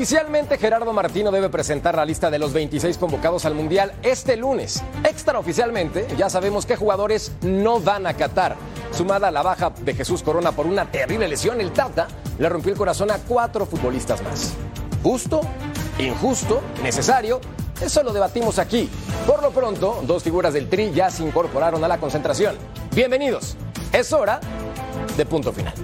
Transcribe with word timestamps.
Oficialmente 0.00 0.56
Gerardo 0.56 0.94
Martino 0.94 1.30
debe 1.30 1.50
presentar 1.50 1.94
la 1.94 2.06
lista 2.06 2.30
de 2.30 2.38
los 2.38 2.54
26 2.54 2.96
convocados 2.96 3.44
al 3.44 3.54
Mundial 3.54 3.92
este 4.02 4.34
lunes. 4.34 4.82
Extraoficialmente 5.04 6.06
ya 6.16 6.30
sabemos 6.30 6.64
qué 6.64 6.74
jugadores 6.74 7.32
no 7.42 7.80
van 7.80 8.06
a 8.06 8.14
Qatar. 8.14 8.56
Sumada 8.92 9.28
a 9.28 9.30
la 9.30 9.42
baja 9.42 9.74
de 9.78 9.92
Jesús 9.92 10.22
Corona 10.22 10.52
por 10.52 10.66
una 10.66 10.90
terrible 10.90 11.28
lesión, 11.28 11.60
el 11.60 11.72
Tata 11.72 12.08
le 12.38 12.48
rompió 12.48 12.72
el 12.72 12.78
corazón 12.78 13.10
a 13.10 13.18
cuatro 13.18 13.66
futbolistas 13.66 14.22
más. 14.22 14.54
¿Justo? 15.02 15.42
¿Injusto? 15.98 16.62
¿Necesario? 16.82 17.38
Eso 17.78 18.02
lo 18.02 18.14
debatimos 18.14 18.58
aquí. 18.58 18.88
Por 19.26 19.42
lo 19.42 19.50
pronto, 19.50 20.02
dos 20.06 20.22
figuras 20.22 20.54
del 20.54 20.70
Tri 20.70 20.92
ya 20.92 21.10
se 21.10 21.24
incorporaron 21.24 21.84
a 21.84 21.88
la 21.88 21.98
concentración. 21.98 22.56
Bienvenidos. 22.94 23.54
Es 23.92 24.14
hora 24.14 24.40
de 25.18 25.26
punto 25.26 25.52
final. 25.52 25.74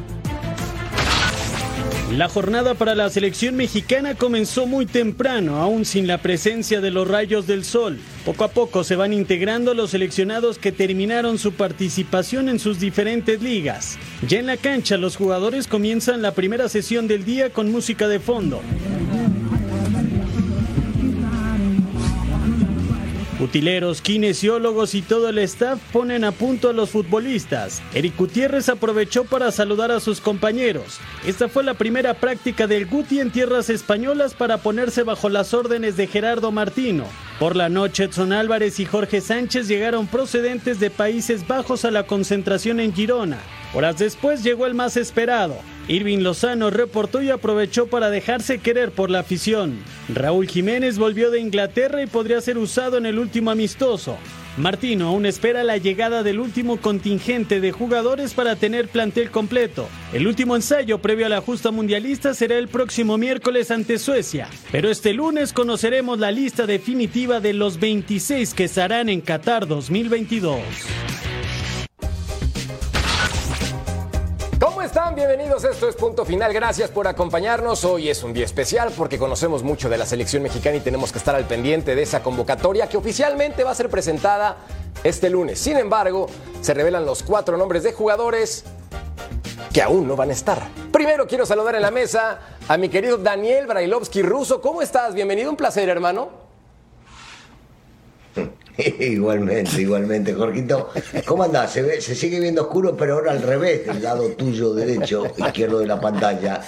La 2.12 2.28
jornada 2.28 2.74
para 2.74 2.94
la 2.94 3.10
selección 3.10 3.56
mexicana 3.56 4.14
comenzó 4.14 4.66
muy 4.66 4.86
temprano, 4.86 5.56
aún 5.56 5.84
sin 5.84 6.06
la 6.06 6.18
presencia 6.18 6.80
de 6.80 6.92
los 6.92 7.08
rayos 7.08 7.48
del 7.48 7.64
sol. 7.64 7.98
Poco 8.24 8.44
a 8.44 8.48
poco 8.48 8.84
se 8.84 8.94
van 8.94 9.12
integrando 9.12 9.74
los 9.74 9.90
seleccionados 9.90 10.58
que 10.58 10.70
terminaron 10.70 11.36
su 11.36 11.54
participación 11.54 12.48
en 12.48 12.60
sus 12.60 12.78
diferentes 12.78 13.42
ligas. 13.42 13.98
Ya 14.26 14.38
en 14.38 14.46
la 14.46 14.56
cancha 14.56 14.96
los 14.96 15.16
jugadores 15.16 15.66
comienzan 15.66 16.22
la 16.22 16.32
primera 16.32 16.68
sesión 16.68 17.08
del 17.08 17.24
día 17.24 17.50
con 17.50 17.72
música 17.72 18.06
de 18.06 18.20
fondo. 18.20 18.62
Utileros, 23.38 24.00
kinesiólogos 24.00 24.94
y 24.94 25.02
todo 25.02 25.28
el 25.28 25.36
staff 25.38 25.78
ponen 25.92 26.24
a 26.24 26.32
punto 26.32 26.70
a 26.70 26.72
los 26.72 26.88
futbolistas. 26.88 27.82
Eric 27.92 28.16
Gutiérrez 28.16 28.70
aprovechó 28.70 29.24
para 29.24 29.52
saludar 29.52 29.90
a 29.90 30.00
sus 30.00 30.22
compañeros. 30.22 31.00
Esta 31.26 31.46
fue 31.48 31.62
la 31.62 31.74
primera 31.74 32.14
práctica 32.14 32.66
del 32.66 32.86
Guti 32.86 33.20
en 33.20 33.30
tierras 33.30 33.68
españolas 33.68 34.32
para 34.32 34.56
ponerse 34.56 35.02
bajo 35.02 35.28
las 35.28 35.52
órdenes 35.52 35.98
de 35.98 36.06
Gerardo 36.06 36.50
Martino. 36.50 37.04
Por 37.38 37.56
la 37.56 37.68
noche, 37.68 38.04
Edson 38.04 38.32
Álvarez 38.32 38.80
y 38.80 38.86
Jorge 38.86 39.20
Sánchez 39.20 39.68
llegaron 39.68 40.06
procedentes 40.06 40.80
de 40.80 40.88
Países 40.88 41.46
Bajos 41.46 41.84
a 41.84 41.90
la 41.90 42.04
concentración 42.06 42.80
en 42.80 42.94
Girona. 42.94 43.38
Horas 43.74 43.98
después 43.98 44.42
llegó 44.42 44.66
el 44.66 44.74
más 44.74 44.96
esperado. 44.96 45.56
Irving 45.88 46.18
Lozano 46.18 46.70
reportó 46.70 47.22
y 47.22 47.30
aprovechó 47.30 47.86
para 47.86 48.10
dejarse 48.10 48.58
querer 48.58 48.90
por 48.90 49.10
la 49.10 49.20
afición. 49.20 49.78
Raúl 50.08 50.48
Jiménez 50.48 50.98
volvió 50.98 51.30
de 51.30 51.40
Inglaterra 51.40 52.02
y 52.02 52.06
podría 52.06 52.40
ser 52.40 52.58
usado 52.58 52.96
en 52.96 53.06
el 53.06 53.18
último 53.18 53.50
amistoso. 53.50 54.18
Martino 54.56 55.08
aún 55.08 55.26
espera 55.26 55.64
la 55.64 55.76
llegada 55.76 56.22
del 56.22 56.40
último 56.40 56.78
contingente 56.78 57.60
de 57.60 57.72
jugadores 57.72 58.32
para 58.32 58.56
tener 58.56 58.88
plantel 58.88 59.30
completo. 59.30 59.86
El 60.14 60.26
último 60.26 60.56
ensayo 60.56 60.98
previo 60.98 61.26
a 61.26 61.28
la 61.28 61.42
justa 61.42 61.70
mundialista 61.70 62.32
será 62.32 62.56
el 62.56 62.68
próximo 62.68 63.18
miércoles 63.18 63.70
ante 63.70 63.98
Suecia, 63.98 64.48
pero 64.72 64.90
este 64.90 65.12
lunes 65.12 65.52
conoceremos 65.52 66.18
la 66.18 66.30
lista 66.30 66.66
definitiva 66.66 67.40
de 67.40 67.52
los 67.52 67.78
26 67.78 68.54
que 68.54 68.64
estarán 68.64 69.10
en 69.10 69.20
Qatar 69.20 69.66
2022. 69.68 70.62
Están? 74.86 75.16
Bienvenidos. 75.16 75.64
Esto 75.64 75.88
es 75.88 75.96
Punto 75.96 76.24
Final. 76.24 76.52
Gracias 76.52 76.90
por 76.90 77.08
acompañarnos. 77.08 77.84
Hoy 77.84 78.08
es 78.08 78.22
un 78.22 78.32
día 78.32 78.44
especial 78.44 78.92
porque 78.96 79.18
conocemos 79.18 79.64
mucho 79.64 79.88
de 79.88 79.98
la 79.98 80.06
selección 80.06 80.44
mexicana 80.44 80.76
y 80.76 80.80
tenemos 80.80 81.10
que 81.10 81.18
estar 81.18 81.34
al 81.34 81.44
pendiente 81.44 81.96
de 81.96 82.02
esa 82.02 82.22
convocatoria 82.22 82.88
que 82.88 82.96
oficialmente 82.96 83.64
va 83.64 83.72
a 83.72 83.74
ser 83.74 83.90
presentada 83.90 84.58
este 85.02 85.28
lunes. 85.28 85.58
Sin 85.58 85.76
embargo, 85.76 86.28
se 86.60 86.72
revelan 86.72 87.04
los 87.04 87.24
cuatro 87.24 87.56
nombres 87.56 87.82
de 87.82 87.92
jugadores 87.94 88.64
que 89.72 89.82
aún 89.82 90.06
no 90.06 90.14
van 90.14 90.30
a 90.30 90.34
estar. 90.34 90.62
Primero 90.92 91.26
quiero 91.26 91.44
saludar 91.46 91.74
en 91.74 91.82
la 91.82 91.90
mesa 91.90 92.38
a 92.68 92.76
mi 92.76 92.88
querido 92.88 93.18
Daniel 93.18 93.66
Brailovsky 93.66 94.22
Russo. 94.22 94.60
¿Cómo 94.60 94.82
estás? 94.82 95.14
Bienvenido. 95.14 95.50
Un 95.50 95.56
placer, 95.56 95.88
hermano. 95.88 96.45
igualmente, 99.00 99.80
igualmente, 99.80 100.34
Jorgito. 100.34 100.90
¿Cómo 101.24 101.44
andás? 101.44 101.72
Se, 101.72 101.82
ve, 101.82 102.00
se 102.00 102.14
sigue 102.14 102.40
viendo 102.40 102.62
oscuro, 102.62 102.96
pero 102.96 103.14
ahora 103.14 103.32
al 103.32 103.42
revés, 103.42 103.86
del 103.86 104.02
lado 104.02 104.28
tuyo 104.30 104.74
derecho, 104.74 105.26
izquierdo 105.36 105.78
de 105.78 105.86
la 105.86 106.00
pantalla. 106.00 106.60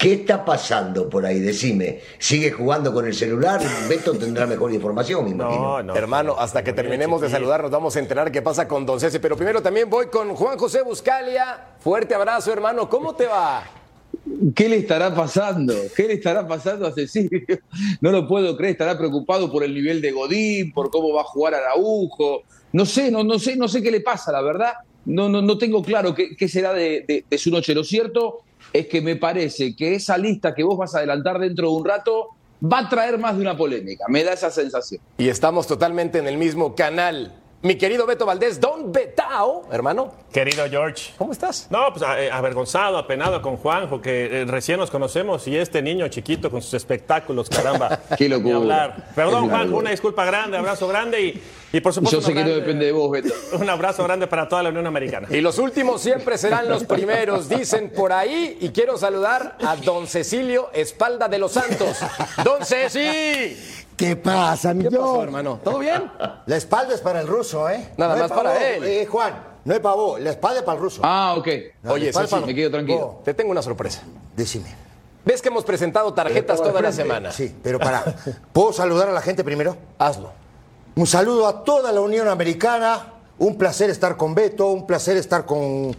¿Qué 0.00 0.14
está 0.14 0.42
pasando 0.46 1.10
por 1.10 1.26
ahí? 1.26 1.40
Decime. 1.40 2.00
¿Sigue 2.18 2.50
jugando 2.50 2.94
con 2.94 3.04
el 3.04 3.12
celular? 3.12 3.60
Beto 3.86 4.16
tendrá 4.16 4.46
mejor 4.46 4.72
información, 4.72 5.24
me 5.24 5.30
imagino. 5.32 5.62
No, 5.62 5.82
no. 5.82 5.94
Hermano, 5.94 6.36
hasta 6.38 6.64
que 6.64 6.72
terminemos 6.72 7.20
de 7.20 7.28
saludar 7.28 7.60
nos 7.60 7.70
vamos 7.70 7.94
a 7.96 7.98
enterar 7.98 8.32
qué 8.32 8.40
pasa 8.40 8.66
con 8.66 8.86
Don 8.86 8.98
César. 8.98 9.20
Pero 9.20 9.36
primero 9.36 9.60
también 9.60 9.90
voy 9.90 10.06
con 10.06 10.34
Juan 10.34 10.56
José 10.56 10.80
Buscalia. 10.80 11.74
Fuerte 11.80 12.14
abrazo, 12.14 12.50
hermano. 12.50 12.88
¿Cómo 12.88 13.14
te 13.14 13.26
va? 13.26 13.79
¿Qué 14.54 14.68
le 14.68 14.76
estará 14.76 15.14
pasando? 15.14 15.74
¿Qué 15.96 16.06
le 16.06 16.14
estará 16.14 16.46
pasando 16.46 16.86
a 16.86 16.92
Cecilio? 16.92 17.40
No 18.00 18.12
lo 18.12 18.28
puedo 18.28 18.56
creer, 18.56 18.72
estará 18.72 18.96
preocupado 18.96 19.50
por 19.50 19.64
el 19.64 19.74
nivel 19.74 20.00
de 20.00 20.12
Godín, 20.12 20.72
por 20.72 20.90
cómo 20.90 21.12
va 21.12 21.22
a 21.22 21.24
jugar 21.24 21.54
Araujo. 21.54 22.42
No 22.72 22.86
sé, 22.86 23.10
no, 23.10 23.24
no 23.24 23.38
sé, 23.38 23.56
no 23.56 23.68
sé 23.68 23.82
qué 23.82 23.90
le 23.90 24.00
pasa, 24.00 24.32
la 24.32 24.42
verdad. 24.42 24.72
No, 25.06 25.28
no, 25.28 25.42
no 25.42 25.58
tengo 25.58 25.82
claro 25.82 26.14
qué, 26.14 26.48
será 26.48 26.72
de, 26.72 27.24
su 27.36 27.50
noche. 27.50 27.74
Lo 27.74 27.84
cierto 27.84 28.40
es 28.72 28.86
que 28.86 29.00
me 29.00 29.16
parece 29.16 29.74
que 29.74 29.94
esa 29.94 30.16
lista 30.18 30.54
que 30.54 30.62
vos 30.62 30.76
vas 30.76 30.94
a 30.94 30.98
adelantar 30.98 31.38
dentro 31.38 31.70
de 31.70 31.76
un 31.76 31.84
rato 31.84 32.28
va 32.62 32.80
a 32.80 32.88
traer 32.88 33.18
más 33.18 33.36
de 33.36 33.42
una 33.42 33.56
polémica. 33.56 34.04
Me 34.08 34.22
da 34.22 34.34
esa 34.34 34.50
sensación. 34.50 35.00
Y 35.18 35.28
estamos 35.28 35.66
totalmente 35.66 36.18
en 36.18 36.28
el 36.28 36.36
mismo 36.36 36.74
canal. 36.74 37.39
Mi 37.62 37.76
querido 37.76 38.06
Beto 38.06 38.24
Valdés, 38.24 38.58
Don 38.58 38.90
Betao, 38.90 39.66
hermano. 39.70 40.14
Querido 40.32 40.64
George. 40.70 41.12
¿Cómo 41.18 41.32
estás? 41.32 41.66
No, 41.68 41.92
pues 41.92 42.02
avergonzado, 42.02 42.96
apenado 42.96 43.42
con 43.42 43.58
Juanjo, 43.58 44.00
que 44.00 44.40
eh, 44.40 44.44
recién 44.46 44.78
nos 44.78 44.90
conocemos 44.90 45.46
y 45.46 45.58
este 45.58 45.82
niño 45.82 46.08
chiquito 46.08 46.50
con 46.50 46.62
sus 46.62 46.72
espectáculos, 46.72 47.50
caramba. 47.50 48.00
Qué 48.16 48.30
locura. 48.30 48.56
Hablar. 48.56 49.08
Perdón, 49.14 49.50
Juanjo, 49.50 49.76
una 49.76 49.90
disculpa 49.90 50.24
grande, 50.24 50.56
abrazo 50.56 50.88
grande 50.88 51.20
y, 51.20 51.42
y 51.70 51.80
por 51.80 51.92
supuesto. 51.92 52.20
Yo 52.20 52.26
sé 52.26 52.32
que 52.32 52.44
no 52.44 52.48
depende 52.48 52.86
de 52.86 52.92
vos, 52.92 53.10
Beto. 53.10 53.34
Un 53.60 53.68
abrazo 53.68 54.04
grande 54.04 54.26
para 54.26 54.48
toda 54.48 54.62
la 54.62 54.70
Unión 54.70 54.86
Americana. 54.86 55.28
Y 55.30 55.42
los 55.42 55.58
últimos 55.58 56.00
siempre 56.00 56.38
serán 56.38 56.66
los 56.66 56.84
primeros, 56.84 57.46
dicen 57.46 57.92
por 57.94 58.14
ahí. 58.14 58.56
Y 58.62 58.70
quiero 58.70 58.96
saludar 58.96 59.58
a 59.60 59.76
don 59.76 60.06
Cecilio 60.06 60.70
Espalda 60.72 61.28
de 61.28 61.38
los 61.38 61.52
Santos. 61.52 61.98
¡Don 62.42 62.64
Ceci! 62.64 63.79
¿Qué 64.00 64.16
pasa, 64.16 64.72
mi 64.72 64.84
¿Qué 64.84 64.90
pasó, 64.96 65.22
hermano? 65.22 65.60
¿Todo 65.62 65.78
bien? 65.78 66.10
La 66.46 66.56
espalda 66.56 66.94
es 66.94 67.02
para 67.02 67.20
el 67.20 67.26
ruso, 67.26 67.68
¿eh? 67.68 67.90
Nada 67.98 68.14
no 68.14 68.22
más 68.22 68.32
para 68.32 68.66
él. 68.74 68.82
Eh, 68.82 69.04
Juan, 69.04 69.34
no 69.62 69.74
es 69.74 69.80
para 69.80 69.94
vos, 69.94 70.18
la 70.18 70.30
espalda 70.30 70.60
es 70.60 70.64
para 70.64 70.76
el 70.76 70.82
ruso. 70.82 71.02
Ah, 71.04 71.34
ok. 71.36 71.48
No, 71.82 71.92
Oye, 71.92 72.10
sí, 72.10 72.18
para- 72.30 72.46
me 72.46 72.54
quedo 72.54 72.70
tranquilo. 72.70 73.20
Te 73.24 73.34
tengo 73.34 73.50
una 73.50 73.60
sorpresa. 73.60 74.00
decime. 74.34 74.74
¿Ves 75.22 75.42
que 75.42 75.48
hemos 75.48 75.64
presentado 75.64 76.14
tarjetas 76.14 76.62
toda 76.62 76.80
la 76.80 76.92
semana? 76.92 77.30
Sí, 77.30 77.54
pero 77.62 77.78
para. 77.78 78.02
¿Puedo 78.54 78.72
saludar 78.72 79.10
a 79.10 79.12
la 79.12 79.20
gente 79.20 79.44
primero? 79.44 79.76
Hazlo. 79.98 80.32
Un 80.96 81.06
saludo 81.06 81.46
a 81.46 81.62
toda 81.62 81.92
la 81.92 82.00
Unión 82.00 82.26
Americana. 82.26 83.04
Un 83.38 83.58
placer 83.58 83.90
estar 83.90 84.16
con 84.16 84.34
Beto, 84.34 84.68
un 84.68 84.86
placer 84.86 85.18
estar 85.18 85.44
con, 85.44 85.94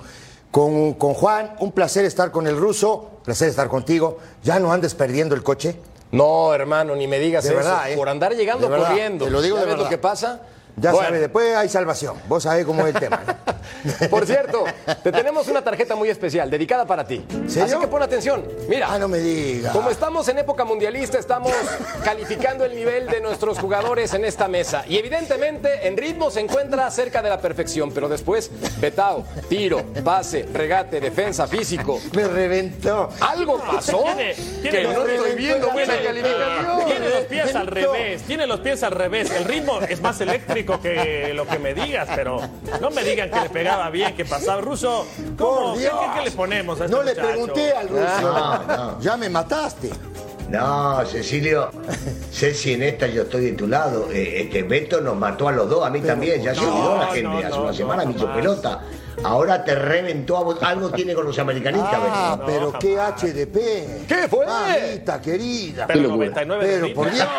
con, 0.49 0.93
con 0.95 1.13
Juan, 1.13 1.55
un 1.59 1.71
placer 1.71 2.03
estar 2.05 2.31
con 2.31 2.47
el 2.47 2.57
ruso, 2.57 3.09
un 3.17 3.23
placer 3.23 3.47
estar 3.49 3.67
contigo. 3.67 4.17
Ya 4.43 4.59
no 4.59 4.73
andes 4.73 4.95
perdiendo 4.95 5.35
el 5.35 5.43
coche. 5.43 5.75
No, 6.11 6.53
hermano, 6.53 6.95
ni 6.95 7.07
me 7.07 7.19
digas 7.19 7.43
De 7.43 7.49
eso. 7.51 7.57
verdad, 7.57 7.91
¿eh? 7.91 7.95
Por 7.95 8.09
andar 8.09 8.35
llegando 8.35 8.65
De 8.67 8.71
verdad, 8.71 8.87
corriendo. 8.89 9.25
te 9.25 9.31
lo 9.31 9.41
digo 9.41 9.55
¿Ya 9.57 9.61
de 9.61 9.67
verdad. 9.67 9.83
lo 9.85 9.89
que 9.89 9.97
pasa? 9.97 10.41
Ya 10.77 10.91
Bueno, 10.91 11.05
sabes, 11.07 11.21
después 11.21 11.55
hay 11.55 11.69
salvación. 11.69 12.15
Vos 12.27 12.43
sabés 12.43 12.65
cómo 12.65 12.85
es 12.87 12.93
el 12.95 12.99
tema. 12.99 13.21
¿no? 13.25 14.09
Por 14.09 14.25
cierto, 14.25 14.63
te 15.03 15.11
tenemos 15.11 15.47
una 15.47 15.63
tarjeta 15.63 15.95
muy 15.95 16.09
especial, 16.09 16.49
dedicada 16.49 16.85
para 16.85 17.05
ti. 17.05 17.25
¿Serio? 17.47 17.63
Así 17.77 17.77
que 17.79 17.87
pon 17.87 18.01
atención. 18.03 18.43
Mira. 18.67 18.87
Ah, 18.91 18.97
no 18.99 19.07
me 19.07 19.19
digas. 19.19 19.73
Como 19.73 19.89
estamos 19.89 20.27
en 20.29 20.39
época 20.39 20.65
mundialista, 20.65 21.17
estamos 21.19 21.51
calificando 22.03 22.65
el 22.65 22.75
nivel 22.75 23.07
de 23.07 23.21
nuestros 23.21 23.59
jugadores 23.59 24.13
en 24.13 24.25
esta 24.25 24.47
mesa. 24.47 24.83
Y 24.87 24.97
evidentemente, 24.97 25.87
en 25.87 25.97
ritmo 25.97 26.31
se 26.31 26.39
encuentra 26.41 26.89
cerca 26.91 27.21
de 27.21 27.29
la 27.29 27.39
perfección, 27.41 27.91
pero 27.91 28.07
después, 28.09 28.49
betao, 28.79 29.23
tiro, 29.49 29.83
pase, 30.03 30.47
regate, 30.53 30.99
defensa, 30.99 31.47
físico. 31.47 31.99
Me 32.13 32.27
reventó. 32.27 33.09
¿Algo 33.19 33.57
pasó? 33.59 34.03
Tiene- 34.03 34.33
tiene 34.61 34.71
que 34.71 34.83
no 34.83 35.05
estoy 35.05 35.35
viendo 35.35 35.69
buena 35.71 35.93
tiene- 35.93 36.07
calificación. 36.07 36.85
Tiene 36.87 37.09
los 37.09 37.23
pies 37.25 37.55
al 37.55 37.67
revés, 37.67 38.21
tiene 38.23 38.47
los 38.47 38.59
pies 38.59 38.83
al 38.83 38.91
revés. 38.91 39.31
El 39.31 39.45
ritmo 39.45 39.79
es 39.81 40.01
más 40.01 40.19
eléctrico 40.21 40.60
que 40.65 41.33
lo 41.33 41.47
que 41.47 41.59
me 41.59 41.73
digas, 41.73 42.07
pero 42.15 42.39
no 42.81 42.89
me 42.91 43.03
digan 43.03 43.29
que 43.29 43.39
le 43.41 43.49
pegaba 43.49 43.89
bien, 43.89 44.15
que 44.15 44.25
pasaba. 44.25 44.61
Ruso, 44.61 45.05
¿cómo? 45.37 45.61
Por 45.61 45.73
¿Qué, 45.75 45.79
Dios. 45.81 45.93
qué- 45.99 46.19
qué 46.19 46.25
le 46.25 46.31
ponemos 46.31 46.79
a 46.81 46.85
este 46.85 46.95
No 46.95 47.03
le 47.03 47.11
muchacho? 47.11 47.27
pregunté 47.29 47.71
al 47.73 47.89
ruso. 47.89 48.21
No, 48.21 48.63
no. 48.77 48.99
Ya 49.01 49.17
me 49.17 49.29
mataste. 49.29 49.89
No, 50.49 51.05
Cecilio, 51.05 51.71
Ceci, 52.31 52.73
en 52.73 52.83
esta 52.83 53.07
yo 53.07 53.21
estoy 53.23 53.45
de 53.45 53.51
tu 53.53 53.67
lado. 53.67 54.09
Eh, 54.11 54.41
este 54.41 54.63
Beto 54.63 54.99
nos 54.99 55.15
mató 55.15 55.47
a 55.47 55.51
los 55.53 55.69
dos, 55.69 55.85
a 55.85 55.89
mí 55.89 56.01
también. 56.01 56.41
Ya 56.41 56.53
se 56.53 56.59
olvidó 56.65 56.97
la 56.97 57.05
gente. 57.07 57.23
no, 57.23 57.37
Hace 57.39 57.49
no, 57.49 57.61
una 57.63 57.73
semana 57.73 58.05
me 58.05 58.11
hizo 58.13 58.31
pelota. 58.33 58.81
Ahora 59.23 59.63
te 59.63 59.75
reventó 59.75 60.37
a 60.37 60.43
vos. 60.43 60.57
Algo 60.61 60.89
tiene 60.91 61.13
con 61.13 61.25
los 61.25 61.37
americanistas, 61.39 61.91
Ah, 61.93 62.39
pero 62.45 62.71
no, 62.71 62.79
qué 62.79 62.97
HDP. 62.97 64.07
¿Qué 64.07 64.27
fue? 64.29 64.45
Mamita 64.45 65.21
querida. 65.21 65.85
Pero 65.87 66.01
locura. 66.01 66.17
99 66.29 66.67
de 66.67 66.79
Pero 66.81 66.93
por. 66.95 67.11
Dios. 67.11 67.27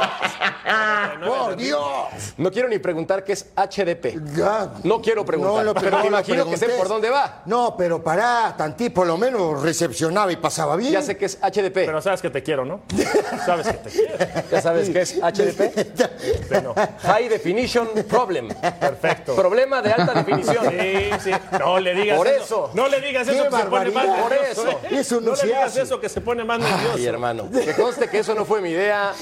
Por 1.27 1.57
Dios. 1.57 1.81
No 2.39 2.51
quiero 2.51 2.69
ni 2.69 2.79
preguntar 2.79 3.23
qué 3.25 3.33
es 3.33 3.47
HDP. 3.57 4.17
No 4.85 5.01
quiero 5.03 5.25
preguntar, 5.25 5.65
lo- 5.65 5.75
pero 5.75 5.91
no 5.91 5.99
lo 6.01 6.07
imagino 6.07 6.49
que 6.49 6.57
sé 6.57 6.69
por 6.71 6.89
dónde 6.89 7.11
va. 7.11 7.43
No, 7.47 7.77
pero 7.77 8.03
pará, 8.03 8.55
Tantí 8.57 8.91
por 8.91 9.07
lo 9.07 9.17
menos 9.19 9.61
recepcionaba 9.63 10.33
y 10.33 10.37
pasaba 10.37 10.77
bien. 10.77 10.93
Ya 10.93 11.03
sé 11.03 11.17
que 11.17 11.27
es 11.27 11.39
HDP. 11.43 11.75
Pero 11.87 12.01
sabes 12.01 12.23
que 12.23 12.31
te 12.31 12.43
quiero, 12.43 12.65
¿no? 12.65 12.83
Sabes 13.47 13.67
que 13.69 13.75
te 13.75 13.91
quiero. 13.91 14.15
¿Ya 14.51 14.61
sabes 14.63 14.89
qué 14.91 15.01
es 15.03 15.17
HDP? 15.21 16.03
No. 16.63 16.75
High 17.03 17.29
Definition 17.29 17.89
Problem. 18.09 18.49
Perfecto. 18.79 19.35
Problema 19.35 19.81
de 19.83 19.93
alta 19.93 20.13
definición. 20.15 20.65
Sí, 20.71 21.11
sí. 21.25 21.31
No 21.65 21.81
le 21.81 21.95
digas 21.95 22.17
Por 22.19 22.27
eso. 22.27 22.43
eso. 22.45 22.71
No 22.75 22.89
le 22.89 23.01
digas 23.01 23.29
eso 23.29 23.45
que 23.49 23.57
se 23.57 23.65
pone 23.65 23.91
más. 23.91 24.21
Por 24.21 24.33
eso. 24.33 24.81
Eso 24.91 25.21
no 25.21 25.31
no 25.31 25.37
le 25.37 25.47
digas 25.47 25.77
eso 25.77 26.01
que 26.01 26.09
se 26.09 26.21
pone 26.21 26.45
más 26.45 26.59
nervioso. 26.59 26.95
Ay, 26.97 27.07
hermano. 27.07 27.49
Que 27.51 27.75
conste 27.75 28.09
que 28.09 28.19
eso 28.19 28.35
no 28.35 28.45
fue 28.45 28.61
mi 28.61 28.71
idea. 28.71 29.13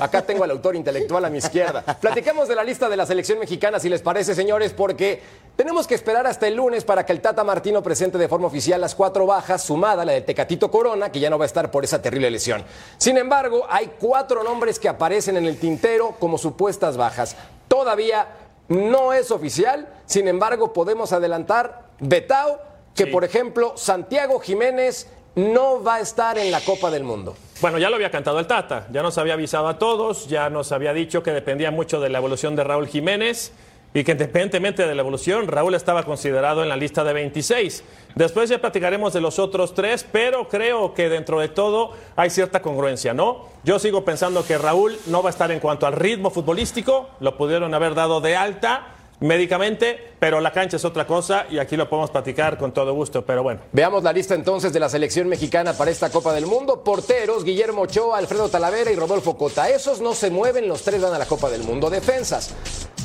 Acá 0.00 0.22
tengo 0.22 0.44
al 0.44 0.50
autor 0.50 0.76
intelectual 0.76 1.24
a 1.24 1.30
mi 1.30 1.38
izquierda. 1.38 1.82
Platicamos 2.00 2.48
de 2.48 2.54
la 2.54 2.64
lista 2.64 2.88
de 2.88 2.96
la 2.96 3.06
selección 3.06 3.38
mexicana, 3.38 3.78
si 3.78 3.88
les 3.88 4.02
parece, 4.02 4.34
señores, 4.34 4.72
porque 4.72 5.22
tenemos 5.56 5.86
que 5.86 5.94
esperar 5.94 6.26
hasta 6.26 6.48
el 6.48 6.54
lunes 6.54 6.84
para 6.84 7.06
que 7.06 7.12
el 7.12 7.20
Tata 7.20 7.44
Martino 7.44 7.82
presente 7.82 8.18
de 8.18 8.28
forma 8.28 8.48
oficial 8.48 8.80
las 8.80 8.94
cuatro 8.94 9.26
bajas, 9.26 9.62
sumada 9.62 10.04
la 10.04 10.12
de 10.12 10.20
Tecatito 10.20 10.70
Corona, 10.70 11.10
que 11.12 11.20
ya 11.20 11.30
no 11.30 11.38
va 11.38 11.44
a 11.44 11.46
estar 11.46 11.70
por 11.70 11.84
esa 11.84 12.02
terrible 12.02 12.30
lesión. 12.30 12.64
Sin 12.98 13.16
embargo, 13.16 13.66
hay 13.68 13.92
cuatro 14.00 14.42
nombres 14.42 14.78
que 14.78 14.88
aparecen 14.88 15.36
en 15.36 15.46
el 15.46 15.58
tintero 15.58 16.16
como 16.18 16.38
supuestas 16.38 16.96
bajas. 16.96 17.36
Todavía 17.68 18.26
no 18.68 19.12
es 19.12 19.30
oficial, 19.30 19.88
sin 20.06 20.28
embargo, 20.28 20.72
podemos 20.72 21.12
adelantar 21.12 21.82
Betao, 22.00 22.58
que 22.94 23.04
Sí. 23.04 23.10
por 23.10 23.24
ejemplo, 23.24 23.74
Santiago 23.76 24.38
Jiménez 24.40 25.08
no 25.36 25.82
va 25.82 25.96
a 25.96 26.00
estar 26.00 26.38
en 26.38 26.50
la 26.50 26.60
Copa 26.60 26.90
del 26.90 27.02
Mundo. 27.04 27.36
Bueno, 27.60 27.78
ya 27.78 27.88
lo 27.90 27.96
había 27.96 28.10
cantado 28.10 28.38
el 28.38 28.46
Tata, 28.46 28.86
ya 28.92 29.02
nos 29.02 29.18
había 29.18 29.34
avisado 29.34 29.68
a 29.68 29.78
todos, 29.78 30.28
ya 30.28 30.48
nos 30.50 30.70
había 30.72 30.92
dicho 30.92 31.22
que 31.22 31.32
dependía 31.32 31.70
mucho 31.70 32.00
de 32.00 32.08
la 32.08 32.18
evolución 32.18 32.54
de 32.56 32.64
Raúl 32.64 32.86
Jiménez 32.86 33.52
y 33.94 34.02
que 34.02 34.12
independientemente 34.12 34.86
de 34.86 34.94
la 34.94 35.02
evolución, 35.02 35.46
Raúl 35.46 35.74
estaba 35.76 36.02
considerado 36.02 36.64
en 36.64 36.68
la 36.68 36.76
lista 36.76 37.04
de 37.04 37.12
26. 37.12 37.84
Después 38.16 38.50
ya 38.50 38.60
platicaremos 38.60 39.12
de 39.12 39.20
los 39.20 39.38
otros 39.38 39.72
tres, 39.72 40.04
pero 40.10 40.48
creo 40.48 40.94
que 40.94 41.08
dentro 41.08 41.38
de 41.38 41.48
todo 41.48 41.92
hay 42.16 42.28
cierta 42.28 42.60
congruencia, 42.60 43.14
¿no? 43.14 43.46
Yo 43.62 43.78
sigo 43.78 44.04
pensando 44.04 44.44
que 44.44 44.58
Raúl 44.58 44.98
no 45.06 45.22
va 45.22 45.28
a 45.28 45.30
estar 45.30 45.52
en 45.52 45.60
cuanto 45.60 45.86
al 45.86 45.92
ritmo 45.92 46.30
futbolístico, 46.30 47.08
lo 47.20 47.36
pudieron 47.36 47.72
haber 47.72 47.94
dado 47.94 48.20
de 48.20 48.34
alta 48.34 48.88
médicamente, 49.20 50.13
pero 50.24 50.40
la 50.40 50.52
cancha 50.52 50.78
es 50.78 50.84
otra 50.86 51.06
cosa 51.06 51.44
y 51.50 51.58
aquí 51.58 51.76
lo 51.76 51.86
podemos 51.86 52.10
platicar 52.10 52.56
con 52.56 52.72
todo 52.72 52.94
gusto, 52.94 53.26
pero 53.26 53.42
bueno. 53.42 53.60
Veamos 53.72 54.02
la 54.02 54.10
lista 54.10 54.34
entonces 54.34 54.72
de 54.72 54.80
la 54.80 54.88
selección 54.88 55.28
mexicana 55.28 55.74
para 55.74 55.90
esta 55.90 56.08
Copa 56.08 56.32
del 56.32 56.46
Mundo. 56.46 56.82
Porteros, 56.82 57.44
Guillermo 57.44 57.82
Ochoa, 57.82 58.16
Alfredo 58.16 58.48
Talavera 58.48 58.90
y 58.90 58.96
Rodolfo 58.96 59.36
Cota. 59.36 59.68
Esos 59.68 60.00
no 60.00 60.14
se 60.14 60.30
mueven, 60.30 60.66
los 60.66 60.80
tres 60.80 61.02
van 61.02 61.12
a 61.12 61.18
la 61.18 61.26
Copa 61.26 61.50
del 61.50 61.62
Mundo. 61.62 61.90
Defensas. 61.90 62.54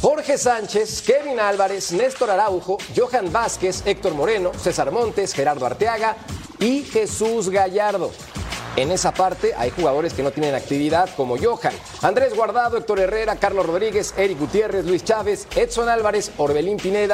Jorge 0.01 0.37
Sánchez, 0.37 1.01
Kevin 1.01 1.41
Álvarez, 1.41 1.91
Néstor 1.91 2.31
Araujo, 2.31 2.77
Johan 2.95 3.33
Vázquez, 3.33 3.85
Héctor 3.85 4.13
Moreno, 4.13 4.53
César 4.53 4.89
Montes, 4.89 5.33
Gerardo 5.33 5.65
Arteaga 5.65 6.15
y 6.57 6.83
Jesús 6.83 7.49
Gallardo. 7.49 8.11
En 8.75 8.91
esa 8.91 9.13
parte 9.13 9.53
hay 9.57 9.71
jugadores 9.71 10.13
que 10.13 10.23
no 10.23 10.31
tienen 10.31 10.55
actividad 10.55 11.09
como 11.17 11.37
Johan, 11.37 11.73
Andrés 12.01 12.33
Guardado, 12.33 12.77
Héctor 12.77 12.99
Herrera, 12.99 13.35
Carlos 13.35 13.65
Rodríguez, 13.65 14.13
Eric 14.15 14.39
Gutiérrez, 14.39 14.85
Luis 14.85 15.03
Chávez, 15.03 15.47
Edson 15.53 15.89
Álvarez, 15.89 16.31
Orbelín 16.37 16.77
Pineda 16.77 17.08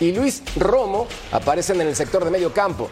y 0.00 0.12
Luis 0.12 0.42
Romo 0.56 1.06
aparecen 1.32 1.80
en 1.80 1.88
el 1.88 1.96
sector 1.96 2.24
de 2.24 2.30
medio 2.30 2.52
campo. 2.52 2.88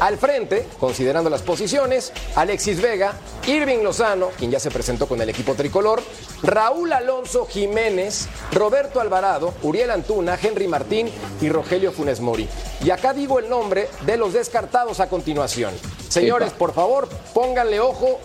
Al 0.00 0.16
frente, 0.16 0.66
considerando 0.78 1.28
las 1.28 1.42
posiciones, 1.42 2.10
Alexis 2.34 2.80
Vega, 2.80 3.12
Irving 3.46 3.82
Lozano, 3.82 4.30
quien 4.38 4.50
ya 4.50 4.58
se 4.58 4.70
presentó 4.70 5.06
con 5.06 5.20
el 5.20 5.28
equipo 5.28 5.54
tricolor, 5.54 6.02
Raúl 6.42 6.90
Alonso 6.94 7.44
Jiménez, 7.44 8.26
Roberto 8.52 9.02
Alvarado, 9.02 9.52
Uriel 9.62 9.90
Antuna, 9.90 10.38
Henry 10.42 10.68
Martín 10.68 11.10
y 11.42 11.50
Rogelio 11.50 11.92
Funes 11.92 12.20
Mori. 12.20 12.48
Y 12.82 12.90
acá 12.90 13.12
digo 13.12 13.38
el 13.38 13.50
nombre 13.50 13.90
de 14.06 14.16
los 14.16 14.32
descartados 14.32 15.00
a 15.00 15.08
continuación. 15.10 15.74
Señores, 16.08 16.52
por 16.54 16.72
favor, 16.72 17.06
pónganle 17.34 17.78
ojo 17.80 18.18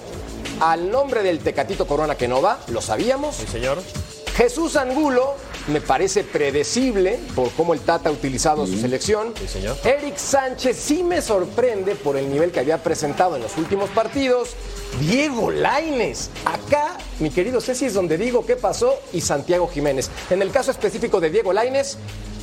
al 0.62 0.90
nombre 0.90 1.24
del 1.24 1.40
Tecatito 1.40 1.86
Corona 1.86 2.16
que 2.16 2.30
no 2.30 2.42
va, 2.42 2.60
lo 2.68 2.82
sabíamos. 2.82 3.36
Sí, 3.36 3.48
señor. 3.48 3.80
Jesús 4.36 4.76
Angulo 4.76 5.36
me 5.68 5.80
parece 5.80 6.26
predecible 6.26 7.18
por 7.34 7.50
cómo 7.52 7.74
el 7.74 7.80
Tata 7.80 8.10
ha 8.10 8.12
utilizado 8.12 8.68
su 8.68 8.78
selección. 8.78 9.34
Sí, 9.40 9.48
señor. 9.48 9.78
Eric 9.86 10.18
Sánchez 10.18 10.76
sí 10.78 11.04
me 11.04 11.22
sorprende 11.22 11.96
por 11.96 12.18
el 12.18 12.30
nivel 12.30 12.52
que 12.52 12.60
había 12.60 12.84
presentado 12.84 13.38
en 13.38 13.44
los 13.44 13.58
últimos 13.58 13.90
partidos. 13.92 14.50
Diego 15.00 15.52
Laines, 15.52 16.32
acá, 16.44 16.98
mi 17.20 17.30
querido 17.30 17.62
Ceci, 17.62 17.86
es 17.86 17.94
donde 17.94 18.18
digo 18.18 18.46
qué 18.46 18.58
pasó 18.58 18.94
y 19.14 19.22
Santiago 19.22 19.70
Jiménez. 19.70 20.10
En 20.30 20.42
el 20.42 20.52
caso 20.52 20.70
específico 20.70 21.22
de 21.22 21.30
Diego 21.30 21.54
Laines, 21.54 21.98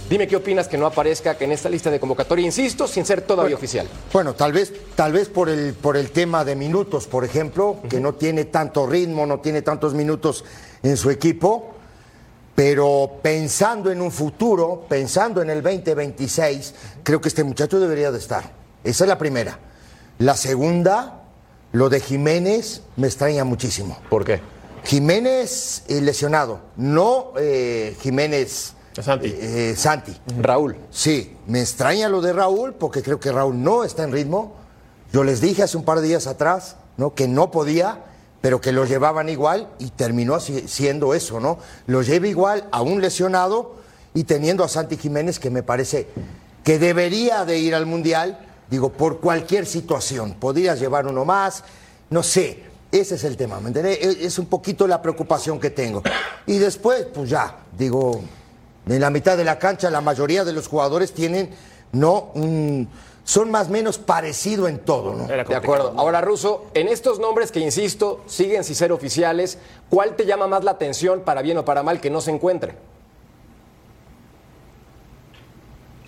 dime 0.08 0.26
qué 0.26 0.36
opinas 0.36 0.68
que 0.68 0.78
no 0.78 0.86
aparezca 0.86 1.36
que 1.36 1.44
en 1.44 1.52
esta 1.52 1.68
lista 1.68 1.90
de 1.90 2.00
convocatoria, 2.00 2.46
insisto, 2.46 2.88
sin 2.88 3.04
ser 3.04 3.20
todavía 3.20 3.54
oficial. 3.54 3.86
Bueno, 4.14 4.34
tal 4.34 4.52
vez, 4.52 4.72
tal 4.94 5.12
vez 5.12 5.28
por 5.28 5.50
el, 5.50 5.74
por 5.74 5.98
el 5.98 6.10
tema 6.10 6.42
de 6.42 6.56
minutos, 6.56 7.06
por 7.06 7.22
ejemplo, 7.22 7.76
que 7.90 8.00
no 8.00 8.14
tiene 8.14 8.46
tanto 8.46 8.86
ritmo, 8.86 9.26
no 9.26 9.40
tiene 9.40 9.60
tantos 9.60 9.92
minutos 9.92 10.42
en 10.82 10.96
su 10.96 11.10
equipo, 11.10 11.74
pero 12.54 13.18
pensando 13.22 13.90
en 13.90 14.00
un 14.00 14.10
futuro, 14.10 14.84
pensando 14.88 15.40
en 15.42 15.50
el 15.50 15.62
2026, 15.62 16.74
creo 17.02 17.20
que 17.20 17.28
este 17.28 17.44
muchacho 17.44 17.80
debería 17.80 18.10
de 18.12 18.18
estar. 18.18 18.52
Esa 18.84 19.04
es 19.04 19.08
la 19.08 19.18
primera. 19.18 19.58
La 20.18 20.36
segunda, 20.36 21.22
lo 21.72 21.88
de 21.88 22.00
Jiménez 22.00 22.82
me 22.96 23.06
extraña 23.06 23.44
muchísimo. 23.44 23.98
¿Por 24.10 24.24
qué? 24.24 24.40
Jiménez 24.84 25.84
eh, 25.88 26.00
lesionado, 26.00 26.60
no 26.76 27.32
eh, 27.38 27.96
Jiménez 28.00 28.74
Santi. 29.00 29.28
eh, 29.28 29.70
eh, 29.70 29.76
Santi. 29.76 30.14
Raúl. 30.40 30.76
Sí, 30.90 31.36
me 31.46 31.60
extraña 31.60 32.08
lo 32.08 32.20
de 32.20 32.32
Raúl 32.32 32.74
porque 32.74 33.02
creo 33.02 33.18
que 33.18 33.32
Raúl 33.32 33.62
no 33.62 33.84
está 33.84 34.02
en 34.02 34.12
ritmo. 34.12 34.54
Yo 35.12 35.24
les 35.24 35.40
dije 35.40 35.62
hace 35.62 35.76
un 35.76 35.84
par 35.84 36.00
de 36.00 36.08
días 36.08 36.26
atrás, 36.26 36.76
¿no? 36.96 37.14
Que 37.14 37.28
no 37.28 37.50
podía, 37.50 38.04
pero 38.42 38.60
que 38.60 38.72
lo 38.72 38.84
llevaban 38.84 39.30
igual 39.30 39.68
y 39.78 39.88
terminó 39.90 40.38
siendo 40.40 41.14
eso, 41.14 41.40
¿no? 41.40 41.58
Lo 41.86 42.02
lleva 42.02 42.26
igual 42.26 42.68
a 42.70 42.82
un 42.82 43.00
lesionado 43.00 43.76
y 44.12 44.24
teniendo 44.24 44.62
a 44.64 44.68
Santi 44.68 44.98
Jiménez 44.98 45.38
que 45.38 45.48
me 45.48 45.62
parece 45.62 46.08
que 46.62 46.78
debería 46.78 47.46
de 47.46 47.58
ir 47.58 47.74
al 47.74 47.86
Mundial, 47.86 48.38
digo, 48.68 48.92
por 48.92 49.20
cualquier 49.20 49.64
situación. 49.64 50.34
Podrías 50.34 50.78
llevar 50.78 51.06
uno 51.06 51.24
más, 51.24 51.64
no 52.10 52.22
sé. 52.22 52.64
Ese 52.90 53.14
es 53.14 53.24
el 53.24 53.38
tema, 53.38 53.58
¿me 53.58 53.68
entiendes? 53.68 53.98
Es 54.02 54.16
es 54.16 54.38
un 54.38 54.44
poquito 54.46 54.86
la 54.86 55.00
preocupación 55.00 55.58
que 55.58 55.70
tengo. 55.70 56.02
Y 56.46 56.58
después, 56.58 57.06
pues 57.14 57.30
ya, 57.30 57.56
digo, 57.78 58.20
en 58.86 59.00
la 59.00 59.08
mitad 59.08 59.36
de 59.38 59.44
la 59.44 59.58
cancha 59.58 59.88
la 59.88 60.02
mayoría 60.02 60.44
de 60.44 60.52
los 60.52 60.68
jugadores 60.68 61.12
tienen, 61.14 61.48
no, 61.92 62.32
un- 62.34 62.86
son 63.24 63.50
más 63.50 63.68
o 63.68 63.70
menos 63.70 63.98
parecido 63.98 64.68
en 64.68 64.78
todo, 64.78 65.14
¿no? 65.14 65.32
Era 65.32 65.44
De 65.44 65.54
acuerdo. 65.54 65.94
Ahora, 65.96 66.20
Russo, 66.20 66.66
en 66.74 66.88
estos 66.88 67.18
nombres 67.18 67.52
que 67.52 67.60
insisto, 67.60 68.22
siguen 68.26 68.64
sin 68.64 68.74
ser 68.74 68.92
oficiales, 68.92 69.58
¿cuál 69.88 70.16
te 70.16 70.26
llama 70.26 70.46
más 70.46 70.64
la 70.64 70.72
atención, 70.72 71.20
para 71.20 71.42
bien 71.42 71.58
o 71.58 71.64
para 71.64 71.82
mal, 71.82 72.00
que 72.00 72.10
no 72.10 72.20
se 72.20 72.30
encuentre? 72.30 72.74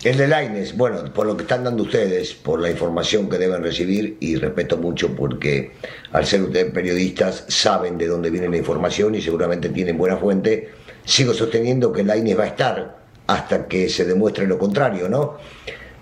El 0.03 0.17
de 0.17 0.27
Laines, 0.27 0.77
bueno, 0.77 1.11
por 1.11 1.25
lo 1.25 1.35
que 1.35 1.43
están 1.43 1.63
dando 1.63 1.81
ustedes, 1.81 2.35
por 2.35 2.59
la 2.59 2.69
información 2.69 3.27
que 3.27 3.39
deben 3.39 3.63
recibir, 3.63 4.17
y 4.19 4.35
respeto 4.35 4.77
mucho 4.77 5.15
porque 5.15 5.71
al 6.11 6.27
ser 6.27 6.43
ustedes 6.43 6.71
periodistas 6.71 7.45
saben 7.47 7.97
de 7.97 8.07
dónde 8.07 8.29
viene 8.29 8.47
la 8.47 8.57
información 8.57 9.15
y 9.15 9.21
seguramente 9.21 9.69
tienen 9.69 9.97
buena 9.97 10.17
fuente, 10.17 10.69
sigo 11.05 11.33
sosteniendo 11.33 11.91
que 11.91 12.03
Laines 12.03 12.37
va 12.37 12.43
a 12.43 12.47
estar 12.47 12.97
hasta 13.25 13.67
que 13.67 13.89
se 13.89 14.05
demuestre 14.05 14.45
lo 14.45 14.59
contrario, 14.59 15.09
¿no? 15.09 15.37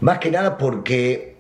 Más 0.01 0.19
que 0.19 0.31
nada 0.31 0.57
porque 0.57 1.37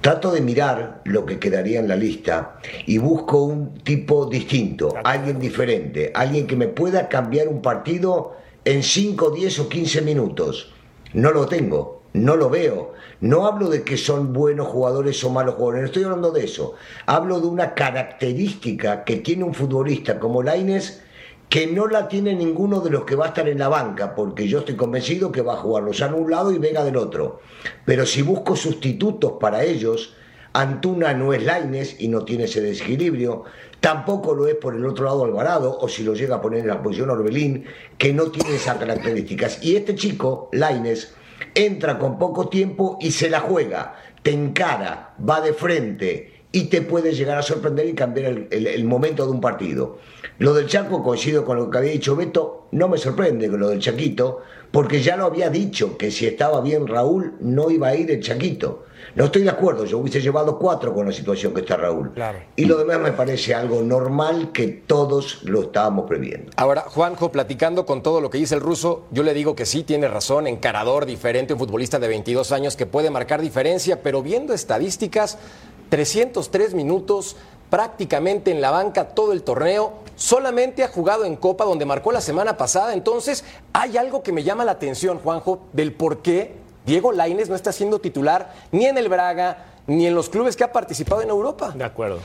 trato 0.00 0.30
de 0.30 0.40
mirar 0.40 1.00
lo 1.04 1.26
que 1.26 1.38
quedaría 1.38 1.80
en 1.80 1.88
la 1.88 1.96
lista 1.96 2.58
y 2.86 2.98
busco 2.98 3.42
un 3.42 3.74
tipo 3.78 4.26
distinto, 4.26 4.94
alguien 5.02 5.40
diferente, 5.40 6.12
alguien 6.14 6.46
que 6.46 6.56
me 6.56 6.68
pueda 6.68 7.08
cambiar 7.08 7.48
un 7.48 7.60
partido 7.60 8.36
en 8.64 8.82
5, 8.82 9.30
10 9.30 9.58
o 9.60 9.68
15 9.68 10.02
minutos. 10.02 10.72
No 11.12 11.30
lo 11.32 11.46
tengo, 11.46 12.02
no 12.12 12.36
lo 12.36 12.50
veo. 12.50 12.94
No 13.20 13.46
hablo 13.46 13.68
de 13.68 13.82
que 13.82 13.96
son 13.96 14.32
buenos 14.32 14.68
jugadores 14.68 15.22
o 15.24 15.30
malos 15.30 15.54
jugadores, 15.54 15.80
no 15.80 15.86
estoy 15.86 16.04
hablando 16.04 16.30
de 16.30 16.44
eso. 16.44 16.74
Hablo 17.06 17.40
de 17.40 17.46
una 17.46 17.74
característica 17.74 19.04
que 19.04 19.16
tiene 19.16 19.44
un 19.44 19.54
futbolista 19.54 20.18
como 20.18 20.42
Laines 20.42 21.02
que 21.48 21.66
no 21.66 21.86
la 21.86 22.08
tiene 22.08 22.34
ninguno 22.34 22.80
de 22.80 22.90
los 22.90 23.04
que 23.04 23.14
va 23.14 23.26
a 23.26 23.28
estar 23.28 23.48
en 23.48 23.58
la 23.58 23.68
banca, 23.68 24.14
porque 24.14 24.48
yo 24.48 24.60
estoy 24.60 24.74
convencido 24.74 25.30
que 25.30 25.42
va 25.42 25.54
a 25.54 25.58
jugar 25.58 25.84
Lozano 25.84 26.16
un 26.16 26.30
lado 26.30 26.52
y 26.52 26.58
Vega 26.58 26.84
del 26.84 26.96
otro. 26.96 27.40
Pero 27.84 28.04
si 28.04 28.22
busco 28.22 28.56
sustitutos 28.56 29.34
para 29.40 29.62
ellos, 29.62 30.14
Antuna 30.52 31.14
no 31.14 31.32
es 31.32 31.44
Laines 31.44 32.00
y 32.00 32.08
no 32.08 32.24
tiene 32.24 32.44
ese 32.44 32.60
desequilibrio, 32.60 33.44
tampoco 33.80 34.34
lo 34.34 34.48
es 34.48 34.56
por 34.56 34.74
el 34.74 34.84
otro 34.86 35.04
lado 35.04 35.24
Alvarado, 35.24 35.78
o 35.78 35.88
si 35.88 36.02
lo 36.02 36.14
llega 36.14 36.36
a 36.36 36.40
poner 36.40 36.60
en 36.60 36.68
la 36.68 36.82
posición 36.82 37.10
Orbelín, 37.10 37.64
que 37.96 38.12
no 38.12 38.30
tiene 38.30 38.56
esas 38.56 38.78
características. 38.78 39.62
Y 39.62 39.76
este 39.76 39.94
chico, 39.94 40.48
Laines, 40.52 41.14
entra 41.54 41.98
con 41.98 42.18
poco 42.18 42.48
tiempo 42.48 42.98
y 43.00 43.12
se 43.12 43.30
la 43.30 43.40
juega, 43.40 43.94
te 44.22 44.32
encara, 44.32 45.14
va 45.28 45.40
de 45.40 45.52
frente 45.52 46.35
y 46.56 46.64
te 46.64 46.80
puede 46.80 47.12
llegar 47.12 47.36
a 47.36 47.42
sorprender 47.42 47.86
y 47.86 47.92
cambiar 47.94 48.32
el, 48.32 48.48
el- 48.50 48.66
el 48.66 48.84
momento 48.86 49.26
de 49.26 49.30
un 49.30 49.42
partido. 49.42 49.98
Lo 50.38 50.54
del 50.54 50.66
Chaco, 50.66 51.02
coincido 51.02 51.44
con 51.44 51.58
lo 51.58 51.68
que 51.70 51.76
había 51.78 51.92
dicho 51.92 52.16
Beto, 52.16 52.68
no 52.72 52.88
me 52.88 52.96
sorprende 52.96 53.50
con 53.50 53.60
lo 53.60 53.68
del 53.68 53.78
Chaquito, 53.78 54.40
porque 54.70 55.02
ya 55.02 55.16
lo 55.18 55.26
había 55.26 55.50
dicho 55.50 55.98
que 55.98 56.10
si 56.10 56.26
estaba 56.26 56.62
bien 56.62 56.86
Raúl, 56.86 57.34
no 57.40 57.70
iba 57.70 57.88
a 57.88 57.94
ir 57.94 58.10
el 58.10 58.22
Chaquito. 58.22 58.84
No 59.14 59.26
estoy 59.26 59.42
de 59.42 59.50
acuerdo, 59.50 59.84
yo 59.84 59.98
hubiese 59.98 60.20
llevado 60.20 60.58
cuatro 60.58 60.92
con 60.94 61.06
la 61.06 61.12
situación 61.12 61.52
que 61.54 61.60
está 61.60 61.76
Raúl. 61.76 62.12
Claro. 62.14 62.38
Y 62.56 62.64
lo 62.64 62.76
demás 62.78 63.00
me 63.00 63.12
parece 63.12 63.54
algo 63.54 63.82
normal 63.82 64.50
que 64.52 64.66
todos 64.68 65.42
lo 65.44 65.62
estábamos 65.62 66.06
previendo. 66.08 66.50
Ahora, 66.56 66.82
Juanjo, 66.82 67.30
platicando 67.32 67.84
con 67.86 68.02
todo 68.02 68.20
lo 68.22 68.28
que 68.30 68.38
dice 68.38 68.54
el 68.54 68.60
ruso, 68.62 69.04
yo 69.10 69.22
le 69.22 69.32
digo 69.34 69.54
que 69.54 69.64
sí, 69.66 69.84
tiene 69.84 70.08
razón, 70.08 70.46
encarador 70.46 71.04
diferente, 71.06 71.52
un 71.52 71.58
futbolista 71.58 71.98
de 71.98 72.08
22 72.08 72.50
años 72.52 72.76
que 72.76 72.86
puede 72.86 73.10
marcar 73.10 73.40
diferencia, 73.42 74.02
pero 74.02 74.22
viendo 74.22 74.52
estadísticas, 74.52 75.38
303 75.88 76.74
minutos 76.74 77.36
prácticamente 77.70 78.50
en 78.50 78.60
la 78.60 78.70
banca 78.70 79.08
todo 79.08 79.32
el 79.32 79.42
torneo, 79.42 79.92
solamente 80.14 80.84
ha 80.84 80.88
jugado 80.88 81.24
en 81.24 81.36
Copa 81.36 81.64
donde 81.64 81.84
marcó 81.84 82.12
la 82.12 82.20
semana 82.20 82.56
pasada, 82.56 82.92
entonces 82.94 83.44
hay 83.72 83.96
algo 83.96 84.22
que 84.22 84.32
me 84.32 84.44
llama 84.44 84.64
la 84.64 84.72
atención, 84.72 85.18
Juanjo, 85.18 85.60
del 85.72 85.92
por 85.92 86.22
qué 86.22 86.52
Diego 86.86 87.10
Lainez 87.12 87.48
no 87.48 87.56
está 87.56 87.72
siendo 87.72 87.98
titular 87.98 88.54
ni 88.70 88.86
en 88.86 88.96
el 88.98 89.08
Braga, 89.08 89.66
ni 89.88 90.06
en 90.06 90.14
los 90.14 90.28
clubes 90.28 90.54
que 90.56 90.62
ha 90.64 90.72
participado 90.72 91.22
en 91.22 91.28
Europa. 91.30 91.72
De 91.76 91.84
acuerdo. 91.84 92.20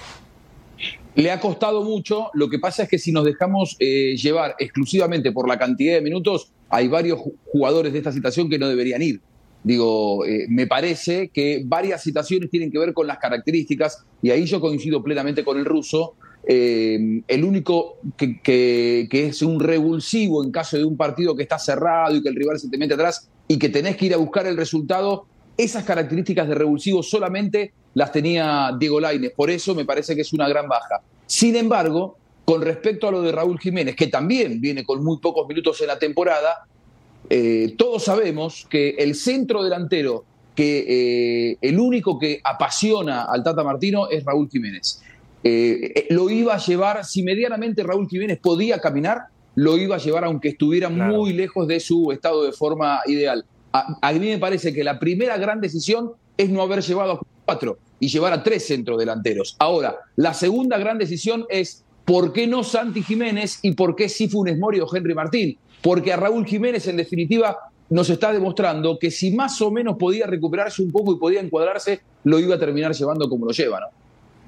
Le 1.15 1.31
ha 1.31 1.39
costado 1.39 1.83
mucho, 1.83 2.29
lo 2.33 2.47
que 2.49 2.57
pasa 2.59 2.83
es 2.83 2.89
que 2.89 2.97
si 2.99 3.11
nos 3.11 3.25
dejamos 3.25 3.75
eh, 3.79 4.15
llevar 4.15 4.55
exclusivamente 4.59 5.31
por 5.31 5.47
la 5.47 5.57
cantidad 5.59 5.95
de 5.95 6.01
minutos, 6.01 6.51
hay 6.69 6.87
varios 6.87 7.19
ju- 7.19 7.33
jugadores 7.51 7.91
de 7.91 7.97
esta 7.99 8.11
situación 8.11 8.49
que 8.49 8.57
no 8.57 8.67
deberían 8.69 9.01
ir. 9.01 9.19
Digo, 9.63 10.25
eh, 10.25 10.47
me 10.49 10.65
parece 10.67 11.29
que 11.29 11.61
varias 11.65 12.01
situaciones 12.01 12.49
tienen 12.49 12.71
que 12.71 12.79
ver 12.79 12.93
con 12.93 13.05
las 13.07 13.19
características, 13.19 14.03
y 14.21 14.31
ahí 14.31 14.45
yo 14.45 14.59
coincido 14.59 15.03
plenamente 15.03 15.43
con 15.43 15.57
el 15.57 15.65
ruso. 15.65 16.15
Eh, 16.47 17.21
el 17.27 17.43
único 17.43 17.97
que, 18.17 18.41
que- 18.41 19.07
es 19.11 19.41
un 19.43 19.59
revulsivo 19.59 20.43
en 20.43 20.51
caso 20.51 20.77
de 20.77 20.83
un 20.83 20.97
partido 20.97 21.35
que 21.35 21.43
está 21.43 21.59
cerrado 21.59 22.15
y 22.15 22.23
que 22.23 22.29
el 22.29 22.35
rival 22.35 22.59
se 22.59 22.69
te 22.69 22.77
mete 22.79 22.95
atrás 22.95 23.29
y 23.47 23.59
que 23.59 23.69
tenés 23.69 23.95
que 23.97 24.07
ir 24.07 24.13
a 24.15 24.17
buscar 24.17 24.47
el 24.47 24.57
resultado, 24.57 25.25
esas 25.55 25.83
características 25.83 26.47
de 26.47 26.55
revulsivo 26.55 27.03
solamente 27.03 27.73
las 27.93 28.11
tenía 28.11 28.71
Diego 28.79 28.99
Lainez. 28.99 29.33
Por 29.35 29.51
eso 29.51 29.75
me 29.75 29.85
parece 29.85 30.15
que 30.15 30.21
es 30.21 30.33
una 30.33 30.49
gran 30.49 30.67
baja. 30.67 31.01
Sin 31.27 31.55
embargo, 31.55 32.17
con 32.45 32.63
respecto 32.63 33.07
a 33.07 33.11
lo 33.11 33.21
de 33.21 33.31
Raúl 33.31 33.59
Jiménez, 33.59 33.95
que 33.95 34.07
también 34.07 34.59
viene 34.59 34.83
con 34.83 35.03
muy 35.03 35.19
pocos 35.19 35.47
minutos 35.47 35.79
en 35.81 35.87
la 35.87 35.99
temporada, 35.99 36.55
eh, 37.33 37.75
todos 37.77 38.03
sabemos 38.03 38.67
que 38.69 38.89
el 38.99 39.15
centro 39.15 39.63
delantero, 39.63 40.25
que 40.53 41.51
eh, 41.51 41.57
el 41.61 41.79
único 41.79 42.19
que 42.19 42.41
apasiona 42.43 43.23
al 43.23 43.41
Tata 43.41 43.63
Martino 43.63 44.09
es 44.09 44.25
Raúl 44.25 44.49
Jiménez. 44.51 45.01
Eh, 45.41 46.07
lo 46.09 46.29
iba 46.29 46.55
a 46.55 46.57
llevar, 46.57 47.05
si 47.05 47.23
medianamente 47.23 47.83
Raúl 47.83 48.09
Jiménez 48.09 48.37
podía 48.37 48.79
caminar, 48.79 49.19
lo 49.55 49.77
iba 49.77 49.95
a 49.95 49.99
llevar 49.99 50.25
aunque 50.25 50.49
estuviera 50.49 50.89
Claro. 50.89 51.13
muy 51.17 51.31
lejos 51.31 51.67
de 51.67 51.79
su 51.79 52.11
estado 52.11 52.43
de 52.43 52.51
forma 52.51 52.99
ideal. 53.07 53.45
A, 53.71 53.97
a 54.01 54.11
mí 54.11 54.19
me 54.19 54.37
parece 54.37 54.73
que 54.73 54.83
la 54.83 54.99
primera 54.99 55.37
gran 55.37 55.61
decisión 55.61 56.11
es 56.37 56.49
no 56.49 56.61
haber 56.61 56.81
llevado 56.81 57.13
a 57.13 57.19
cuatro 57.45 57.77
y 58.01 58.09
llevar 58.09 58.33
a 58.33 58.43
tres 58.43 58.67
centrodelanteros. 58.67 59.55
Ahora, 59.57 59.95
la 60.17 60.33
segunda 60.33 60.77
gran 60.77 60.97
decisión 60.97 61.45
es 61.49 61.85
por 62.11 62.33
qué 62.33 62.45
no 62.45 62.61
Santi 62.61 63.03
Jiménez 63.03 63.59
y 63.61 63.71
por 63.71 63.95
qué 63.95 64.09
sí 64.09 64.27
Funes 64.27 64.59
Mori 64.59 64.81
o 64.81 64.87
Henry 64.93 65.13
Martín. 65.13 65.57
Porque 65.81 66.11
a 66.11 66.17
Raúl 66.17 66.45
Jiménez, 66.45 66.85
en 66.87 66.97
definitiva, 66.97 67.57
nos 67.89 68.09
está 68.09 68.33
demostrando 68.33 68.99
que 68.99 69.09
si 69.09 69.31
más 69.31 69.61
o 69.61 69.71
menos 69.71 69.95
podía 69.97 70.27
recuperarse 70.27 70.81
un 70.81 70.91
poco 70.91 71.13
y 71.13 71.17
podía 71.17 71.39
encuadrarse, 71.39 72.01
lo 72.25 72.37
iba 72.37 72.55
a 72.55 72.59
terminar 72.59 72.91
llevando 72.91 73.29
como 73.29 73.45
lo 73.45 73.53
lleva, 73.53 73.79
¿no? 73.79 73.87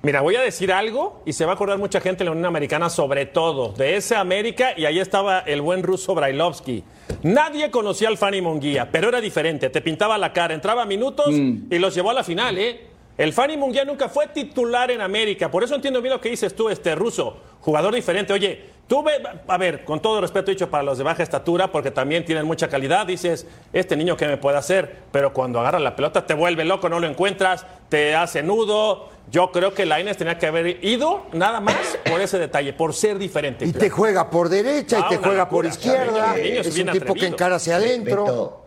Mira, 0.02 0.20
voy 0.20 0.36
a 0.36 0.42
decir 0.42 0.74
algo 0.74 1.22
y 1.26 1.32
se 1.32 1.46
va 1.46 1.52
a 1.52 1.56
acordar 1.56 1.78
mucha 1.78 2.02
gente 2.02 2.24
en 2.24 2.26
la 2.26 2.32
Unión 2.34 2.48
Americana, 2.48 2.90
sobre 2.90 3.28
todo 3.28 3.72
de 3.72 3.96
ese 3.96 4.18
América, 4.18 4.74
y 4.76 4.84
ahí 4.84 5.00
estaba 5.00 5.40
el 5.40 5.62
buen 5.62 5.84
ruso 5.84 6.14
Brailovsky. 6.14 6.84
Nadie 7.24 7.72
conocía 7.72 8.10
al 8.10 8.18
Fanny 8.18 8.42
Munguía, 8.42 8.90
pero 8.92 9.08
era 9.08 9.22
diferente. 9.22 9.70
Te 9.70 9.80
pintaba 9.80 10.18
la 10.18 10.34
cara, 10.34 10.54
entraba 10.54 10.86
minutos 10.86 11.30
y 11.30 11.80
los 11.80 11.96
llevó 11.96 12.10
a 12.10 12.14
la 12.14 12.26
final, 12.26 12.58
¿eh? 12.58 12.88
El 13.18 13.32
Fanny 13.32 13.58
Munguía 13.58 13.86
nunca 13.86 14.10
fue 14.10 14.28
titular 14.28 14.90
en 14.90 15.02
América, 15.02 15.52
por 15.52 15.64
eso 15.64 15.76
entiendo 15.76 16.02
bien 16.02 16.14
lo 16.14 16.22
que 16.22 16.30
dices 16.30 16.56
tú, 16.56 16.70
este 16.70 16.96
ruso, 16.96 17.38
jugador 17.62 17.94
diferente. 17.94 18.34
Oye, 18.34 18.64
tú 18.88 19.04
ve, 19.04 19.14
a 19.48 19.58
ver, 19.58 19.86
con 19.86 20.02
todo 20.02 20.20
respeto 20.20 20.50
dicho 20.50 20.70
para 20.70 20.82
los 20.82 20.98
de 20.98 21.04
baja 21.04 21.22
estatura, 21.22 21.72
porque 21.72 21.92
también 21.92 22.26
tienen 22.26 22.46
mucha 22.46 22.68
calidad, 22.68 23.06
dices, 23.06 23.46
este 23.72 23.96
niño 23.96 24.18
qué 24.18 24.28
me 24.28 24.38
puede 24.38 24.58
hacer, 24.58 24.98
pero 25.12 25.32
cuando 25.32 25.60
agarra 25.60 25.80
la 25.80 25.96
pelota 25.96 26.26
te 26.26 26.34
vuelve 26.34 26.66
loco, 26.66 26.90
no 26.90 27.00
lo 27.00 27.06
encuentras, 27.08 27.68
te 27.90 28.16
hace 28.16 28.42
nudo. 28.42 29.10
Yo 29.32 29.52
creo 29.52 29.74
que 29.74 29.86
Lainez 29.86 30.18
tenía 30.18 30.38
que 30.38 30.48
haber 30.48 30.84
ido 30.84 31.28
nada 31.34 31.60
más 31.62 31.98
por 32.10 32.20
ese 32.20 32.38
detalle, 32.40 32.74
por 32.74 32.94
ser 32.94 33.18
diferente. 33.18 33.66
Y 33.66 33.72
te 33.72 33.90
juega 33.90 34.30
por 34.30 34.50
derecha 34.50 34.98
Ah, 34.98 35.06
y 35.06 35.10
te 35.10 35.18
una 35.18 35.28
juega 35.28 35.50
por 35.50 35.66
izquierda. 35.66 36.36
El 36.36 36.44
niño 36.44 36.62
es 36.62 36.68
Es 36.68 36.76
bien 36.76 36.90
un 36.90 36.94
tipo 36.94 37.14
que 37.14 37.28
encara 37.28 37.56
hacia 37.56 37.78
adentro. 37.78 38.26
Beto, 38.26 38.66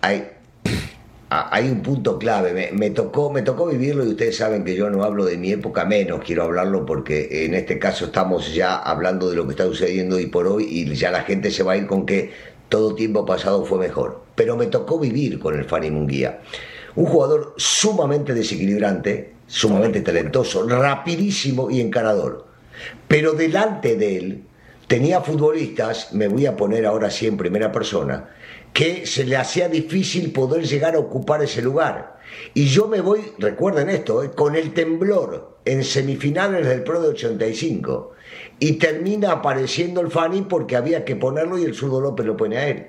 hay, 0.00 0.28
hay 1.28 1.68
un 1.68 1.82
punto 1.82 2.18
clave. 2.18 2.52
Me, 2.52 2.72
me 2.72 2.90
tocó, 2.90 3.30
me 3.30 3.42
tocó 3.42 3.66
vivirlo 3.66 4.04
y 4.04 4.08
ustedes 4.08 4.36
saben 4.36 4.64
que 4.64 4.74
yo 4.74 4.90
no 4.90 5.04
hablo 5.04 5.24
de 5.24 5.36
mi 5.36 5.52
época 5.52 5.84
menos, 5.84 6.22
quiero 6.24 6.44
hablarlo 6.44 6.86
porque 6.86 7.44
en 7.44 7.54
este 7.54 7.78
caso 7.78 8.06
estamos 8.06 8.54
ya 8.54 8.76
hablando 8.76 9.28
de 9.30 9.36
lo 9.36 9.44
que 9.44 9.52
está 9.52 9.64
sucediendo 9.64 10.16
hoy 10.16 10.26
por 10.26 10.46
hoy 10.46 10.64
y 10.64 10.94
ya 10.94 11.10
la 11.10 11.22
gente 11.22 11.50
se 11.50 11.62
va 11.62 11.72
a 11.72 11.76
ir 11.76 11.86
con 11.86 12.06
que 12.06 12.32
todo 12.68 12.94
tiempo 12.94 13.24
pasado 13.24 13.64
fue 13.64 13.78
mejor. 13.78 14.22
Pero 14.34 14.56
me 14.56 14.66
tocó 14.66 14.98
vivir 14.98 15.38
con 15.38 15.58
el 15.58 15.64
Fanny 15.64 15.90
Munguía. 15.90 16.40
Un 16.96 17.06
jugador 17.06 17.54
sumamente 17.56 18.34
desequilibrante, 18.34 19.34
sumamente 19.46 20.00
talentoso, 20.00 20.68
rapidísimo 20.68 21.70
y 21.70 21.80
encarador. 21.80 22.46
Pero 23.08 23.32
delante 23.32 23.96
de 23.96 24.16
él 24.16 24.42
tenía 24.86 25.20
futbolistas, 25.20 26.12
me 26.12 26.28
voy 26.28 26.46
a 26.46 26.56
poner 26.56 26.86
ahora 26.86 27.10
sí 27.10 27.26
en 27.26 27.36
primera 27.36 27.72
persona, 27.72 28.30
que 28.74 29.06
se 29.06 29.24
le 29.24 29.36
hacía 29.36 29.68
difícil 29.68 30.32
poder 30.32 30.66
llegar 30.66 30.96
a 30.96 30.98
ocupar 30.98 31.42
ese 31.42 31.62
lugar. 31.62 32.18
Y 32.54 32.66
yo 32.66 32.88
me 32.88 33.00
voy, 33.00 33.32
recuerden 33.38 33.88
esto, 33.88 34.22
eh, 34.24 34.32
con 34.32 34.56
el 34.56 34.74
temblor 34.74 35.58
en 35.64 35.84
semifinales 35.84 36.66
del 36.66 36.82
Pro 36.82 37.00
de 37.00 37.08
85. 37.08 38.12
Y 38.58 38.72
termina 38.72 39.30
apareciendo 39.30 40.00
el 40.00 40.10
Fanny 40.10 40.42
porque 40.42 40.74
había 40.74 41.04
que 41.04 41.14
ponerlo 41.14 41.56
y 41.56 41.62
el 41.62 41.74
zurdo 41.74 42.00
López 42.00 42.26
lo 42.26 42.36
pone 42.36 42.56
a 42.56 42.68
él. 42.68 42.86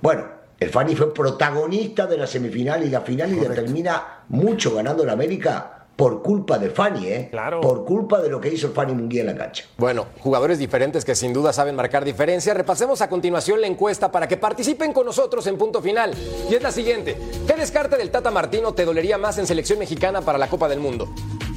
Bueno, 0.00 0.24
el 0.58 0.70
Fanny 0.70 0.96
fue 0.96 1.12
protagonista 1.12 2.06
de 2.06 2.16
la 2.16 2.26
semifinal 2.26 2.82
y 2.82 2.88
la 2.88 3.02
final 3.02 3.30
y 3.30 3.36
determina 3.36 4.24
mucho 4.28 4.74
ganando 4.74 5.02
en 5.02 5.10
América 5.10 5.79
por 6.00 6.22
culpa 6.22 6.58
de 6.58 6.70
Fanny, 6.70 7.08
¿eh? 7.08 7.28
Claro. 7.30 7.60
Por 7.60 7.84
culpa 7.84 8.22
de 8.22 8.30
lo 8.30 8.40
que 8.40 8.48
hizo 8.48 8.70
Fanny 8.70 8.94
Munguía 8.94 9.20
en 9.20 9.26
la 9.26 9.36
cancha. 9.36 9.66
Bueno, 9.76 10.06
jugadores 10.20 10.58
diferentes 10.58 11.04
que 11.04 11.14
sin 11.14 11.34
duda 11.34 11.52
saben 11.52 11.76
marcar 11.76 12.06
diferencia. 12.06 12.54
Repasemos 12.54 13.02
a 13.02 13.10
continuación 13.10 13.60
la 13.60 13.66
encuesta 13.66 14.10
para 14.10 14.26
que 14.26 14.38
participen 14.38 14.94
con 14.94 15.04
nosotros 15.04 15.46
en 15.46 15.58
punto 15.58 15.82
final. 15.82 16.14
Y 16.50 16.54
es 16.54 16.62
la 16.62 16.72
siguiente. 16.72 17.18
¿Qué 17.46 17.52
descarte 17.52 17.98
del 17.98 18.10
Tata 18.10 18.30
Martino 18.30 18.72
te 18.72 18.86
dolería 18.86 19.18
más 19.18 19.36
en 19.36 19.46
selección 19.46 19.78
mexicana 19.78 20.22
para 20.22 20.38
la 20.38 20.48
Copa 20.48 20.70
del 20.70 20.80
Mundo? 20.80 21.06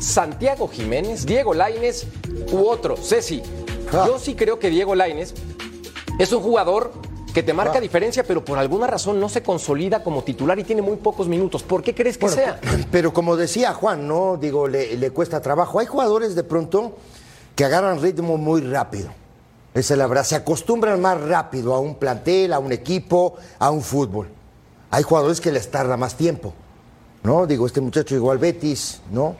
¿Santiago 0.01 0.67
Jiménez, 0.67 1.25
Diego 1.25 1.53
Lainez 1.53 2.05
u 2.51 2.67
otro? 2.67 2.97
Ceci, 2.97 3.41
yo 3.93 4.19
sí 4.19 4.35
creo 4.35 4.59
que 4.59 4.69
Diego 4.69 4.93
Lainez 4.93 5.35
es 6.19 6.33
un 6.33 6.43
jugador 6.43 6.91
que 7.33 7.43
te 7.43 7.53
marca 7.53 7.81
diferencia, 7.81 8.23
pero 8.23 8.45
por 8.45 8.57
alguna 8.57 8.87
razón 8.87 9.19
no 9.19 9.27
se 9.27 9.41
consolida 9.41 10.03
como 10.03 10.23
titular 10.23 10.57
y 10.59 10.63
tiene 10.63 10.81
muy 10.81 10.97
pocos 10.97 11.27
minutos. 11.27 11.63
¿Por 11.63 11.81
qué 11.81 11.95
crees 11.95 12.17
que 12.17 12.27
Bueno, 12.27 12.35
sea? 12.41 12.59
Pero 12.91 13.13
como 13.13 13.35
decía 13.35 13.73
Juan, 13.73 14.07
¿no? 14.07 14.37
Digo, 14.37 14.67
le, 14.67 14.95
le 14.97 15.11
cuesta 15.11 15.41
trabajo. 15.41 15.79
Hay 15.79 15.87
jugadores 15.87 16.35
de 16.35 16.43
pronto 16.43 16.95
que 17.55 17.65
agarran 17.65 18.01
ritmo 18.01 18.37
muy 18.37 18.61
rápido. 18.61 19.09
Esa 19.73 19.95
es 19.95 19.97
la 19.97 20.07
verdad. 20.07 20.23
Se 20.23 20.35
acostumbran 20.35 21.01
más 21.01 21.19
rápido 21.19 21.73
a 21.73 21.79
un 21.79 21.95
plantel, 21.95 22.53
a 22.53 22.59
un 22.59 22.71
equipo, 22.71 23.35
a 23.57 23.71
un 23.71 23.81
fútbol. 23.81 24.29
Hay 24.91 25.01
jugadores 25.01 25.41
que 25.41 25.51
les 25.51 25.71
tarda 25.71 25.97
más 25.97 26.15
tiempo. 26.15 26.53
¿No? 27.23 27.47
Digo, 27.47 27.65
este 27.65 27.81
muchacho 27.81 28.15
igual 28.15 28.37
Betis, 28.37 29.01
¿no? 29.11 29.35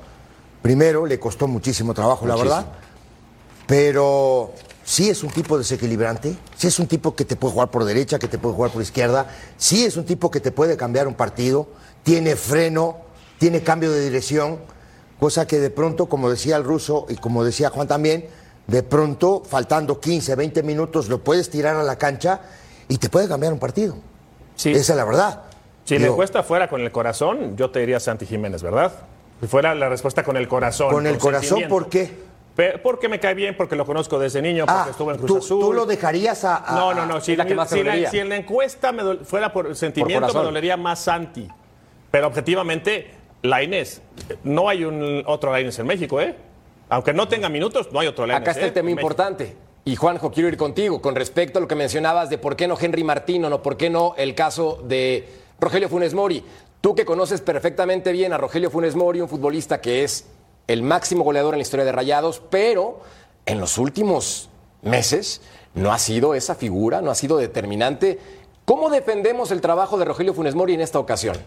Primero 0.61 1.05
le 1.05 1.19
costó 1.19 1.47
muchísimo 1.47 1.93
trabajo, 1.93 2.25
la 2.25 2.35
verdad. 2.37 2.65
Pero 3.67 4.53
sí 4.83 5.09
es 5.09 5.23
un 5.23 5.29
tipo 5.29 5.57
desequilibrante, 5.57 6.35
sí 6.55 6.67
es 6.67 6.79
un 6.79 6.87
tipo 6.87 7.15
que 7.15 7.25
te 7.25 7.35
puede 7.35 7.53
jugar 7.53 7.71
por 7.71 7.85
derecha, 7.85 8.19
que 8.19 8.27
te 8.27 8.37
puede 8.37 8.55
jugar 8.55 8.71
por 8.71 8.81
izquierda, 8.81 9.27
sí 9.57 9.85
es 9.85 9.97
un 9.97 10.05
tipo 10.05 10.29
que 10.29 10.39
te 10.39 10.51
puede 10.51 10.77
cambiar 10.77 11.07
un 11.07 11.15
partido, 11.15 11.67
tiene 12.03 12.35
freno, 12.35 12.97
tiene 13.39 13.61
cambio 13.61 13.91
de 13.91 14.01
dirección, 14.01 14.59
cosa 15.19 15.47
que 15.47 15.59
de 15.59 15.69
pronto, 15.69 16.07
como 16.07 16.29
decía 16.29 16.57
el 16.57 16.63
ruso 16.63 17.05
y 17.09 17.15
como 17.15 17.43
decía 17.43 17.69
Juan 17.69 17.87
también, 17.87 18.27
de 18.67 18.83
pronto, 18.83 19.43
faltando 19.45 19.99
15, 19.99 20.35
20 20.35 20.63
minutos, 20.63 21.09
lo 21.09 21.23
puedes 21.23 21.49
tirar 21.49 21.75
a 21.75 21.83
la 21.83 21.97
cancha 21.97 22.41
y 22.87 22.97
te 22.97 23.09
puede 23.09 23.27
cambiar 23.27 23.53
un 23.53 23.59
partido. 23.59 23.95
Sí. 24.55 24.71
Esa 24.71 24.93
es 24.93 24.97
la 24.97 25.05
verdad. 25.05 25.41
Si 25.85 25.95
la 25.95 26.01
Digo, 26.01 26.13
encuesta 26.13 26.43
fuera 26.43 26.69
con 26.69 26.81
el 26.81 26.91
corazón, 26.91 27.57
yo 27.57 27.71
te 27.71 27.79
diría 27.79 27.99
Santi 27.99 28.25
Jiménez, 28.25 28.61
¿verdad? 28.61 28.93
Si 29.41 29.47
fuera 29.47 29.75
la 29.75 29.89
respuesta 29.89 30.23
con 30.23 30.37
el 30.37 30.47
corazón. 30.47 30.91
con 30.91 31.07
el 31.07 31.17
corazón. 31.17 31.63
¿por 31.67 31.89
qué? 31.89 32.13
Porque 32.83 33.09
me 33.09 33.19
cae 33.19 33.33
bien, 33.33 33.57
porque 33.57 33.75
lo 33.75 33.83
conozco 33.85 34.19
desde 34.19 34.39
niño, 34.41 34.65
porque 34.67 34.79
Ah, 34.79 34.87
estuvo 34.91 35.11
en 35.11 35.17
Cruz 35.17 35.27
tú, 35.27 35.37
Azul. 35.37 35.59
tú 35.59 35.73
lo 35.73 35.85
dejarías 35.87 36.43
a. 36.45 36.57
a- 36.57 36.75
No, 36.75 36.93
no, 36.93 37.05
no. 37.05 37.19
Si, 37.19 37.35
la 37.35 37.45
que 37.45 37.55
más 37.55 37.69
si 37.69 37.83
la, 37.83 38.09
si 38.11 38.19
en 38.19 38.29
la 38.29 38.35
encuesta 38.37 38.91
me 38.91 39.17
fuera 39.25 39.51
por 39.51 39.75
sentimiento, 39.75 40.27
me 40.33 40.43
dolería 40.43 40.77
más 40.77 40.99
Santi. 40.99 41.47
Pero 42.11 42.27
objetivamente, 42.27 43.11
Lainez, 43.41 44.01
no 44.43 44.69
hay 44.69 44.85
un 44.85 45.23
otro 45.25 45.51
Lainez 45.51 45.79
en 45.79 45.87
México, 45.87 46.21
¿eh? 46.21 46.35
Aunque 46.89 47.11
no 47.11 47.27
tenga 47.27 47.49
minutos, 47.49 47.91
no 47.91 47.99
hay 47.99 48.07
otro 48.07 48.27
Lainez. 48.27 48.41
Acá 48.43 48.51
está 48.51 48.65
¿eh? 48.65 48.67
el 48.67 48.73
tema 48.73 48.89
en 48.89 48.95
México. 48.95 49.07
importante. 49.07 49.55
Y 49.85 49.95
Juanjo, 49.95 50.31
quiero 50.31 50.47
ir 50.47 50.55
contigo 50.55 51.01
con 51.01 51.15
respecto 51.15 51.57
a 51.57 51.61
lo 51.61 51.67
que 51.67 51.75
mencionabas 51.75 52.29
de 52.29 52.37
por 52.37 52.55
qué 52.55 52.67
no 52.67 52.77
Henry 52.79 53.03
Martín 53.03 53.43
o 53.45 53.49
no, 53.49 53.63
por 53.63 53.77
qué 53.77 53.89
no 53.89 54.13
el 54.15 54.35
caso 54.35 54.79
de 54.85 55.27
Rogelio 55.59 55.89
Funes 55.89 56.13
Mori. 56.13 56.43
Tú 56.81 56.93
que 56.93 57.03
conoces 57.03 57.41
perfectamente 57.41 58.11
bien 58.11 58.31
a 58.31 58.37
Rogelio 58.37 58.69
Funes 58.69 58.95
Mori, 58.95 59.21
un 59.21 59.27
futbolista 59.27 59.81
que 59.81 60.03
es 60.03 60.25
el 60.67 60.83
máximo 60.83 61.23
goleador 61.23 61.53
en 61.53 61.59
la 61.59 61.63
historia 61.63 61.85
de 61.85 61.91
Rayados, 61.91 62.41
pero 62.49 63.01
en 63.45 63.59
los 63.59 63.77
últimos 63.77 64.49
meses 64.81 65.41
no 65.75 65.91
ha 65.91 65.99
sido 65.99 66.35
esa 66.35 66.55
figura, 66.55 67.01
no 67.01 67.11
ha 67.11 67.15
sido 67.15 67.37
determinante. 67.37 68.19
¿Cómo 68.65 68.89
defendemos 68.89 69.51
el 69.51 69.61
trabajo 69.61 69.97
de 69.97 70.05
Rogelio 70.05 70.33
Funes 70.33 70.55
Mori 70.55 70.73
en 70.73 70.81
esta 70.81 70.99
ocasión? 70.99 71.37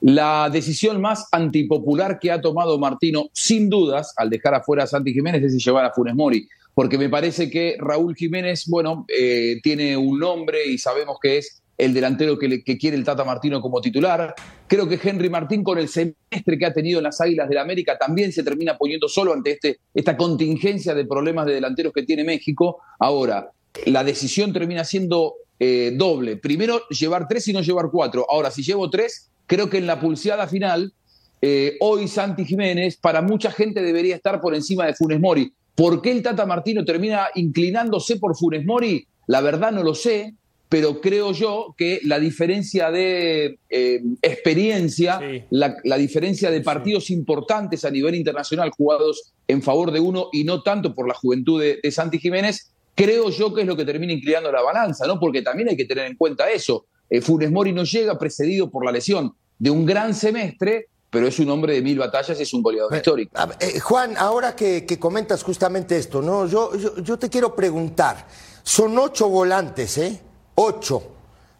La 0.00 0.50
decisión 0.52 1.00
más 1.00 1.28
antipopular 1.30 2.18
que 2.18 2.32
ha 2.32 2.40
tomado 2.40 2.78
Martino, 2.78 3.26
sin 3.32 3.70
dudas, 3.70 4.12
al 4.16 4.30
dejar 4.30 4.54
afuera 4.54 4.84
a 4.84 4.86
Santi 4.86 5.12
Jiménez, 5.12 5.42
es 5.44 5.64
llevar 5.64 5.84
a 5.84 5.92
Funes 5.92 6.14
Mori. 6.14 6.48
Porque 6.74 6.98
me 6.98 7.08
parece 7.08 7.48
que 7.50 7.76
Raúl 7.78 8.16
Jiménez, 8.16 8.66
bueno, 8.66 9.04
eh, 9.08 9.60
tiene 9.62 9.96
un 9.96 10.18
nombre 10.18 10.66
y 10.66 10.78
sabemos 10.78 11.18
que 11.22 11.38
es 11.38 11.61
el 11.78 11.94
delantero 11.94 12.38
que, 12.38 12.48
le- 12.48 12.62
que 12.62 12.78
quiere 12.78 12.96
el 12.96 13.04
Tata 13.04 13.24
Martino 13.24 13.60
como 13.60 13.80
titular. 13.80 14.34
Creo 14.68 14.88
que 14.88 14.98
Henry 15.02 15.30
Martín, 15.30 15.62
con 15.64 15.78
el 15.78 15.88
semestre 15.88 16.58
que 16.58 16.66
ha 16.66 16.72
tenido 16.72 16.98
en 16.98 17.04
las 17.04 17.20
Águilas 17.20 17.48
del 17.48 17.58
América, 17.58 17.96
también 17.98 18.32
se 18.32 18.42
termina 18.42 18.76
poniendo 18.76 19.08
solo 19.08 19.32
ante 19.32 19.52
este, 19.52 19.78
esta 19.94 20.16
contingencia 20.16 20.94
de 20.94 21.04
problemas 21.06 21.46
de 21.46 21.54
delanteros 21.54 21.92
que 21.92 22.02
tiene 22.02 22.24
México. 22.24 22.78
Ahora, 22.98 23.50
la 23.86 24.04
decisión 24.04 24.52
termina 24.52 24.84
siendo 24.84 25.34
eh, 25.58 25.92
doble. 25.96 26.36
Primero, 26.36 26.86
llevar 26.88 27.26
tres 27.28 27.48
y 27.48 27.52
no 27.52 27.62
llevar 27.62 27.86
cuatro. 27.90 28.26
Ahora, 28.28 28.50
si 28.50 28.62
llevo 28.62 28.90
tres, 28.90 29.30
creo 29.46 29.68
que 29.70 29.78
en 29.78 29.86
la 29.86 29.98
pulseada 30.00 30.46
final, 30.46 30.92
eh, 31.40 31.76
hoy 31.80 32.06
Santi 32.06 32.44
Jiménez, 32.44 32.96
para 32.96 33.22
mucha 33.22 33.50
gente 33.50 33.82
debería 33.82 34.14
estar 34.16 34.40
por 34.40 34.54
encima 34.54 34.86
de 34.86 34.94
Funes 34.94 35.20
Mori. 35.20 35.52
¿Por 35.74 36.02
qué 36.02 36.12
el 36.12 36.22
Tata 36.22 36.44
Martino 36.46 36.84
termina 36.84 37.28
inclinándose 37.34 38.16
por 38.16 38.36
Funes 38.36 38.64
Mori? 38.64 39.06
La 39.26 39.40
verdad 39.40 39.72
no 39.72 39.82
lo 39.82 39.94
sé, 39.94 40.34
pero 40.72 41.02
creo 41.02 41.32
yo 41.32 41.74
que 41.76 42.00
la 42.02 42.18
diferencia 42.18 42.90
de 42.90 43.58
eh, 43.68 44.00
experiencia, 44.22 45.20
Sí. 45.20 45.44
la, 45.50 45.76
la 45.84 45.98
diferencia 45.98 46.50
de 46.50 46.62
partidos 46.62 47.10
importantes 47.10 47.84
a 47.84 47.90
nivel 47.90 48.14
internacional 48.14 48.70
jugados 48.70 49.34
en 49.46 49.60
favor 49.60 49.90
de 49.92 50.00
uno 50.00 50.30
y 50.32 50.44
no 50.44 50.62
tanto 50.62 50.94
por 50.94 51.06
la 51.06 51.12
juventud 51.12 51.60
de, 51.60 51.78
de 51.82 51.90
Santi 51.90 52.18
Jiménez, 52.18 52.72
creo 52.94 53.28
yo 53.28 53.52
que 53.52 53.60
es 53.60 53.66
lo 53.66 53.76
que 53.76 53.84
termina 53.84 54.14
inclinando 54.14 54.50
la 54.50 54.62
balanza, 54.62 55.06
¿no? 55.06 55.20
Porque 55.20 55.42
también 55.42 55.68
hay 55.68 55.76
que 55.76 55.84
tener 55.84 56.06
en 56.06 56.16
cuenta 56.16 56.50
eso. 56.50 56.86
Eh, 57.10 57.20
Funes 57.20 57.50
Mori 57.50 57.72
no 57.74 57.84
llega 57.84 58.18
precedido 58.18 58.70
por 58.70 58.82
la 58.86 58.92
lesión 58.92 59.34
de 59.58 59.70
un 59.70 59.84
gran 59.84 60.14
semestre, 60.14 60.86
pero 61.10 61.26
es 61.26 61.38
un 61.38 61.50
hombre 61.50 61.74
de 61.74 61.82
mil 61.82 61.98
batallas 61.98 62.40
y 62.40 62.44
es 62.44 62.54
un 62.54 62.62
goleador 62.62 62.96
histórico. 62.96 63.30
Eh, 63.60 63.78
Juan, 63.78 64.14
ahora 64.16 64.56
que, 64.56 64.86
que 64.86 64.98
comentas 64.98 65.42
justamente 65.42 65.98
esto, 65.98 66.22
¿no? 66.22 66.46
Yo, 66.46 66.74
yo, 66.78 66.96
yo 67.02 67.18
te 67.18 67.28
quiero 67.28 67.54
preguntar. 67.54 68.26
Son 68.62 68.96
ocho 68.98 69.28
volantes, 69.28 69.98
¿eh? 69.98 70.18
Ocho. 70.54 71.02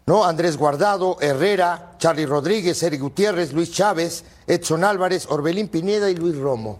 ¿No? 0.05 0.25
Andrés 0.25 0.57
Guardado, 0.57 1.15
Herrera, 1.21 1.93
Charlie 1.97 2.25
Rodríguez, 2.25 2.83
Eric 2.83 2.99
Gutiérrez, 2.99 3.53
Luis 3.53 3.71
Chávez, 3.71 4.25
Edson 4.47 4.83
Álvarez, 4.83 5.27
Orbelín 5.29 5.69
Pineda 5.69 6.09
y 6.09 6.15
Luis 6.15 6.35
Romo. 6.37 6.77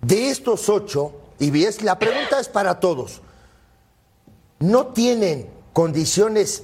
De 0.00 0.30
estos 0.30 0.66
ocho, 0.70 1.12
y 1.38 1.50
ves, 1.50 1.82
la 1.82 1.98
pregunta 1.98 2.40
es 2.40 2.48
para 2.48 2.80
todos. 2.80 3.20
¿No 4.60 4.86
tienen 4.88 5.46
condiciones 5.74 6.62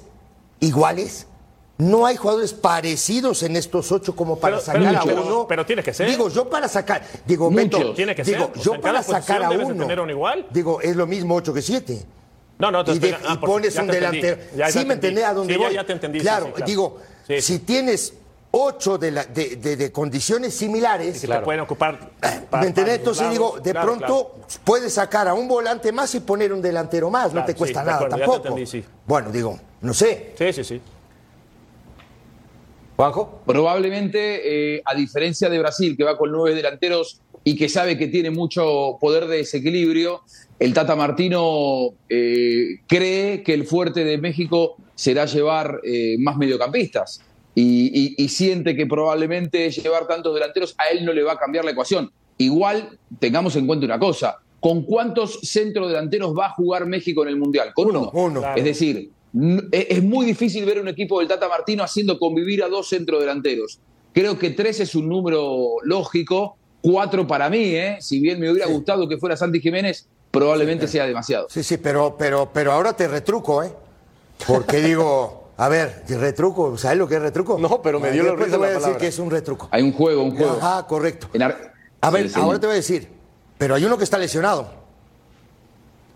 iguales? 0.60 1.26
¿No 1.76 2.06
hay 2.06 2.16
jugadores 2.16 2.54
parecidos 2.54 3.42
en 3.42 3.56
estos 3.56 3.92
ocho 3.92 4.16
como 4.16 4.38
para 4.38 4.56
Pero- 4.56 4.64
sacar 4.66 4.82
pero- 4.82 4.98
a 5.00 5.04
pero- 5.04 5.26
uno? 5.26 5.46
pero 5.46 5.66
tiene 5.66 5.82
que 5.82 5.92
ser. 5.92 6.08
Digo, 6.08 6.28
yo 6.30 6.48
para 6.48 6.66
sacar, 6.68 7.02
digo, 7.26 7.50
Muchos. 7.50 7.80
Beto, 7.80 7.94
Tiene 7.94 8.14
que 8.14 8.22
digo, 8.22 8.50
ser. 8.54 8.62
Yo 8.62 8.80
para 8.80 9.02
sacar 9.02 9.44
a 9.44 9.50
uno. 9.50 9.74
tener 9.84 10.00
uno 10.00 10.10
igual. 10.10 10.46
Digo, 10.50 10.80
es 10.80 10.96
lo 10.96 11.06
mismo 11.06 11.34
ocho 11.34 11.52
que 11.52 11.60
siete. 11.60 12.06
No, 12.58 12.70
no, 12.70 12.84
te 12.84 12.92
y, 12.92 12.98
de- 12.98 13.14
ah, 13.14 13.18
y 13.20 13.26
porque 13.36 13.46
pones 13.46 13.76
un 13.76 13.86
delantero. 13.88 14.36
Ya- 14.56 14.68
sí, 14.70 14.78
me 14.78 14.94
entendí. 14.94 15.06
entendés 15.08 15.24
a 15.24 15.34
dónde 15.34 15.54
Sí, 15.54 15.58
voy. 15.58 15.74
ya 15.74 15.84
te 15.84 15.92
entendí, 15.92 16.20
Claro, 16.20 16.46
sí, 16.46 16.52
claro. 16.52 16.66
digo, 16.66 16.98
Sí, 17.26 17.40
si 17.40 17.58
tienes 17.60 18.14
ocho 18.52 18.96
de, 18.98 19.10
la- 19.10 19.24
de- 19.24 19.56
de- 19.56 19.76
de 19.76 19.90
condiciones 19.90 20.54
similares, 20.54 21.20
que 21.20 21.26
te 21.26 21.40
pueden 21.40 21.60
ocupar. 21.62 21.98
pa- 22.20 22.30
¿me 22.30 22.40
para 22.42 22.66
entendés? 22.66 22.92
los 22.94 22.98
Entonces 22.98 23.22
lados. 23.22 23.34
digo, 23.34 23.60
de 23.60 23.70
Claro, 23.72 23.86
pronto 23.86 24.06
claro. 24.06 24.46
puedes 24.62 24.92
sacar 24.94 25.26
a 25.26 25.34
un 25.34 25.48
volante 25.48 25.90
más 25.90 26.14
y 26.14 26.20
poner 26.20 26.52
un 26.52 26.62
delantero 26.62 27.10
más, 27.10 27.32
no 27.34 27.44
te 27.44 27.54
cuesta 27.56 27.80
nada 27.82 27.96
acuerdo, 27.96 28.16
ya 28.16 28.16
te 28.16 28.30
tampoco. 28.30 28.48
entendí, 28.48 28.66
sí. 28.70 28.84
Bueno, 29.06 29.30
digo, 29.32 29.58
no 29.80 29.92
sé. 29.92 30.34
Sí, 30.38 30.52
sí, 30.52 30.62
sí. 30.64 30.80
Juanjo. 32.96 33.40
Probablemente, 33.44 34.76
eh, 34.76 34.82
a 34.84 34.94
diferencia 34.94 35.48
de 35.50 35.58
Brasil, 35.58 35.96
que 35.96 36.04
va 36.04 36.16
con 36.16 36.30
nueve 36.30 36.54
delanteros 36.54 37.20
y 37.42 37.56
que 37.56 37.68
sabe 37.68 37.98
que 37.98 38.06
tiene 38.06 38.30
mucho 38.30 38.96
poder 39.00 39.26
de 39.26 39.38
desequilibrio, 39.38 40.22
el 40.58 40.72
Tata 40.74 40.94
Martino 40.96 41.90
eh, 42.08 42.80
cree 42.86 43.42
que 43.42 43.54
el 43.54 43.64
fuerte 43.66 44.04
de 44.04 44.18
México 44.18 44.76
será 44.94 45.26
llevar 45.26 45.80
eh, 45.84 46.16
más 46.18 46.36
mediocampistas. 46.36 47.20
Y, 47.56 48.14
y- 48.18 48.24
y 48.24 48.28
siente 48.30 48.74
que 48.74 48.86
probablemente 48.86 49.70
llevar 49.70 50.08
tantos 50.08 50.34
delanteros 50.34 50.74
a 50.78 50.88
él 50.88 51.04
no 51.04 51.12
le 51.12 51.22
va 51.22 51.32
a 51.34 51.38
cambiar 51.38 51.64
la 51.64 51.70
ecuación. 51.70 52.10
Igual, 52.38 52.98
tengamos 53.20 53.54
en 53.54 53.66
cuenta 53.66 53.86
una 53.86 53.98
cosa, 53.98 54.38
¿con 54.58 54.82
cuántos 54.82 55.38
centros 55.42 55.86
delanteros 55.88 56.34
va 56.36 56.46
a 56.46 56.50
jugar 56.50 56.86
México 56.86 57.22
en 57.22 57.28
el 57.28 57.36
Mundial? 57.36 57.72
Con 57.72 57.90
uno. 57.90 58.10
Uno. 58.12 58.40
Claro. 58.40 58.56
Es 58.58 58.64
decir, 58.64 59.10
es 59.70 59.86
es 59.88 60.02
muy 60.02 60.26
difícil 60.26 60.64
ver 60.64 60.80
un 60.80 60.88
equipo 60.88 61.20
del 61.20 61.28
Tata 61.28 61.48
Martino 61.48 61.84
haciendo 61.84 62.18
convivir 62.18 62.62
a 62.64 62.68
dos 62.68 62.88
centrodelanteros. 62.88 63.78
Creo 64.12 64.36
que 64.38 64.50
tres 64.50 64.80
es 64.80 64.94
un 64.96 65.08
número 65.08 65.76
lógico, 65.84 66.56
cuatro 66.80 67.24
para 67.26 67.48
mí, 67.50 67.58
¿eh? 67.76 67.96
si 68.00 68.18
bien 68.20 68.40
me 68.40 68.50
hubiera 68.50 68.66
gustado 68.68 69.08
que 69.08 69.16
fuera 69.16 69.36
Santi 69.36 69.60
Jiménez, 69.60 70.08
probablemente 70.34 70.88
sea 70.88 71.06
demasiado. 71.06 71.46
Sí, 71.48 71.62
sí, 71.62 71.76
pero, 71.78 72.16
pero, 72.18 72.50
pero 72.52 72.72
ahora 72.72 72.92
te 72.94 73.08
retruco, 73.08 73.62
¿eh? 73.62 73.72
Porque 74.46 74.78
digo, 74.78 75.50
a 75.56 75.68
ver, 75.68 76.02
retruco, 76.08 76.76
¿sabes 76.76 76.98
lo 76.98 77.06
que 77.08 77.14
es 77.16 77.22
retruco? 77.22 77.58
No, 77.58 77.80
pero 77.80 78.00
me 78.00 78.10
dio 78.10 78.22
la 78.24 78.32
risa 78.34 78.50
te 78.52 78.56
voy 78.56 78.68
a 78.68 78.72
decir 78.72 78.96
que 78.96 79.06
es 79.06 79.18
un 79.18 79.30
retruco. 79.30 79.68
Hay 79.70 79.82
un 79.82 79.92
juego, 79.92 80.22
un 80.24 80.36
juego. 80.36 80.58
Ajá, 80.60 80.86
correcto. 80.86 81.28
En 81.32 81.42
Ar- 81.42 81.72
A 82.00 82.10
ver, 82.10 82.28
Sí, 82.28 82.38
ahora 82.38 82.58
te 82.60 82.66
voy 82.66 82.74
a 82.74 82.76
decir, 82.76 83.08
pero 83.56 83.74
hay 83.76 83.84
uno 83.84 83.96
que 83.96 84.04
está 84.04 84.18
lesionado. 84.18 84.82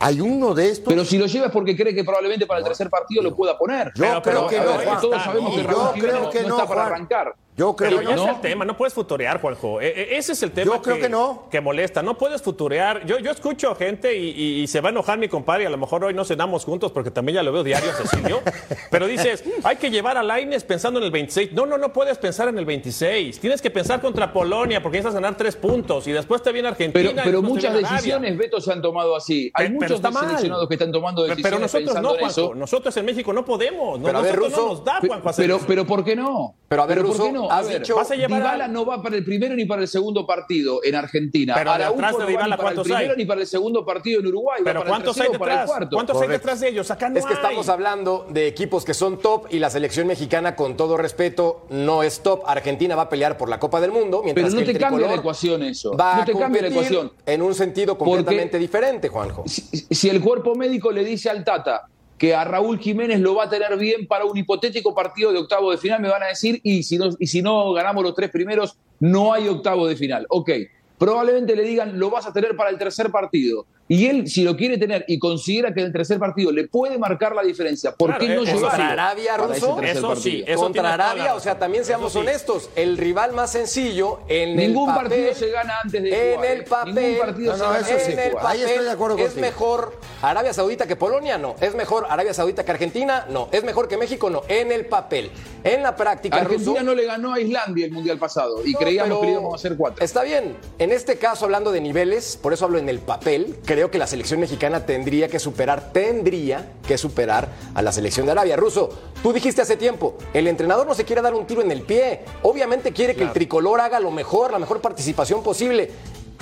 Hay 0.01 0.21
uno 0.21 0.55
de 0.55 0.71
estos. 0.71 0.93
Pero 0.93 1.05
si 1.05 1.19
lo 1.19 1.27
lleva 1.27 1.47
es 1.47 1.53
porque 1.53 1.77
cree 1.77 1.93
que 1.95 2.05
probablemente 2.05 2.47
para 2.47 2.59
el 2.61 2.65
tercer 2.65 2.89
partido 2.89 3.21
lo 3.23 3.35
pueda 3.35 3.59
poner. 3.59 3.89
Yo 3.97 4.05
Pero- 4.05 4.23
creo 4.23 4.23
pero- 4.23 4.47
que 4.47 4.59
no, 4.61 4.79
ver, 4.79 4.87
Juan. 4.87 5.01
todos 5.01 5.23
sabemos 5.25 5.51
que 5.55 5.63
Yo 5.63 5.67
creo 5.67 6.31
que 6.31 6.43
no, 6.43 6.49
no, 6.49 6.55
está 6.57 6.69
para 6.69 6.83
Juan. 6.83 6.93
arrancar. 6.93 7.35
Yo 7.59 7.75
creo 7.75 7.91
Pero 7.91 8.01
que 8.03 8.07
ya 8.09 8.17
no. 8.17 8.25
es 8.25 8.37
el 8.37 8.41
tema, 8.41 8.65
no 8.65 8.77
puedes 8.77 8.95
futurear, 8.95 9.41
Juanjo. 9.41 9.81
E- 9.81 9.89
e- 9.89 10.17
ese 10.17 10.33
es 10.33 10.43
el 10.45 10.53
tema 10.53 10.77
Yo 10.77 10.81
creo 10.83 10.99
que 11.01 11.09
no. 11.09 11.49
que 11.51 11.61
molesta. 11.61 12.03
No 12.03 12.17
puedes 12.17 12.41
futurear. 12.41 13.05
Yo, 13.05 13.19
yo 13.19 13.33
escucho 13.33 13.75
gente 13.75 14.17
y, 14.17 14.31
y- 14.31 14.63
y 14.63 14.67
se 14.69 14.81
va 14.81 14.91
a 14.91 14.93
enojar 14.93 15.19
mi 15.19 15.29
compadre. 15.29 15.67
A 15.67 15.71
lo 15.71 15.77
mejor 15.77 16.05
hoy 16.05 16.15
no 16.15 16.25
cenamos 16.25 16.65
juntos 16.65 16.93
porque 16.93 17.11
también 17.11 17.35
ya 17.37 17.43
lo 17.43 17.51
veo 17.53 17.65
diario, 17.65 17.91
Cecilio. 17.93 18.41
Pero 18.93 19.07
dices, 19.09 19.43
hay 19.65 19.77
que 19.77 19.91
llevar 19.91 20.17
a 20.17 20.23
Laines 20.23 20.63
pensando 20.63 21.01
en 21.01 21.07
el 21.07 21.11
26. 21.11 21.53
No, 21.53 21.67
no, 21.67 21.77
no 21.79 21.93
puedes 21.93 22.17
pensar 22.19 22.49
en 22.49 22.59
el 22.59 22.65
26. 22.65 23.41
Tienes 23.41 23.61
que 23.61 23.71
pensar 23.71 24.01
contra 24.01 24.33
Polonia 24.33 24.81
porque 24.81 24.99
necesitas 24.99 25.15
ganar 25.21 25.37
tres 25.37 25.57
puntos 25.57 26.07
y 26.07 26.13
después 26.13 26.41
te 26.43 26.53
viene 26.53 26.69
Argentina. 26.69 27.11
Pero, 27.11 27.23
pero 27.25 27.43
muchas 27.43 27.73
Arabia. 27.73 27.89
decisiones, 27.91 28.39
Beto, 28.39 28.61
se 28.61 28.73
han 28.73 28.81
tomado 28.81 29.17
así. 29.17 29.51
Hay 29.55 29.67
pero 29.67 29.75
muchos 29.81 29.93
está 29.97 30.11
mal. 30.13 30.27
seleccionados 30.27 30.69
que 30.69 30.75
están 30.75 30.93
tomando 30.93 31.23
Pero- 31.23 31.35
decisiones 31.35 31.51
Pero 31.51 31.61
nosotros 31.61 31.95
pensando 31.95 32.09
no, 32.13 32.19
Juanjo. 32.21 32.55
Nosotros 32.55 32.97
en 32.97 33.05
México 33.05 33.33
no 33.33 33.45
podemos. 33.45 33.99
No, 33.99 34.05
Pero 34.07 34.19
a 34.19 34.23
ver, 34.23 34.37
nosotros 34.37 34.53
Russo, 34.53 34.63
no 34.69 34.75
nos 34.75 34.85
da, 34.85 35.01
Juanjo, 35.05 35.29
hacer 35.29 35.45
Pero, 35.45 35.57
eso. 35.57 35.65
pero 35.67 35.87
¿por 35.87 36.05
qué 36.05 36.15
no? 36.15 36.55
Pero 36.69 36.83
a 36.83 36.87
ver, 36.87 36.99
¿por 36.99 37.07
Russo, 37.09 37.25
qué 37.25 37.33
no? 37.33 37.48
A 37.51 37.63
ver, 37.63 37.81
dicho- 37.81 37.97
Vas 37.97 38.11
a 38.11 38.15
llevar 38.17 38.41
Dybala 38.41 38.65
a- 38.65 38.69
no 38.69 38.85
va 38.87 39.03
para 39.03 39.17
el 39.17 39.25
primero 39.25 39.55
ni 39.55 39.65
para 39.65 39.83
el 39.83 39.89
segundo 39.89 40.27
partido 40.27 40.81
en 40.85 40.95
Argentina. 40.95 41.55
Pero 41.57 41.71
Araujo 41.73 41.97
de 41.97 42.03
no 42.03 42.19
va 42.19 42.27
ni 42.27 42.35
para 42.35 42.47
el 42.55 42.57
¿cuántos 42.61 42.85
primero 42.85 43.13
hay? 43.13 43.17
ni 43.19 43.25
para 43.25 43.41
el 43.41 43.47
segundo 43.47 43.85
partido 43.85 44.21
en 44.21 44.27
Uruguay. 44.27 44.61
va 44.61 44.65
Pero 44.65 44.81
para 44.81 44.89
el 44.91 44.93
¿cuántos 44.93 45.17
hay 45.21 45.29
para 45.29 45.35
el 45.35 45.39
detrás? 45.59 45.67
cuarto. 45.67 45.97
¿Cuántos 45.97 46.17
hay 46.17 46.21
Correcto. 46.23 46.39
detrás 46.39 46.61
de 46.61 46.69
ellos? 46.69 46.91
Acá 46.91 47.09
no 47.09 47.19
Es 47.19 47.25
que 47.27 47.33
hay. 47.35 47.37
estamos 47.37 47.69
hablando 47.69 48.27
de 48.31 48.47
equipos 48.47 48.85
que 48.85 48.95
son 48.95 49.19
top 49.19 49.47
y 49.51 49.59
la 49.59 49.71
selección 49.71 50.07
mexicana, 50.07 50.57
con 50.57 50.77
todo 50.77 50.97
respeto, 50.97 51.67
no 51.71 52.03
es 52.03 52.21
top. 52.21 52.43
Argentina 52.47 52.95
va 52.97 53.03
a 53.03 53.09
pelear 53.09 53.37
por 53.37 53.49
la 53.49 53.59
Copa 53.59 53.81
del 53.81 53.93
Mundo, 53.93 54.23
mientras 54.23 54.47
Pero 54.47 54.55
no 54.55 54.59
que 54.61 54.65
te 54.67 54.71
el 54.73 54.79
cambia 54.79 54.99
la 55.01 55.07
tricolor 55.07 55.19
ecuación 55.21 55.63
eso. 55.63 55.97
Va 55.97 56.17
No 56.17 56.23
a 56.23 56.25
te 56.25 56.33
cambia 56.33 56.63
la 56.63 56.69
ecuación. 56.69 57.13
en 57.27 57.43
un 57.43 57.55
sentido 57.55 57.97
completamente 57.99 58.59
diferente, 58.59 59.09
Juanjo. 59.09 59.45
si, 59.47 59.63
si 59.91 60.09
el 60.09 60.21
cuerpo 60.21 60.55
médico 60.55 60.91
le 60.93 61.05
dice 61.05 61.31
al 61.31 61.45
Tata 61.45 61.87
que 62.19 62.35
a 62.35 62.45
Raúl 62.45 62.79
Jiménez 62.79 63.21
lo 63.21 63.37
va 63.37 63.45
a 63.45 63.49
tener 63.49 63.77
bien 63.79 64.07
para 64.07 64.25
un 64.25 64.37
hipotético 64.37 64.95
partido 64.95 65.33
de 65.33 65.39
octavo 65.39 65.71
de 65.71 65.79
final, 65.79 66.01
me 66.01 66.09
van 66.09 66.23
a 66.23 66.27
decir, 66.27 66.61
y 66.65 66.83
si 66.83 66.99
no, 66.99 67.11
y 67.19 67.27
si 67.29 67.41
no 67.41 67.73
ganamos 67.73 68.03
los 68.03 68.15
tres 68.15 68.31
primeros, 68.31 68.77
no 69.01 69.33
hay 69.33 69.49
octavo 69.49 69.87
de 69.87 69.97
final. 69.97 70.27
Ok, 70.29 70.51
probablemente 70.99 71.55
le 71.55 71.63
digan, 71.63 71.99
lo 71.99 72.11
vas 72.11 72.27
a 72.27 72.33
tener 72.33 72.57
para 72.57 72.71
el 72.71 72.79
tercer 72.79 73.11
partido. 73.11 73.67
Y 73.89 74.07
él, 74.07 74.29
si 74.29 74.45
lo 74.45 74.57
quiere 74.57 74.77
tener 74.77 75.05
y 75.09 75.19
considera 75.19 75.73
que 75.73 75.81
en 75.81 75.87
el 75.87 75.93
tercer 75.93 76.19
partido 76.19 76.53
le 76.53 76.69
puede 76.69 76.99
marcar 76.99 77.35
la 77.35 77.43
diferencia, 77.43 77.95
¿por 77.95 78.11
Claro, 78.11 78.21
qué 78.21 78.35
no 78.35 78.43
eh, 78.43 78.47
llevarlo 78.47 78.69
Contra 78.69 78.91
Arabia, 78.91 79.37
Russo, 79.39 79.83
eso 79.83 80.17
sí, 80.17 80.45
eso 80.47 80.61
Contra 80.61 80.95
Arabia, 80.95 81.35
o 81.35 81.41
sea, 81.41 81.59
también 81.59 81.85
seamos 81.85 82.13
sí. 82.13 82.19
honestos, 82.19 82.69
el 82.77 82.99
rival 82.99 83.33
más 83.33 83.53
sencillo 83.53 84.21
en 84.29 84.57
Ningún 84.57 84.91
el 84.91 84.95
papel, 84.95 85.09
partido 85.09 85.35
se 85.35 85.51
gana 85.51 85.75
antes 85.83 86.03
de 86.03 86.09
en 86.09 86.35
jugar, 86.37 86.51
el 86.51 86.65
papel, 86.65 86.95
Ningún 86.95 87.19
partido 87.19 87.57
se 87.57 87.63
gana 87.63 87.79
en 87.79 87.85
antes 87.85 88.07
de 88.17 88.27
el 88.27 88.31
jugar. 88.33 88.47
Ahí 88.47 88.59
papel 88.59 88.71
estoy 88.71 88.85
de 88.85 88.91
acuerdo 88.91 89.19
es 89.19 89.25
contigo. 89.25 89.41
mejor 89.47 90.01
Arabia 90.21 90.53
Saudita 90.53 90.87
que 90.87 90.97
Polonia, 90.97 91.39
no, 91.39 91.57
es 91.61 91.75
mejor 91.75 92.07
Arabia 92.11 92.35
Saudita 92.35 92.65
que 92.65 92.71
Argentina, 92.71 93.27
no, 93.31 93.49
es 93.53 93.65
mejor 93.65 93.89
que 93.89 93.97
México, 93.97 94.29
no, 94.29 94.43
en 94.49 94.71
el 94.71 94.85
papel, 94.85 95.31
en 95.65 95.83
la 95.83 95.97
práctica, 95.97 96.37
Argentina 96.37 96.73
Russo, 96.73 96.85
no 96.85 96.95
le 96.95 97.07
ganó 97.07 97.33
a 97.33 97.41
Islandia 97.41 97.87
el 97.87 97.93
mundial 97.93 98.19
pasado 98.19 98.65
y 98.67 98.73
no, 98.73 98.79
creíamos 98.79 99.21
que 99.21 99.31
íbamos 99.31 99.53
a 99.53 99.57
hacer 99.57 99.77
cuatro. 99.77 100.05
Está 100.05 100.23
bien. 100.23 100.57
En 100.79 100.93
este 100.93 101.17
caso, 101.17 101.47
hablando 101.47 101.73
de 101.73 101.81
niveles, 101.81 102.37
por 102.37 102.53
eso 102.53 102.67
hablo 102.67 102.79
en 102.79 102.89
el 102.89 102.99
papel, 102.99 103.57
creo 103.65 103.78
que 103.87 103.99
la 103.99 104.07
selección 104.07 104.41
mexicana 104.41 104.85
tendría 104.85 105.29
que 105.29 105.39
superar, 105.39 105.93
tendría 105.93 106.73
que 106.87 106.99
superar 106.99 107.49
a 107.75 107.83
la 107.83 107.93
selección 107.93 108.27
de 108.27 108.33
Arabia. 108.33 108.57
Ruso, 108.57 108.91
tú 109.23 109.33
dijiste 109.33 109.63
hace 109.63 109.77
tiempo, 109.77 110.19
el 110.35 110.49
entrenador 110.49 110.87
no 110.87 110.95
se 110.95 111.05
quiere 111.05 111.23
dar 111.23 111.35
un 111.35 111.47
tiro 111.47 111.63
en 111.63 111.71
el 111.71 111.83
pie. 111.83 112.21
Obviamente 112.43 112.93
quiere 112.93 113.15
que 113.15 113.23
el 113.23 113.33
tricolor 113.33 113.81
haga 113.81 114.01
lo 114.01 114.11
mejor, 114.11 114.51
la 114.51 114.59
mejor 114.59 114.81
participación 114.81 115.43
posible. 115.43 115.91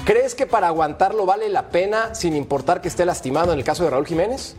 ¿Crees 0.07 0.35
que 0.35 0.47
para 0.47 0.69
aguantarlo 0.69 1.27
vale 1.27 1.49
la 1.51 1.69
pena 1.69 2.15
sin 2.15 2.35
importar 2.35 2.81
que 2.81 2.89
esté 2.89 3.05
lastimado 3.05 3.53
en 3.53 3.59
el 3.59 3.65
caso 3.65 3.85
de 3.85 3.91
Raúl 3.91 4.07
Jiménez? 4.07 4.57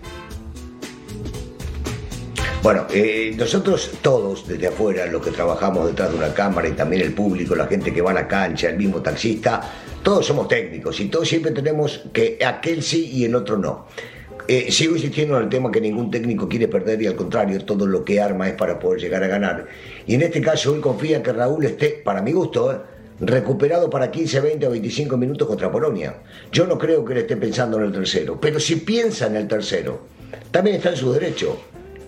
Bueno, 2.61 2.85
eh, 2.91 3.33
nosotros 3.37 3.91
todos 4.01 4.45
desde 4.47 4.67
afuera, 4.67 5.05
los 5.05 5.23
que 5.23 5.31
trabajamos 5.31 5.85
detrás 5.85 6.11
de 6.11 6.17
una 6.17 6.33
cámara 6.33 6.67
y 6.67 6.73
también 6.73 7.01
el 7.01 7.13
público, 7.13 7.55
la 7.55 7.67
gente 7.67 7.93
que 7.93 8.01
va 8.01 8.11
a 8.11 8.13
la 8.13 8.27
cancha, 8.27 8.67
el 8.69 8.77
mismo 8.77 9.01
taxista, 9.01 9.61
todos 10.03 10.25
somos 10.25 10.47
técnicos 10.47 10.99
y 10.99 11.05
todos 11.05 11.27
siempre 11.27 11.51
tenemos 11.51 12.05
que 12.13 12.39
aquel 12.45 12.81
sí 12.81 13.10
y 13.13 13.25
el 13.25 13.36
otro 13.36 13.57
no. 13.57 13.88
Eh, 14.47 14.71
sigo 14.71 14.95
insistiendo 14.95 15.36
en 15.38 15.43
el 15.43 15.49
tema 15.49 15.69
que 15.69 15.81
ningún 15.81 16.10
técnico 16.10 16.47
quiere 16.47 16.69
perder 16.69 17.01
y 17.01 17.07
al 17.07 17.15
contrario, 17.15 17.65
todo 17.65 17.86
lo 17.86 18.05
que 18.05 18.21
arma 18.21 18.47
es 18.47 18.55
para 18.55 18.79
poder 18.79 19.01
llegar 19.01 19.21
a 19.23 19.27
ganar. 19.27 19.67
Y 20.05 20.15
en 20.15 20.21
este 20.21 20.41
caso 20.41 20.71
hoy 20.71 20.79
confía 20.79 21.21
que 21.21 21.33
Raúl 21.33 21.65
esté, 21.65 22.01
para 22.03 22.21
mi 22.21 22.31
gusto, 22.31 22.71
eh, 22.71 22.77
recuperado 23.19 23.89
para 23.89 24.10
15, 24.10 24.39
20 24.39 24.67
o 24.67 24.71
25 24.71 25.17
minutos 25.17 25.47
contra 25.47 25.69
Polonia. 25.69 26.15
Yo 26.51 26.65
no 26.65 26.77
creo 26.77 27.03
que 27.03 27.13
él 27.13 27.19
esté 27.19 27.36
pensando 27.36 27.77
en 27.77 27.86
el 27.86 27.91
tercero, 27.91 28.39
pero 28.39 28.60
si 28.60 28.77
piensa 28.77 29.27
en 29.27 29.36
el 29.36 29.47
tercero, 29.49 30.07
también 30.51 30.77
está 30.77 30.91
en 30.91 30.97
su 30.97 31.12
derecho 31.12 31.60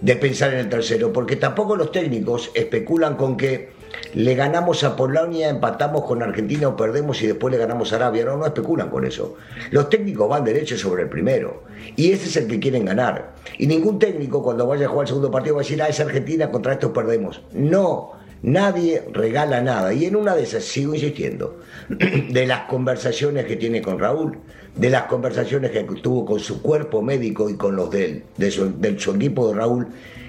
de 0.02 0.16
pensar 0.16 0.54
en 0.54 0.60
el 0.60 0.70
tercero, 0.70 1.12
porque 1.12 1.36
tampoco 1.36 1.76
los 1.76 1.92
técnicos 1.92 2.52
especulan 2.54 3.18
con 3.18 3.36
que 3.36 3.72
le 4.14 4.36
ganamos 4.36 4.84
a 4.84 4.96
Polonia, 4.96 5.50
empatamos 5.50 6.04
con 6.06 6.24
Argentina 6.24 6.68
o 6.68 6.76
perdemos 6.76 7.22
y 7.22 7.28
después 7.28 7.52
le 7.52 7.60
ganamos 7.60 7.94
a 7.94 7.98
Arabia. 7.98 8.26
No, 8.26 8.38
no 8.38 8.46
especulan 8.46 8.90
con 8.90 9.06
eso. 9.06 9.38
Los 9.72 9.90
técnicos 9.90 10.28
van 10.28 10.44
derecho 10.44 10.78
sobre 10.78 11.04
el 11.04 11.10
primero. 11.10 11.64
Y 11.96 12.12
ese 12.12 12.26
es 12.28 12.38
el 12.38 12.48
que 12.48 12.60
quieren 12.60 12.86
ganar. 12.86 13.34
Y 13.58 13.68
ningún 13.68 14.00
técnico 14.00 14.42
cuando 14.42 14.66
vaya 14.66 14.88
a 14.88 14.90
jugar 14.90 15.06
el 15.06 15.10
segundo 15.10 15.32
partido 15.32 15.56
va 15.56 15.62
a 15.62 15.64
decir, 15.64 15.82
ah, 15.82 15.88
es 15.88 16.00
Argentina, 16.00 16.50
contra 16.50 16.74
estos 16.74 16.92
perdemos. 16.92 17.42
No, 17.54 18.14
nadie 18.42 19.04
regala 19.14 19.62
nada. 19.62 19.94
Y 19.94 20.06
en 20.06 20.16
una 20.16 20.36
de 20.36 20.44
esas, 20.44 20.64
sigo 20.64 20.96
insistiendo, 20.96 21.60
de 21.90 22.48
las 22.48 22.62
conversaciones 22.62 23.46
que 23.46 23.58
tiene 23.58 23.82
con 23.82 24.00
Raúl, 24.00 24.40
de 24.76 24.90
las 24.90 25.04
conversaciones 25.04 25.72
que 25.72 25.84
tuvo 25.84 26.26
con 26.26 26.40
su 26.40 26.62
cuerpo 26.62 27.02
médico 27.02 27.50
y 27.50 27.56
con 27.56 27.76
los 27.76 27.92
de, 27.92 28.06
él, 28.06 28.24
de 28.38 28.50
su, 28.50 28.80
de 28.80 29.00
su 29.00 29.14
equipo 29.14 29.50
de 29.50 29.56
Raúl, 29.56 29.88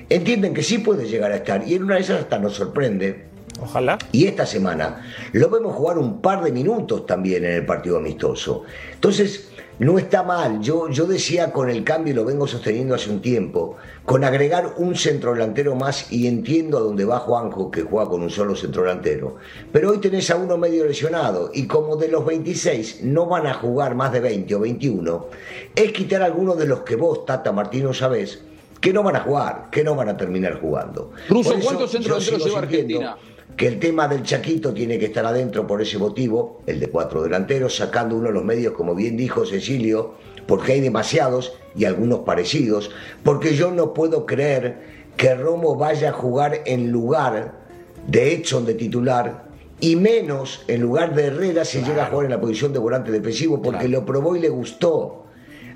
entienden 0.09 0.53
que 0.53 0.63
sí 0.63 0.79
puede 0.79 1.07
llegar 1.07 1.33
a 1.33 1.37
estar. 1.37 1.67
Y 1.67 1.75
en 1.75 1.85
una 1.85 1.95
de 1.95 2.01
esas 2.03 2.21
hasta 2.21 2.39
nos 2.39 2.55
sorprende 2.55 3.30
Ojalá. 3.63 3.99
y 4.13 4.27
esta 4.27 4.47
semana 4.47 5.07
lo 5.33 5.51
vemos 5.51 5.75
jugar 5.75 5.99
un 5.99 6.21
par 6.21 6.43
de 6.43 6.53
minutos 6.53 7.07
también 7.07 7.45
en 7.45 7.53
el 7.53 7.67
partido 7.67 7.99
amistoso. 7.99 8.65
Entonces, 8.95 9.51
no 9.81 9.99
está 9.99 10.23
mal. 10.23 10.61
Yo, 10.61 10.91
yo 10.91 11.07
decía 11.07 11.53
con 11.53 11.71
el 11.71 11.85
cambio, 11.85 12.13
y 12.13 12.17
lo 12.17 12.27
vengo 12.27 12.47
sosteniendo 12.47 12.95
hace 12.95 13.11
un 13.11 13.23
tiempo, 13.23 13.77
con 14.05 14.25
agregar 14.25 14.75
un 14.77 14.95
centro 14.95 15.33
delantero 15.33 15.75
más, 15.75 16.13
y 16.13 16.27
entiendo 16.27 16.77
a 16.77 16.83
dónde 16.83 17.07
va 17.07 17.19
Juanjo, 17.19 17.71
que 17.71 17.83
juega 17.83 18.11
con 18.11 18.23
un 18.23 18.29
solo 18.29 18.55
centro 18.55 18.83
delantero. 18.83 19.37
Pero 19.73 19.91
hoy 19.91 19.99
tenés 19.99 20.31
a 20.31 20.37
uno 20.37 20.59
medio 20.59 20.85
lesionado, 20.85 21.51
y 21.55 21.67
como 21.67 21.97
de 21.97 22.09
los 22.09 22.27
26 22.27 23.05
no 23.05 23.27
van 23.27 23.47
a 23.47 23.55
jugar 23.55 23.95
más 23.95 24.13
de 24.13 24.21
20 24.21 24.55
o 24.55 24.61
21, 24.61 25.27
es 25.75 25.93
quitar 25.93 26.23
algunos 26.23 26.59
de 26.59 26.67
los 26.67 26.81
que 26.81 26.97
vos, 26.97 27.25
Tata 27.25 27.51
Martino, 27.51 27.95
sabés 27.95 28.43
que 28.81 28.93
no 28.93 29.03
van 29.03 29.17
a 29.17 29.21
jugar, 29.21 29.69
que 29.71 29.85
no 29.85 29.95
van 29.95 30.09
a 30.09 30.17
terminar 30.17 30.59
jugando. 30.61 31.13
¿cuántos 31.29 31.93
lleva 31.93 32.21
sintiendo 32.21 32.57
Argentina? 32.57 33.17
Que 33.61 33.69
el 33.69 33.79
tema 33.79 34.09
del 34.09 34.23
Chaquito 34.23 34.73
tiene 34.73 34.99
que 34.99 35.05
estar 35.05 35.27
adentro 35.27 35.67
por 35.67 35.83
ese 35.83 35.99
motivo, 35.99 36.63
el 36.67 36.81
de 36.81 36.87
cuatro 36.87 37.23
delanteros, 37.23 37.77
sacando 37.77 38.17
uno 38.17 38.29
de 38.29 38.33
los 38.33 38.43
medios, 38.43 38.73
como 38.73 38.95
bien 38.95 39.19
dijo 39.19 39.45
Cecilio, 39.45 40.15
porque 40.47 40.73
hay 40.73 40.81
demasiados 40.81 41.53
y 41.77 41.85
algunos 41.85 42.21
parecidos, 42.21 42.91
porque 43.23 43.55
yo 43.55 43.71
no 43.71 43.93
puedo 43.93 44.25
creer 44.25 45.11
que 45.19 45.35
Romo 45.35 45.77
vaya 45.77 46.09
a 46.09 46.13
jugar 46.13 46.63
en 46.65 46.91
lugar 46.91 47.61
de 48.07 48.33
Edson 48.33 48.65
de 48.65 48.73
titular 48.73 49.51
y 49.79 49.95
menos 49.95 50.65
en 50.67 50.81
lugar 50.81 51.15
de 51.15 51.27
Herrera 51.27 51.67
si 51.67 51.83
llega 51.83 52.05
a 52.05 52.07
jugar 52.07 52.25
en 52.25 52.31
la 52.31 52.41
posición 52.41 52.73
de 52.73 52.79
volante 52.79 53.13
defensivo, 53.13 53.61
porque 53.61 53.89
lo 53.89 54.07
probó 54.07 54.37
y 54.37 54.41
le 54.41 54.49
gustó. 54.49 55.27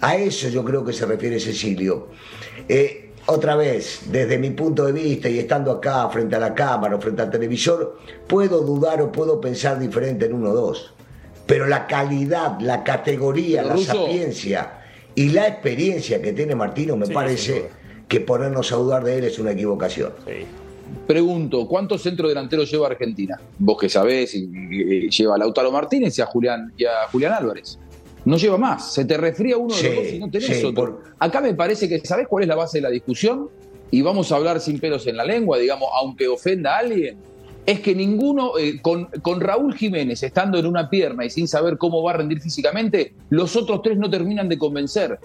A 0.00 0.16
eso 0.16 0.48
yo 0.48 0.64
creo 0.64 0.86
que 0.86 0.94
se 0.94 1.04
refiere 1.04 1.38
Cecilio. 1.38 2.08
Eh, 2.66 3.12
otra 3.26 3.56
vez, 3.56 4.02
desde 4.10 4.38
mi 4.38 4.50
punto 4.50 4.84
de 4.84 4.92
vista 4.92 5.28
y 5.28 5.38
estando 5.38 5.72
acá 5.72 6.08
frente 6.10 6.36
a 6.36 6.38
la 6.38 6.54
cámara 6.54 6.96
o 6.96 7.00
frente 7.00 7.22
al 7.22 7.30
televisor, 7.30 7.98
puedo 8.26 8.60
dudar 8.60 9.00
o 9.00 9.10
puedo 9.10 9.40
pensar 9.40 9.78
diferente 9.78 10.26
en 10.26 10.34
uno 10.34 10.50
o 10.50 10.54
dos. 10.54 10.92
Pero 11.46 11.66
la 11.66 11.86
calidad, 11.86 12.58
la 12.60 12.84
categoría, 12.84 13.62
la 13.62 13.76
sapiencia 13.76 14.80
y 15.14 15.30
la 15.30 15.48
experiencia 15.48 16.20
que 16.20 16.32
tiene 16.32 16.54
Martino, 16.54 16.96
me 16.96 17.06
Sí, 17.06 17.12
parece 17.12 17.70
que 18.08 18.20
ponernos 18.20 18.72
a 18.72 18.76
dudar 18.76 19.04
de 19.04 19.18
él 19.18 19.24
es 19.24 19.38
una 19.38 19.52
equivocación. 19.52 20.12
Sí. 20.26 20.46
Pregunto, 21.06 21.66
¿cuántos 21.66 22.02
centros 22.02 22.28
delanteros 22.28 22.70
lleva 22.70 22.86
Argentina? 22.86 23.40
Vos 23.58 23.78
que 23.78 23.88
sabés, 23.88 24.32
lleva 24.32 25.34
a 25.34 25.38
Lautaro 25.38 25.70
Martínez 25.72 26.18
y 26.18 26.22
a 26.22 26.26
Julián, 26.26 26.72
y 26.76 26.84
a 26.84 27.08
Julián 27.10 27.32
Álvarez. 27.32 27.78
No 28.24 28.36
lleva 28.38 28.56
más. 28.56 28.92
Se 28.94 29.04
te 29.04 29.16
refría 29.16 29.56
uno 29.56 29.74
de 29.74 29.80
Sí, 29.80 29.86
los 29.88 29.96
dos 29.96 30.06
y 30.12 30.18
no 30.18 30.30
tenés 30.30 30.46
sí, 30.58 30.64
otro. 30.64 30.74
por- 30.74 31.02
Acá 31.18 31.40
me 31.40 31.54
parece 31.54 31.88
que, 31.88 32.00
¿sabés 32.00 32.26
cuál 32.28 32.42
es 32.44 32.48
la 32.48 32.54
base 32.56 32.78
de 32.78 32.82
la 32.82 32.90
discusión? 32.90 33.48
Y 33.90 34.02
vamos 34.02 34.32
a 34.32 34.36
hablar 34.36 34.60
sin 34.60 34.78
pelos 34.80 35.06
en 35.06 35.16
la 35.16 35.24
lengua, 35.24 35.58
digamos, 35.58 35.88
aunque 36.00 36.26
ofenda 36.28 36.76
a 36.76 36.78
alguien. 36.78 37.16
Es 37.66 37.80
que 37.80 37.94
ninguno, 37.94 38.58
eh, 38.58 38.80
con, 38.82 39.06
con 39.22 39.40
Raúl 39.40 39.74
Jiménez 39.74 40.22
estando 40.22 40.58
en 40.58 40.66
una 40.66 40.90
pierna 40.90 41.24
y 41.24 41.30
sin 41.30 41.48
saber 41.48 41.78
cómo 41.78 42.02
va 42.02 42.12
a 42.12 42.14
rendir 42.16 42.40
físicamente, 42.40 43.14
los 43.30 43.56
otros 43.56 43.82
tres 43.82 43.96
no 43.98 44.10
terminan 44.10 44.48
de 44.48 44.58
convencer. 44.58 45.18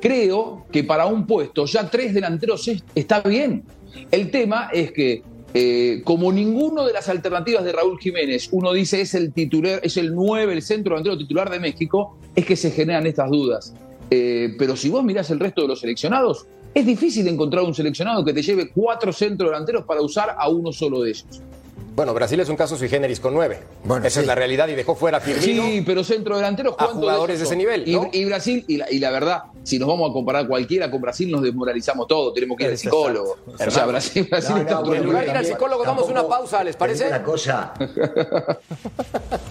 Creo 0.00 0.64
que 0.70 0.84
para 0.84 1.06
un 1.06 1.26
puesto 1.26 1.64
ya 1.66 1.88
tres 1.88 2.12
delanteros 2.14 2.66
es- 2.68 2.82
está 2.94 3.20
bien. 3.20 3.62
El 4.10 4.30
tema 4.30 4.68
es 4.72 4.92
que 4.92 5.22
eh, 5.56 6.02
como 6.02 6.32
ninguno 6.32 6.84
de 6.84 6.92
las 6.92 7.08
alternativas 7.08 7.64
de 7.64 7.70
Raúl 7.70 8.00
Jiménez, 8.00 8.48
uno 8.50 8.72
dice 8.72 9.00
es 9.00 9.14
el 9.14 9.32
titular, 9.32 9.78
es 9.84 9.96
el 9.96 10.12
9, 10.12 10.52
el 10.52 10.62
centro 10.62 10.94
delantero 10.94 11.16
titular 11.16 11.48
de 11.48 11.60
México, 11.60 12.18
es 12.34 12.44
que 12.44 12.56
se 12.56 12.72
generan 12.72 13.06
estas 13.06 13.30
dudas. 13.30 13.72
Eh, 14.10 14.56
pero 14.58 14.74
si 14.74 14.88
vos 14.88 15.04
mirás 15.04 15.30
el 15.30 15.38
resto 15.38 15.62
de 15.62 15.68
los 15.68 15.80
seleccionados, 15.80 16.46
es 16.74 16.84
difícil 16.84 17.28
encontrar 17.28 17.62
un 17.62 17.72
seleccionado 17.72 18.24
que 18.24 18.32
te 18.32 18.42
lleve 18.42 18.70
cuatro 18.70 19.12
centro 19.12 19.46
delanteros 19.46 19.84
para 19.84 20.02
usar 20.02 20.34
a 20.36 20.48
uno 20.48 20.72
solo 20.72 21.02
de 21.02 21.10
ellos. 21.10 21.40
Bueno, 21.94 22.12
Brasil 22.12 22.40
es 22.40 22.48
un 22.48 22.56
caso 22.56 22.76
sui 22.76 22.88
generis 22.88 23.20
con 23.20 23.32
nueve. 23.34 23.62
Bueno, 23.84 24.04
Esa 24.04 24.14
sí. 24.16 24.20
es 24.22 24.26
la 24.26 24.34
realidad 24.34 24.66
y 24.66 24.74
dejó 24.74 24.96
fuera 24.96 25.18
a 25.18 25.20
Firmino. 25.20 25.62
Sí, 25.64 25.82
pero 25.86 26.02
centro 26.02 26.34
delanteros 26.36 26.74
A 26.74 26.76
¿cuántos 26.76 26.96
jugadores 26.98 27.38
de 27.38 27.44
ese 27.44 27.54
nivel, 27.54 27.86
Y, 27.88 27.92
¿no? 27.94 28.08
y 28.12 28.24
Brasil, 28.24 28.64
y 28.66 28.78
la, 28.78 28.90
y 28.90 28.98
la 28.98 29.10
verdad, 29.10 29.44
si 29.62 29.78
nos 29.78 29.86
vamos 29.88 30.10
a 30.10 30.12
comparar 30.12 30.48
cualquiera 30.48 30.90
con 30.90 31.00
Brasil, 31.00 31.30
nos 31.30 31.42
desmoralizamos 31.42 32.08
todo, 32.08 32.32
tenemos 32.32 32.56
que 32.56 32.64
ir 32.64 32.68
al 32.70 32.74
Exacto. 32.74 32.96
psicólogo. 32.98 33.36
O 33.46 33.70
sea. 33.70 33.86
Brasil, 33.86 34.26
Brasil 34.28 34.54
No, 34.56 34.60
está 34.62 34.74
no, 34.80 34.94
en 34.94 35.04
lugar 35.04 35.24
de 35.24 35.30
ir 35.30 35.36
al 35.36 35.46
psicólogo, 35.46 35.84
damos 35.84 36.08
una 36.08 36.26
pausa, 36.26 36.64
¿les 36.64 36.74
parece? 36.74 37.06
Una 37.06 37.22
cosa. 37.22 37.72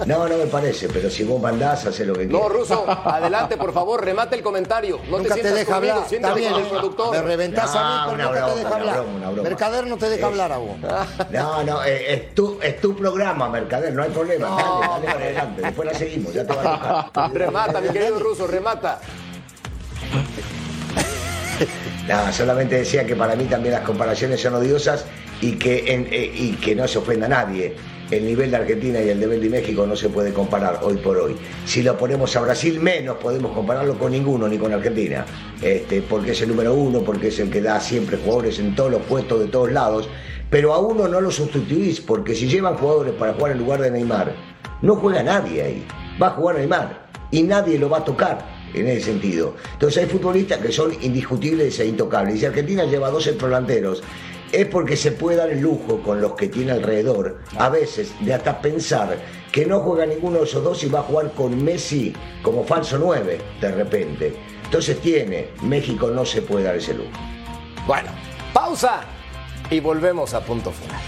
No, 0.06 0.28
no 0.28 0.38
me 0.38 0.48
parece, 0.48 0.90
pero 0.90 1.10
si 1.10 1.24
vos 1.24 1.42
mandás, 1.42 1.86
hacer 1.86 2.08
lo 2.08 2.14
que 2.14 2.26
No, 2.26 2.40
quieras. 2.40 2.52
Ruso, 2.58 2.86
adelante, 2.88 3.56
por 3.56 3.72
favor, 3.74 4.04
remate 4.04 4.36
el 4.36 4.42
comentario. 4.44 5.00
No 5.10 5.18
Nunca 5.20 5.36
te 5.36 5.42
te, 5.42 5.48
sientas 5.48 5.54
deja 5.60 5.74
conmigo, 5.76 5.94
hablar. 5.94 6.10
siéntate 6.10 6.40
Está 6.42 6.50
bien, 6.50 6.54
con 6.54 6.64
el 6.64 6.70
productor. 6.82 7.12
Me 7.16 7.22
reventás 7.22 7.74
No, 7.74 7.80
a 7.80 8.06
mí, 8.08 8.12
nunca 8.12 8.30
broma, 8.32 8.48
te 8.54 8.60
deja 8.60 8.76
hablar. 8.76 8.96
broma, 9.02 9.16
una 9.18 9.30
broma. 9.30 9.50
Mercader 9.50 9.88
no 9.88 9.98
te 9.98 10.10
deja 10.10 10.26
hablar 10.28 10.52
a 10.52 10.58
vos. 10.58 10.76
No, 11.32 11.64
no, 11.64 11.84
eh, 11.86 12.32
es, 12.34 12.36
tu, 12.36 12.60
es 12.64 12.82
tu 12.82 12.96
programa, 12.96 13.48
Mercader, 13.48 13.94
no 13.94 14.02
hay 14.02 14.10
problema. 14.10 14.48
Dale, 14.50 14.88
dale 14.88 15.06
para 15.06 15.20
adelante. 15.26 15.62
Después 15.62 15.86
la 15.92 15.94
seguimos, 15.94 16.34
ya 16.34 16.44
te 16.46 16.54
va 16.56 17.12
a. 17.14 17.28
Remata, 17.34 17.80
mi 17.80 17.90
querido 17.90 18.18
Ruso, 18.20 18.48
remata. 18.48 19.00
No, 22.08 22.34
solamente 22.34 22.76
decía 22.76 23.06
que 23.06 23.16
para 23.16 23.34
mí 23.36 23.46
también 23.46 23.74
las 23.76 23.84
comparaciones 23.86 24.42
son 24.42 24.56
odiosas 24.56 25.06
y 25.40 25.54
que, 25.54 25.94
en- 25.94 26.08
eh, 26.12 26.30
y 26.36 26.52
que 26.56 26.76
no 26.76 26.86
se 26.88 26.98
ofenda 26.98 27.28
a 27.28 27.30
nadie. 27.30 27.76
El 28.12 28.26
nivel 28.26 28.52
de 28.52 28.58
Argentina 28.58 29.00
y 29.02 29.08
el 29.10 29.20
nivel 29.20 29.40
de 29.42 29.50
México 29.50 29.86
no 29.88 29.96
se 29.96 30.10
puede 30.10 30.34
comparar 30.34 30.80
hoy 30.84 30.98
por 30.98 31.18
hoy. 31.18 31.38
Si 31.66 31.82
lo 31.82 31.98
ponemos 31.98 32.36
a 32.36 32.42
Brasil, 32.42 32.80
menos 32.82 33.16
podemos 33.18 33.54
compararlo 33.54 33.98
con 33.98 34.12
ninguno, 34.12 34.50
ni 34.50 34.58
con 34.58 34.74
Argentina. 34.74 35.26
Este, 35.62 36.02
porque 36.02 36.32
es 36.32 36.42
el 36.42 36.50
número 36.50 36.74
uno, 36.74 37.00
porque 37.04 37.30
es 37.30 37.40
el 37.40 37.50
que 37.50 37.62
da 37.62 37.80
siempre 37.80 38.18
jugadores 38.18 38.60
en 38.60 38.76
todos 38.76 38.92
los 38.92 39.02
puestos 39.04 39.40
de 39.40 39.48
todos 39.48 39.72
lados. 39.72 40.10
Pero 40.54 40.72
a 40.72 40.78
uno 40.78 41.08
no 41.08 41.20
lo 41.20 41.32
sustituís, 41.32 42.00
porque 42.00 42.36
si 42.36 42.48
llevan 42.48 42.78
jugadores 42.78 43.16
para 43.16 43.34
jugar 43.34 43.54
en 43.54 43.58
lugar 43.58 43.82
de 43.82 43.90
Neymar, 43.90 44.36
no 44.84 44.96
juega 44.98 45.24
nadie 45.24 45.64
ahí. 45.64 45.88
Va 46.22 46.28
a 46.28 46.30
jugar 46.30 46.58
Neymar 46.58 47.08
y 47.32 47.42
nadie 47.42 47.80
lo 47.80 47.90
va 47.90 47.98
a 47.98 48.06
tocar. 48.06 48.54
en 48.76 48.88
ese 48.88 49.02
sentido. 49.02 49.56
Entonces 49.74 50.04
hay 50.04 50.10
futbolistas 50.10 50.60
que 50.60 50.72
son 50.72 50.94
indiscutibles 51.02 51.80
e 51.80 51.88
intocables. 51.88 52.36
Y 52.36 52.40
si 52.40 52.46
Argentina 52.46 52.86
lleva 52.86 53.10
dos 53.10 53.24
centrodelanteros, 53.24 54.04
es 54.52 54.66
porque 54.68 54.96
se 54.96 55.12
puede 55.12 55.38
dar 55.38 55.50
el 55.50 55.60
lujo 55.60 56.02
con 56.04 56.22
los 56.22 56.34
que 56.34 56.50
tiene 56.50 56.72
alrededor, 56.72 57.40
a 57.58 57.70
veces, 57.70 58.14
de 58.20 58.34
hasta 58.34 58.62
pensar 58.62 59.18
que 59.52 59.66
no 59.66 59.80
juega 59.80 60.06
ninguno 60.06 60.40
de 60.40 60.44
esos 60.46 60.64
dos 60.64 60.84
y 60.84 60.90
va 60.90 61.00
a 61.00 61.04
jugar 61.04 61.32
con 61.34 61.64
Messi 61.64 62.14
como 62.44 62.64
falso 62.64 63.00
9, 63.00 63.40
de 63.60 63.72
repente. 63.72 64.36
Entonces 64.66 65.00
tiene, 65.00 65.50
México 65.64 66.12
no 66.12 66.26
se 66.26 66.44
puede 66.44 66.66
dar 66.66 66.76
ese 66.76 66.94
lujo. 66.94 67.10
Bueno, 67.88 68.10
pausa 68.54 69.04
y 69.74 69.80
volvemos 69.80 70.36
a 70.36 70.42
punto 70.42 70.72
final. 70.72 71.02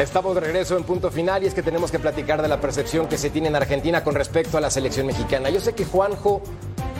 Estamos 0.00 0.34
de 0.34 0.40
regreso 0.40 0.76
en 0.76 0.82
punto 0.82 1.12
final 1.12 1.44
y 1.44 1.46
es 1.46 1.54
que 1.54 1.62
tenemos 1.62 1.92
que 1.92 2.00
platicar 2.00 2.42
de 2.42 2.48
la 2.48 2.60
percepción 2.60 3.06
que 3.06 3.16
se 3.16 3.30
tiene 3.30 3.46
en 3.46 3.54
Argentina 3.54 4.02
con 4.02 4.16
respecto 4.16 4.58
a 4.58 4.60
la 4.60 4.68
selección 4.68 5.06
mexicana. 5.06 5.48
Yo 5.48 5.60
sé 5.60 5.74
que 5.74 5.84
Juanjo 5.84 6.42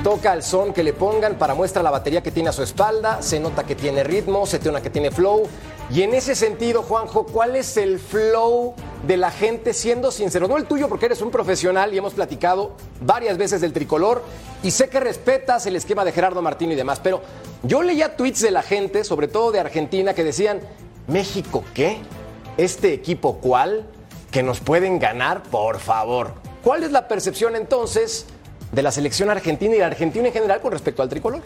toca 0.02 0.32
el 0.32 0.42
son 0.42 0.72
que 0.72 0.82
le 0.82 0.92
pongan 0.92 1.36
para 1.36 1.54
muestra 1.54 1.82
la 1.82 1.90
batería 1.90 2.22
que 2.22 2.32
tiene 2.32 2.48
a 2.48 2.52
su 2.52 2.62
espalda, 2.62 3.22
se 3.22 3.38
nota 3.38 3.64
que 3.64 3.76
tiene 3.76 4.02
ritmo, 4.02 4.46
se 4.46 4.58
nota 4.58 4.82
que 4.82 4.90
tiene 4.90 5.12
flow. 5.12 5.44
Y 5.90 6.02
en 6.02 6.14
ese 6.14 6.34
sentido, 6.34 6.82
Juanjo, 6.82 7.24
¿cuál 7.26 7.54
es 7.54 7.76
el 7.76 8.00
flow 8.00 8.74
de 9.06 9.16
la 9.16 9.30
gente 9.30 9.72
siendo 9.72 10.10
sincero? 10.10 10.48
No 10.48 10.56
el 10.56 10.64
tuyo 10.64 10.88
porque 10.88 11.06
eres 11.06 11.22
un 11.22 11.30
profesional 11.30 11.94
y 11.94 11.98
hemos 11.98 12.14
platicado 12.14 12.72
varias 13.00 13.38
veces 13.38 13.60
del 13.60 13.72
tricolor 13.72 14.24
y 14.64 14.72
sé 14.72 14.88
que 14.88 14.98
respetas 14.98 15.66
el 15.66 15.76
esquema 15.76 16.04
de 16.04 16.10
Gerardo 16.10 16.42
Martino 16.42 16.72
y 16.72 16.76
demás, 16.76 16.98
pero 17.00 17.22
yo 17.62 17.82
leía 17.82 18.16
tweets 18.16 18.40
de 18.40 18.50
la 18.50 18.62
gente, 18.62 19.04
sobre 19.04 19.28
todo 19.28 19.52
de 19.52 19.60
Argentina, 19.60 20.14
que 20.14 20.24
decían, 20.24 20.60
¿México 21.06 21.62
qué? 21.74 21.98
¿Este 22.56 22.92
equipo 22.92 23.38
cuál? 23.38 23.86
¿Que 24.32 24.42
nos 24.42 24.58
pueden 24.58 24.98
ganar? 24.98 25.44
Por 25.44 25.78
favor. 25.78 26.34
¿Cuál 26.64 26.82
es 26.82 26.90
la 26.90 27.06
percepción 27.06 27.54
entonces 27.54 28.26
de 28.72 28.82
la 28.82 28.90
selección 28.90 29.30
argentina 29.30 29.74
y 29.76 29.78
la 29.78 29.86
Argentina 29.86 30.26
en 30.26 30.32
general 30.32 30.60
con 30.60 30.72
respecto 30.72 31.02
al 31.02 31.08
tricolor? 31.08 31.42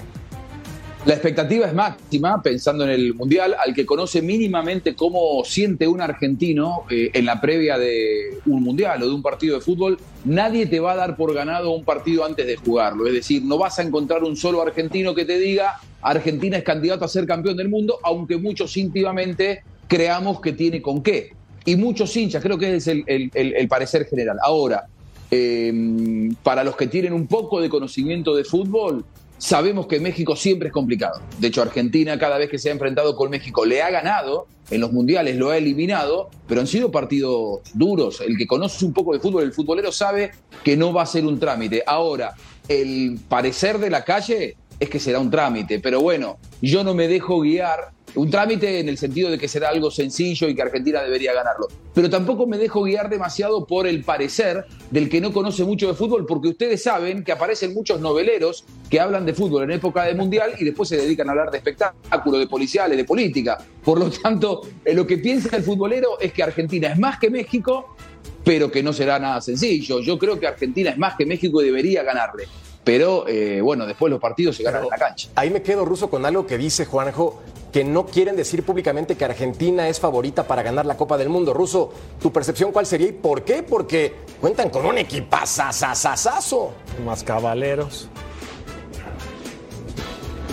La 1.04 1.14
expectativa 1.14 1.66
es 1.66 1.72
máxima, 1.72 2.42
pensando 2.42 2.82
en 2.82 2.90
el 2.90 3.14
Mundial, 3.14 3.54
al 3.64 3.72
que 3.74 3.86
conoce 3.86 4.22
mínimamente 4.22 4.96
cómo 4.96 5.44
siente 5.44 5.86
un 5.86 6.00
argentino 6.00 6.82
eh, 6.90 7.10
en 7.12 7.26
la 7.26 7.40
previa 7.40 7.78
de 7.78 8.40
un 8.46 8.64
Mundial 8.64 9.00
o 9.04 9.06
de 9.06 9.14
un 9.14 9.22
partido 9.22 9.54
de 9.54 9.60
fútbol, 9.60 9.98
nadie 10.24 10.66
te 10.66 10.80
va 10.80 10.92
a 10.92 10.96
dar 10.96 11.16
por 11.16 11.32
ganado 11.32 11.70
un 11.70 11.84
partido 11.84 12.24
antes 12.24 12.44
de 12.44 12.56
jugarlo. 12.56 13.06
Es 13.06 13.12
decir, 13.12 13.44
no 13.44 13.56
vas 13.56 13.78
a 13.78 13.82
encontrar 13.82 14.24
un 14.24 14.36
solo 14.36 14.60
argentino 14.60 15.14
que 15.14 15.24
te 15.24 15.38
diga 15.38 15.80
Argentina 16.02 16.56
es 16.56 16.64
candidato 16.64 17.04
a 17.04 17.08
ser 17.08 17.26
campeón 17.26 17.56
del 17.56 17.68
mundo, 17.68 17.98
aunque 18.02 18.36
muchos 18.36 18.76
íntimamente 18.76 19.62
creamos 19.88 20.40
que 20.40 20.52
tiene 20.52 20.82
con 20.82 21.02
qué. 21.02 21.32
Y 21.64 21.76
muchos 21.76 22.16
hinchas, 22.16 22.42
creo 22.42 22.58
que 22.58 22.76
es 22.76 22.86
el, 22.86 23.68
parecer 23.68 24.06
general. 24.06 24.38
Ahora, 24.42 24.86
em, 25.30 26.34
para 26.42 26.64
los 26.64 26.76
que 26.76 26.86
tienen 26.86 27.12
un 27.12 27.26
poco 27.26 27.60
de 27.60 27.68
conocimiento 27.68 28.34
de 28.34 28.44
fútbol, 28.44 29.04
sabemos 29.38 29.86
que 29.86 30.00
México 30.00 30.36
siempre 30.36 30.68
es 30.68 30.72
complicado. 30.72 31.20
De 31.38 31.48
hecho, 31.48 31.62
Argentina 31.62 32.18
cada 32.18 32.38
vez 32.38 32.50
que 32.50 32.58
se 32.58 32.70
ha 32.70 32.72
enfrentado 32.72 33.16
con 33.16 33.30
México 33.30 33.64
le 33.64 33.82
ha 33.82 33.90
ganado, 33.90 34.46
en 34.70 34.80
los 34.80 34.92
mundiales 34.92 35.36
lo 35.36 35.50
ha 35.50 35.56
eliminado, 35.56 36.30
pero 36.48 36.60
han 36.60 36.66
sido 36.66 36.90
partidos 36.90 37.60
duros. 37.74 38.20
El 38.20 38.36
que 38.36 38.46
conoce 38.46 38.84
un 38.84 38.92
poco 38.92 39.12
de 39.12 39.20
fútbol, 39.20 39.44
el 39.44 39.52
futbolero 39.52 39.92
sabe 39.92 40.32
que 40.64 40.76
no 40.76 40.92
va 40.92 41.02
a 41.02 41.06
ser 41.06 41.24
un 41.26 41.38
trámite. 41.38 41.82
Ahora, 41.86 42.34
el 42.68 43.18
parecer 43.28 43.78
de 43.78 43.90
la 43.90 44.04
calle 44.04 44.56
es 44.80 44.90
que 44.90 44.98
será 44.98 45.20
un 45.20 45.30
trámite, 45.30 45.78
pero 45.80 46.00
bueno, 46.00 46.38
yo 46.60 46.84
no 46.84 46.94
me 46.94 47.08
dejo 47.08 47.40
guiar 47.40 47.92
un 48.14 48.30
trámite 48.30 48.80
en 48.80 48.88
el 48.88 48.98
sentido 48.98 49.30
de 49.30 49.38
que 49.38 49.48
será 49.48 49.68
algo 49.68 49.90
sencillo 49.90 50.48
y 50.48 50.54
que 50.54 50.62
Argentina 50.62 51.02
debería 51.02 51.32
ganarlo. 51.34 51.68
Pero 51.94 52.08
tampoco 52.08 52.46
me 52.46 52.58
dejo 52.58 52.82
guiar 52.82 53.10
demasiado 53.10 53.66
por 53.66 53.86
el 53.86 54.04
parecer 54.04 54.64
del 54.90 55.08
que 55.08 55.20
no 55.20 55.32
conoce 55.32 55.64
mucho 55.64 55.88
de 55.88 55.94
fútbol, 55.94 56.26
porque 56.26 56.48
ustedes 56.48 56.82
saben 56.82 57.24
que 57.24 57.32
aparecen 57.32 57.74
muchos 57.74 58.00
noveleros 58.00 58.64
que 58.88 59.00
hablan 59.00 59.26
de 59.26 59.34
fútbol 59.34 59.64
en 59.64 59.72
época 59.72 60.04
de 60.04 60.14
mundial 60.14 60.52
y 60.58 60.64
después 60.64 60.88
se 60.88 60.96
dedican 60.96 61.28
a 61.28 61.32
hablar 61.32 61.50
de 61.50 61.58
espectáculo, 61.58 62.38
de 62.38 62.46
policiales, 62.46 62.96
de 62.96 63.04
política. 63.04 63.58
Por 63.84 63.98
lo 63.98 64.10
tanto, 64.10 64.62
eh, 64.84 64.94
lo 64.94 65.06
que 65.06 65.18
piensa 65.18 65.56
el 65.56 65.62
futbolero 65.62 66.20
es 66.20 66.32
que 66.32 66.42
Argentina 66.42 66.88
es 66.88 66.98
más 66.98 67.18
que 67.18 67.30
México, 67.30 67.96
pero 68.44 68.70
que 68.70 68.82
no 68.82 68.92
será 68.92 69.18
nada 69.18 69.40
sencillo. 69.40 70.00
Yo 70.00 70.18
creo 70.18 70.38
que 70.38 70.46
Argentina 70.46 70.90
es 70.90 70.98
más 70.98 71.16
que 71.16 71.26
México 71.26 71.60
y 71.60 71.66
debería 71.66 72.02
ganarle 72.02 72.44
pero 72.86 73.26
eh, 73.26 73.60
bueno, 73.60 73.84
después 73.84 74.12
los 74.12 74.20
partidos 74.20 74.54
se 74.54 74.62
ganan 74.62 74.84
en 74.84 74.90
la 74.90 74.96
cancha. 74.96 75.28
Ahí 75.34 75.50
me 75.50 75.60
quedo 75.60 75.84
ruso 75.84 76.08
con 76.08 76.24
algo 76.24 76.46
que 76.46 76.56
dice 76.56 76.84
Juanjo, 76.84 77.42
que 77.72 77.82
no 77.82 78.06
quieren 78.06 78.36
decir 78.36 78.62
públicamente 78.62 79.16
que 79.16 79.24
Argentina 79.24 79.88
es 79.88 79.98
favorita 79.98 80.46
para 80.46 80.62
ganar 80.62 80.86
la 80.86 80.96
Copa 80.96 81.18
del 81.18 81.28
Mundo. 81.28 81.52
Ruso, 81.52 81.92
¿tu 82.22 82.32
percepción 82.32 82.70
cuál 82.70 82.86
sería 82.86 83.08
y 83.08 83.12
por 83.12 83.42
qué? 83.42 83.64
Porque 83.64 84.14
cuentan 84.40 84.70
con 84.70 84.86
un 84.86 84.98
equipazazazazazo. 84.98 86.74
Más 87.04 87.24
caballeros. 87.24 88.08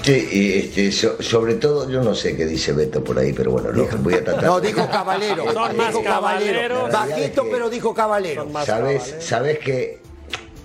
Sí, 0.01 0.27
este, 0.55 0.91
sobre 0.91 1.53
todo, 1.53 1.87
yo 1.87 2.01
no 2.01 2.15
sé 2.15 2.35
qué 2.35 2.47
dice 2.47 2.73
Beto 2.73 3.03
por 3.03 3.19
ahí, 3.19 3.31
pero 3.31 3.51
bueno, 3.51 3.71
lo 3.71 3.85
voy 3.99 4.15
a 4.15 4.23
tratar. 4.23 4.43
No, 4.43 4.59
dijo 4.59 4.89
caballero. 4.91 5.53
Son 5.53 5.77
más 5.77 5.95
caballeros. 5.99 6.91
Bajito, 6.91 7.45
pero 7.51 7.69
dijo 7.69 7.93
caballero. 7.93 8.47
¿Sabes, 8.65 9.17
¿Sabes 9.19 9.59
que 9.59 10.02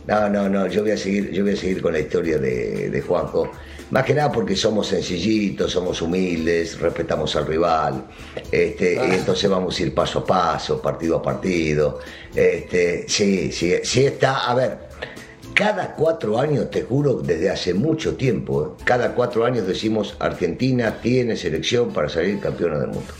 No, 0.08 0.26
no, 0.26 0.48
no, 0.48 0.66
yo 0.66 0.80
voy 0.80 0.92
a 0.92 0.96
seguir, 0.96 1.30
yo 1.32 1.44
voy 1.44 1.52
a 1.52 1.56
seguir 1.56 1.82
con 1.82 1.92
la 1.92 2.00
historia 2.00 2.38
de, 2.38 2.88
de 2.88 3.00
Juanjo. 3.02 3.52
Más 3.90 4.04
que 4.06 4.14
nada 4.14 4.32
porque 4.32 4.56
somos 4.56 4.86
sencillitos, 4.86 5.72
somos 5.72 6.00
humildes, 6.00 6.80
respetamos 6.80 7.36
al 7.36 7.46
rival, 7.46 8.04
este, 8.50 8.94
y 8.94 9.14
entonces 9.14 9.50
vamos 9.50 9.78
a 9.78 9.82
ir 9.82 9.94
paso 9.94 10.20
a 10.20 10.24
paso, 10.24 10.80
partido 10.80 11.16
a 11.16 11.22
partido. 11.22 11.98
Este, 12.34 13.06
sí, 13.06 13.52
sí, 13.52 13.74
sí 13.82 14.06
está, 14.06 14.50
a 14.50 14.54
ver, 14.54 14.78
cada 15.52 15.94
cuatro 15.94 16.38
años, 16.38 16.70
te 16.70 16.84
juro, 16.84 17.20
desde 17.20 17.50
hace 17.50 17.74
mucho 17.74 18.16
tiempo, 18.16 18.76
¿eh? 18.78 18.82
cada 18.84 19.14
cuatro 19.14 19.44
años 19.44 19.66
decimos 19.66 20.16
Argentina 20.20 21.00
tiene 21.02 21.36
selección 21.36 21.92
para 21.92 22.08
salir 22.08 22.40
campeona 22.40 22.78
del 22.78 22.88
mundo 22.88 23.12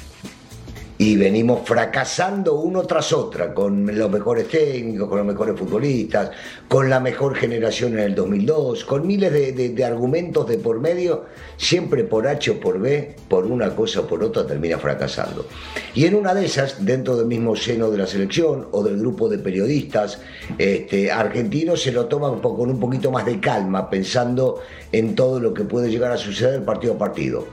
y 1.01 1.17
venimos 1.17 1.61
fracasando 1.65 2.57
uno 2.57 2.83
tras 2.83 3.13
otra, 3.13 3.55
con 3.55 3.87
los 3.97 4.11
mejores 4.11 4.49
técnicos, 4.49 5.09
con 5.09 5.19
los 5.19 5.27
mejores 5.27 5.57
futbolistas, 5.57 6.33
con 6.67 6.91
la 6.91 6.99
mejor 6.99 7.37
generación 7.37 7.93
en 7.93 8.01
el 8.01 8.15
2002, 8.17 8.85
con 8.85 9.07
miles 9.07 9.33
de, 9.33 9.85
argumentos 9.85 10.49
de 10.49 10.59
por 10.59 10.81
medio, 10.81 11.27
siempre 11.57 12.03
por 12.03 12.27
H 12.27 12.51
o 12.51 12.61
por 12.61 12.81
B, 12.81 13.15
por 13.29 13.47
una 13.47 13.71
cosa 13.77 14.01
o 14.01 14.07
por 14.09 14.25
otra 14.25 14.45
termina 14.45 14.77
fracasando. 14.77 15.47
Y 15.95 16.05
en 16.07 16.17
una 16.17 16.35
de 16.35 16.45
esas, 16.45 16.85
dentro 16.85 17.17
del 17.17 17.27
mismo 17.27 17.55
seno 17.55 17.93
de 17.93 17.99
la 17.99 18.07
selección 18.09 18.67
o 18.73 18.83
del 18.83 18.99
grupo 18.99 19.29
de 19.29 19.39
periodistas 19.39 20.21
este, 20.59 21.13
argentinos, 21.13 21.81
se 21.81 21.93
lo 21.93 22.07
toman 22.07 22.41
con 22.41 22.71
un 22.71 22.81
poquito 22.81 23.13
más 23.13 23.25
de 23.25 23.39
calma, 23.39 23.89
pensando 23.89 24.63
en 24.91 25.15
todo 25.15 25.39
lo 25.39 25.55
que 25.55 25.63
puede 25.63 25.91
llegar 25.91 26.11
a 26.11 26.17
suceder 26.17 26.65
partido 26.65 26.95
a 26.95 26.99
partido. 26.99 27.47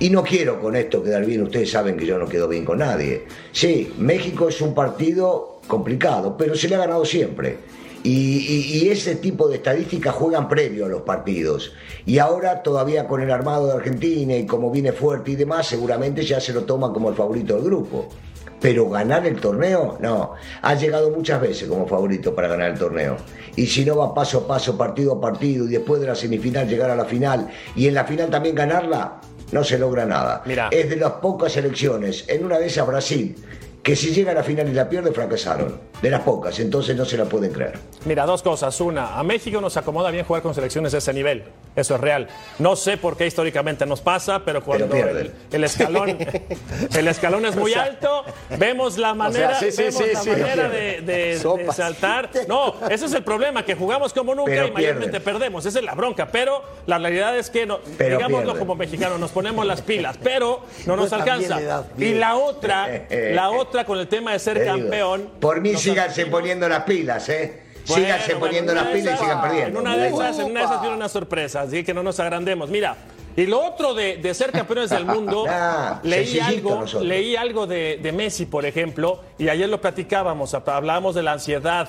Y 0.00 0.08
no 0.08 0.24
quiero 0.24 0.58
con 0.58 0.74
esto 0.76 1.02
quedar 1.02 1.26
bien, 1.26 1.42
ustedes 1.42 1.70
saben 1.70 1.98
que 1.98 2.06
yo 2.06 2.18
no 2.18 2.26
quedo 2.26 2.48
bien 2.48 2.64
con 2.64 2.78
nadie. 2.78 3.26
Sí, 3.52 3.92
México 3.98 4.48
es 4.48 4.58
un 4.62 4.74
partido 4.74 5.60
complicado, 5.66 6.38
pero 6.38 6.54
se 6.54 6.68
le 6.68 6.76
ha 6.76 6.78
ganado 6.78 7.04
siempre. 7.04 7.58
Y, 8.02 8.88
ese 8.88 9.16
tipo 9.16 9.46
de 9.46 9.56
estadísticas 9.56 10.14
juegan 10.14 10.48
previo 10.48 10.86
a 10.86 10.88
los 10.88 11.02
partidos. 11.02 11.72
Y 12.06 12.18
ahora 12.18 12.62
todavía 12.62 13.06
con 13.06 13.20
el 13.20 13.30
armado 13.30 13.66
de 13.66 13.74
Argentina 13.74 14.34
y 14.36 14.46
como 14.46 14.70
viene 14.70 14.92
fuerte 14.92 15.32
y 15.32 15.36
demás, 15.36 15.66
seguramente 15.66 16.24
ya 16.24 16.40
se 16.40 16.54
lo 16.54 16.62
toma 16.62 16.94
como 16.94 17.10
el 17.10 17.14
favorito 17.14 17.56
del 17.56 17.64
grupo. 17.64 18.08
Pero 18.58 18.88
ganar 18.88 19.26
el 19.26 19.38
torneo, 19.38 19.98
no. 20.00 20.32
Ha 20.62 20.74
llegado 20.76 21.10
muchas 21.10 21.42
veces 21.42 21.68
como 21.68 21.86
favorito 21.86 22.34
para 22.34 22.48
ganar 22.48 22.70
el 22.70 22.78
torneo. 22.78 23.18
Y 23.56 23.66
si 23.66 23.84
no 23.84 23.96
va 23.96 24.14
paso 24.14 24.38
a 24.38 24.46
paso, 24.46 24.78
partido 24.78 25.14
a 25.14 25.20
partido, 25.20 25.66
y 25.66 25.68
después 25.68 26.00
de 26.00 26.06
la 26.06 26.14
semifinal 26.14 26.68
llegar 26.68 26.90
a 26.90 26.96
la 26.96 27.04
final, 27.04 27.50
y 27.74 27.86
en 27.86 27.94
la 27.94 28.04
final 28.04 28.30
también 28.30 28.54
ganarla, 28.54 29.20
no 29.52 29.64
se 29.64 29.78
logra 29.78 30.04
nada. 30.06 30.42
Es 30.70 30.88
de 30.90 30.96
las 30.96 31.12
pocas 31.12 31.56
elecciones, 31.56 32.24
en 32.28 32.44
una 32.44 32.58
de 32.58 32.66
esas 32.66 32.86
Brasil, 32.86 33.36
que 33.82 33.96
si 33.96 34.12
llega 34.12 34.32
a 34.32 34.34
la 34.34 34.42
final 34.42 34.68
y 34.68 34.72
la 34.72 34.88
pierde, 34.88 35.12
fracasaron. 35.12 35.89
De 36.02 36.10
las 36.10 36.22
pocas, 36.22 36.58
entonces 36.60 36.96
no 36.96 37.04
se 37.04 37.18
la 37.18 37.26
pueden 37.26 37.52
creer. 37.52 37.78
Mira, 38.06 38.24
dos 38.24 38.42
cosas. 38.42 38.80
Una, 38.80 39.18
a 39.18 39.22
México 39.22 39.60
nos 39.60 39.76
acomoda 39.76 40.10
bien 40.10 40.24
jugar 40.24 40.42
con 40.42 40.54
selecciones 40.54 40.92
de 40.92 40.98
ese 40.98 41.12
nivel. 41.12 41.44
Eso 41.76 41.94
es 41.94 42.00
real. 42.00 42.26
No 42.58 42.74
sé 42.74 42.96
por 42.96 43.16
qué 43.16 43.26
históricamente 43.26 43.84
nos 43.84 44.00
pasa, 44.00 44.42
pero 44.44 44.64
cuando 44.64 44.96
el, 44.96 45.64
escalón, 45.64 46.16
el 46.96 47.08
escalón 47.08 47.44
es 47.46 47.54
muy 47.54 47.74
alto, 47.74 48.24
vemos 48.58 48.96
la 48.98 49.14
manera, 49.14 49.60
de, 49.60 51.38
saltar. 51.72 52.30
No, 52.48 52.74
ese 52.88 53.04
es 53.06 53.12
el 53.12 53.22
problema, 53.22 53.64
que 53.64 53.74
jugamos 53.74 54.12
como 54.12 54.34
nunca 54.34 54.66
y 54.66 54.70
mayormente 54.70 55.20
perdemos. 55.20 55.66
Esa 55.66 55.78
es 55.78 55.84
la 55.84 55.94
bronca. 55.94 56.28
Pero 56.32 56.62
la 56.86 56.98
realidad 56.98 57.36
es 57.36 57.50
que, 57.50 57.66
no, 57.66 57.78
digámoslo 57.98 58.58
como 58.58 58.74
mexicanos, 58.74 59.20
nos 59.20 59.30
ponemos 59.30 59.66
las 59.66 59.82
pilas, 59.82 60.16
pero 60.22 60.62
no 60.86 60.96
nos 60.96 61.10
pues 61.10 61.20
alcanza. 61.20 61.84
Y 61.98 62.14
la 62.14 62.36
otra, 62.36 63.06
la 63.10 63.50
otra 63.50 63.84
con 63.84 63.98
el 63.98 64.08
tema 64.08 64.32
de 64.32 64.38
ser 64.38 64.64
campeón. 64.64 65.28
Por 65.38 65.60
mí 65.60 65.76
síganse 65.90 66.26
poniendo 66.26 66.68
las 66.68 66.84
pilas, 66.84 67.28
¿eh? 67.28 67.62
síganse 67.84 68.34
Bueno, 68.34 68.40
poniendo 68.40 68.72
bueno, 68.72 68.88
las 68.88 68.98
pilas 68.98 69.14
y 69.14 69.22
sigan 69.22 69.42
perdiendo. 69.42 69.80
En 69.80 69.86
una 69.86 69.96
de 69.96 70.08
esas, 70.08 70.38
en 70.38 70.44
una 70.46 70.60
de 70.60 70.66
esas 70.66 70.80
viene 70.80 70.96
una 70.96 71.08
sorpresa, 71.08 71.62
así 71.62 71.84
que 71.84 71.94
no 71.94 72.02
nos 72.02 72.20
agrandemos. 72.20 72.70
Mira, 72.70 72.96
y 73.36 73.46
lo 73.46 73.64
otro 73.64 73.94
de, 73.94 74.16
de 74.18 74.34
ser 74.34 74.50
campeones 74.52 74.90
del 74.90 75.06
mundo, 75.06 75.46
Ah, 75.50 76.00
leí, 76.02 76.38
algo, 76.40 76.84
leí 77.00 77.36
algo 77.36 77.66
de, 77.66 77.98
de 78.02 78.12
Messi, 78.12 78.46
por 78.46 78.66
ejemplo, 78.66 79.20
y 79.38 79.48
ayer 79.48 79.68
lo 79.68 79.80
platicábamos, 79.80 80.54
hablábamos 80.54 81.14
de 81.14 81.22
la 81.22 81.32
ansiedad, 81.32 81.88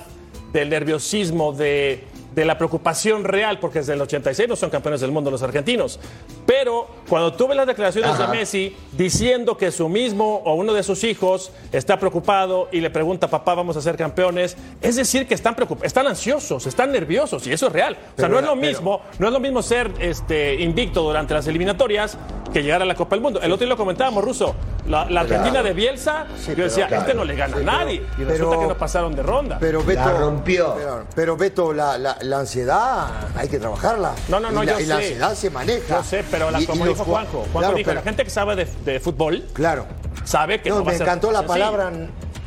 del 0.54 0.70
nerviosismo, 0.70 1.52
de, 1.54 2.04
de 2.34 2.46
la 2.46 2.58
preocupación 2.58 3.24
real, 3.26 3.60
porque 3.60 3.80
desde 3.80 3.94
el 3.94 4.02
86 4.02 4.48
no 4.48 4.56
son 4.56 4.70
campeones 4.70 5.02
del 5.02 5.12
mundo 5.12 5.30
los 5.32 5.44
argentinos. 5.44 6.00
Pero 6.46 6.88
cuando 7.10 7.34
tuve 7.34 7.56
las 7.56 7.67
declaraciones 7.67 8.12
Ajá. 8.12 8.28
de 8.32 8.38
Messi 8.38 8.76
diciendo 8.94 9.58
que 9.58 9.72
su 9.72 9.89
mismo 9.89 10.41
o 10.46 10.54
uno 10.56 10.74
de 10.74 10.84
sus 10.84 11.04
hijos 11.04 11.52
está 11.72 11.98
preocupado 12.00 12.70
y 12.72 12.80
le 12.80 12.89
pregunta, 12.89 13.28
papá, 13.30 13.54
vamos 13.56 13.76
a 13.78 13.82
ser 13.82 13.98
campeones, 13.98 14.56
es 14.82 14.96
decir, 14.96 15.28
que 15.28 15.34
están 15.34 15.56
preocupados, 15.56 15.88
están 15.88 16.08
ansiosos, 16.08 16.65
están 16.67 16.91
nerviosos, 16.91 17.46
y 17.48 17.52
eso 17.54 17.67
es 17.67 17.74
real. 17.74 17.98
O 18.15 18.20
sea, 18.20 18.30
no 18.30 18.39
es 18.39 18.46
lo 18.46 18.54
pero- 18.56 18.67
mismo, 18.67 19.02
no 19.20 19.28
es 19.28 19.34
lo 19.34 19.39
mismo 19.39 19.62
ser 19.62 19.91
este, 20.00 20.56
invicto 20.56 21.02
durante 21.04 21.34
las 21.34 21.48
eliminatorias 21.48 22.17
que 22.54 22.63
llegar 22.63 22.82
a 22.82 22.86
la 22.86 22.96
Copa 22.96 23.15
del 23.15 23.24
Mundo. 23.24 23.39
El 23.41 23.52
otro 23.52 23.65
día 23.65 23.70
lo 23.74 23.78
comentábamos, 23.78 24.24
Russo, 24.24 24.56
la, 24.88 25.10
la 25.10 25.22
Argentina 25.22 25.52
Claro. 25.52 25.67
de 25.67 25.74
Bielsa, 25.74 26.28
yo 26.56 26.63
decía, 26.63 26.88
claro. 26.88 27.04
este 27.04 27.13
no 27.13 27.24
le 27.26 27.36
gana 27.36 27.58
a 27.58 27.62
nadie, 27.62 28.04
y 28.17 28.24
resulta 28.24 28.50
pero- 28.52 28.60
que 28.62 28.67
no 28.67 28.78
pasaron 28.78 29.15
de 29.15 29.24
ronda. 29.24 29.58
Pero 29.60 29.84
Beto, 29.84 30.00
La 30.02 30.13
rompió. 30.13 30.74
Pero, 30.76 31.06
pero, 31.15 31.38
Beto, 31.38 31.74
la, 31.74 31.98
la- 31.98 32.17
la 32.24 32.40
ansiedad 32.40 33.08
hay 33.36 33.48
que 33.50 33.60
trabajarla. 33.60 34.14
No, 34.30 34.40
no, 34.40 34.52
no, 34.52 34.64
y 34.64 34.66
la, 34.68 34.74
yo 34.74 34.80
y 34.80 34.86
la 34.86 34.96
sé. 34.98 35.02
ansiedad 35.04 35.36
se 35.36 35.50
maneja. 35.50 35.98
Yo 35.98 36.04
sé, 36.04 36.24
pero 36.30 36.52
la, 36.52 36.62
Y- 36.62 36.66
como 36.66 36.86
dijo 36.86 37.04
jua- 37.04 37.06
Juanjo, 37.06 37.32
Juanjo 37.40 37.60
Claro, 37.60 37.76
dijo, 37.78 37.88
pero- 37.90 38.00
la 38.00 38.04
gente 38.04 38.24
que 38.24 38.30
sabe 38.30 38.56
de, 38.56 38.66
de 38.86 39.00
fútbol 39.00 39.46
Claro. 39.54 39.86
sabe 40.24 40.62
que 40.62 40.70
no, 40.70 40.76
No, 40.76 40.82
va 40.84 40.88
me 40.92 40.96
a 40.96 40.98
ser 40.98 41.08
encantó 41.08 41.32
la 41.32 41.46
palabra 41.46 41.92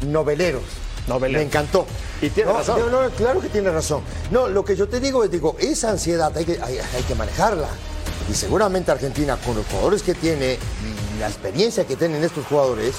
noveleros. 0.06 0.62
Noveleros. 1.06 1.40
Me 1.42 1.46
encantó. 1.46 1.86
Y 2.22 2.30
tiene 2.30 2.50
No, 2.50 2.58
razón. 2.58 2.80
no, 2.90 3.10
claro 3.10 3.40
que 3.40 3.48
tiene 3.48 3.70
razón. 3.70 4.00
No, 4.30 4.48
lo 4.48 4.64
que 4.64 4.74
yo 4.76 4.88
te 4.88 5.00
digo 5.00 5.22
es, 5.24 5.30
digo, 5.30 5.56
esa 5.58 5.90
ansiedad 5.90 6.34
hay 6.36 6.44
que, 6.46 6.52
hay, 6.62 6.78
hay 6.78 7.02
que 7.06 7.14
manejarla. 7.14 7.68
Y 8.30 8.34
seguramente 8.34 8.90
Argentina, 8.90 9.36
con 9.36 9.54
los 9.54 9.66
jugadores 9.66 10.02
que 10.02 10.14
tiene 10.14 10.54
y 10.54 11.20
la 11.20 11.26
experiencia 11.28 11.84
que 11.86 11.96
tienen 11.96 12.24
estos 12.24 12.46
jugadores, 12.46 12.94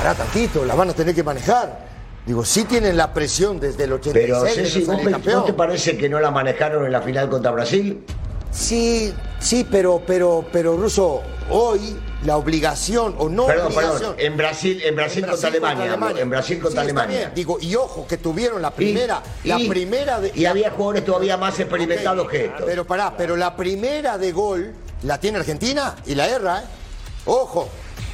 hará 0.00 0.14
tantito, 0.14 0.64
la 0.66 0.74
van 0.74 0.90
a 0.90 0.92
tener 0.92 1.14
que 1.14 1.22
manejar. 1.22 1.88
Digo, 2.30 2.44
sí 2.44 2.62
tienen 2.62 2.96
la 2.96 3.12
presión 3.12 3.58
desde 3.58 3.82
el 3.82 3.92
86 3.94 4.12
Pero 4.24 4.42
de 4.44 4.50
Ceci, 4.52 4.78
no 4.82 4.86
¿vos 4.86 4.94
salir 4.94 5.04
pe- 5.06 5.10
campeón. 5.10 5.34
¿no 5.40 5.44
te 5.46 5.52
parece 5.52 5.96
que 5.98 6.08
no 6.08 6.20
la 6.20 6.30
manejaron 6.30 6.86
en 6.86 6.92
la 6.92 7.02
final 7.02 7.28
contra 7.28 7.50
Brasil? 7.50 8.04
Sí, 8.52 9.12
sí, 9.40 9.66
pero, 9.68 10.00
pero, 10.06 10.44
pero, 10.52 10.76
Russo, 10.76 11.22
hoy 11.50 11.96
la 12.24 12.36
obligación, 12.36 13.16
o 13.18 13.28
no 13.28 13.46
Perdón, 13.46 13.66
obligación. 13.72 13.98
perdón. 13.98 14.14
En 14.18 14.36
Brasil, 14.36 14.80
en 14.84 14.94
Brasil, 14.94 15.24
En 15.24 15.30
contra 15.30 15.48
Alemania. 15.48 16.22
En 16.22 16.30
Brasil 16.30 16.60
contra 16.60 16.82
Sí, 16.82 16.88
está 16.88 17.00
Alemania. 17.02 17.18
bien. 17.18 17.34
Digo, 17.34 17.58
y 17.60 17.74
ojo, 17.74 18.06
que 18.06 18.16
tuvieron 18.18 18.62
la 18.62 18.68
Y- 18.68 18.76
primera, 18.76 19.22
la 19.42 19.58
y- 19.58 19.68
primera 19.68 20.20
de. 20.20 20.30
Y 20.32 20.44
había 20.44 20.70
jugadores 20.70 21.04
todavía 21.04 21.36
más 21.36 21.58
experimentados 21.58 22.28
que 22.28 22.44
estos. 22.44 22.62
Pero 22.64 22.86
pará, 22.86 23.12
pero 23.16 23.34
la 23.36 23.56
primera 23.56 24.18
de 24.18 24.30
gol 24.30 24.72
la 25.02 25.18
tiene 25.18 25.38
Argentina 25.38 25.96
y 26.06 26.14
la 26.14 26.28
erra, 26.28 26.60
¿eh? 26.60 26.64
Ojo. 27.26 27.68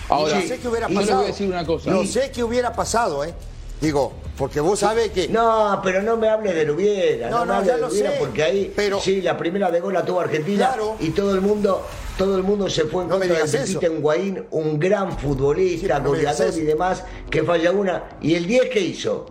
Ahora, 0.08 0.36
no 0.36 0.40
sé 0.48 0.58
qué 0.58 0.68
hubiera 0.68 0.88
y 0.88 0.94
yo 0.94 1.00
le 1.00 1.04
pasado. 1.04 1.18
voy 1.20 1.28
a 1.28 1.32
decir 1.32 1.48
una 1.50 1.66
cosa. 1.66 1.90
No 1.90 2.04
sé 2.06 2.30
qué 2.30 2.42
hubiera 2.42 2.72
pasado, 2.72 3.22
¿eh? 3.22 3.34
Digo, 3.80 4.12
porque 4.38 4.60
vos 4.60 4.78
sabés 4.78 5.10
que. 5.10 5.28
No, 5.28 5.80
pero 5.82 6.02
no 6.02 6.16
me 6.16 6.28
hable 6.28 6.52
del 6.54 6.70
hubiera. 6.70 7.28
No, 7.28 7.40
No, 7.40 7.46
me 7.46 7.54
hable 7.54 7.66
ya 7.66 7.72
del 7.74 7.80
lo 7.82 7.88
hubiera 7.88 8.10
sé, 8.12 8.16
porque 8.18 8.42
ahí 8.42 8.72
pero- 8.74 9.00
sí, 9.00 9.20
la 9.20 9.36
primera 9.36 9.70
de 9.70 9.80
gol 9.80 9.92
la 9.94 10.04
tuvo 10.04 10.20
Argentina 10.20 10.68
Claro. 10.68 10.96
y 11.00 11.10
todo 11.10 11.34
el 11.34 11.40
mundo, 11.42 11.86
todo 12.16 12.36
el 12.36 12.42
mundo 12.42 12.70
se 12.70 12.84
fue 12.84 13.02
en 13.02 13.08
No 13.10 13.18
contra 13.18 13.36
de. 13.46 13.74
Pepita 13.74 13.92
Higuaín, 13.92 14.44
un 14.50 14.78
gran 14.78 15.18
futbolista, 15.18 15.98
Sí, 15.98 16.02
goleador 16.04 16.54
y 16.56 16.60
demás, 16.62 17.04
que 17.30 17.42
falla 17.42 17.70
una. 17.72 18.04
¿Y 18.22 18.34
el 18.34 18.46
10 18.46 18.70
qué 18.70 18.80
hizo? 18.80 19.26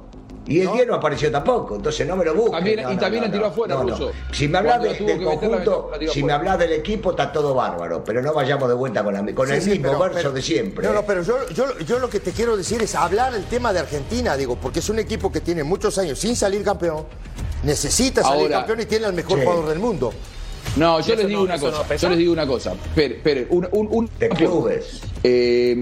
Y 0.47 0.61
el 0.61 0.71
10 0.71 0.87
no 0.87 0.95
apareció 0.95 1.31
tampoco, 1.31 1.75
entonces 1.75 2.05
no 2.07 2.15
me 2.15 2.23
lo 2.25 2.35
busques. 2.35 2.51
También- 2.51 2.83
No, 2.83 2.91
y 2.91 2.95
no, 2.95 2.99
también 3.01 3.21
no, 3.23 3.27
la 3.27 3.33
tiró 3.33 3.45
afuera, 3.47 3.75
no, 3.75 3.83
no. 3.83 3.89
Russo. 3.91 4.11
Si 4.31 4.47
me 4.47 4.57
hablas 4.59 4.81
de- 4.83 4.89
del 4.89 5.01
meterla, 5.01 5.25
conjunto, 5.31 5.91
si 6.11 6.23
me 6.23 6.33
hablas 6.33 6.59
del 6.59 6.73
equipo, 6.73 7.11
está 7.11 7.31
todo 7.31 7.53
bárbaro, 7.55 8.03
pero 8.03 8.21
no 8.21 8.33
vayamos 8.33 8.67
de 8.69 8.75
vuelta 8.75 9.03
con, 9.03 9.13
la- 9.13 9.33
con 9.33 9.51
el 9.51 9.61
Sí, 9.61 9.71
mismo 9.71 9.87
pero- 9.87 9.99
verso 9.99 10.17
pero- 10.17 10.31
de 10.33 10.41
siempre. 10.41 10.85
No, 10.87 10.93
no, 10.93 11.03
pero 11.03 11.23
yo, 11.23 11.49
yo, 11.49 11.77
yo 11.79 11.99
lo 11.99 12.09
que 12.09 12.19
te 12.19 12.31
quiero 12.31 12.55
decir 12.55 12.81
es 12.83 12.93
hablar 12.95 13.33
el 13.33 13.45
tema 13.45 13.73
de 13.73 13.79
Argentina, 13.79 14.37
digo, 14.37 14.55
porque 14.55 14.79
es 14.79 14.89
un 14.89 14.99
equipo 14.99 15.31
que 15.31 15.41
tiene 15.41 15.63
muchos 15.63 15.97
años 15.97 16.19
sin 16.19 16.35
salir 16.35 16.63
campeón, 16.63 17.05
necesita 17.63 18.21
salir 18.21 18.43
Ahora- 18.43 18.57
campeón 18.59 18.81
y 18.81 18.85
tiene 18.85 19.05
al 19.07 19.13
mejor 19.13 19.39
Sí. 19.39 19.45
jugador 19.45 19.69
del 19.69 19.79
mundo. 19.79 20.13
No, 20.77 20.99
yo 20.99 21.13
¿Eso 21.13 21.15
les 21.15 21.27
digo 21.27 21.39
no- 21.39 21.45
una 21.45 21.57
no 21.57 21.71
cosa. 21.71 21.95
yo 21.95 22.09
les 22.09 22.17
digo 22.17 22.33
una 22.33 22.45
cosa. 22.47 22.73
Espere, 22.73 23.15
espere. 23.15 23.47
Un, 23.49 23.67
un, 23.71 23.87
un- 23.89 24.09
De 24.19 24.29
clubes. 24.29 25.01
Eh, 25.23 25.73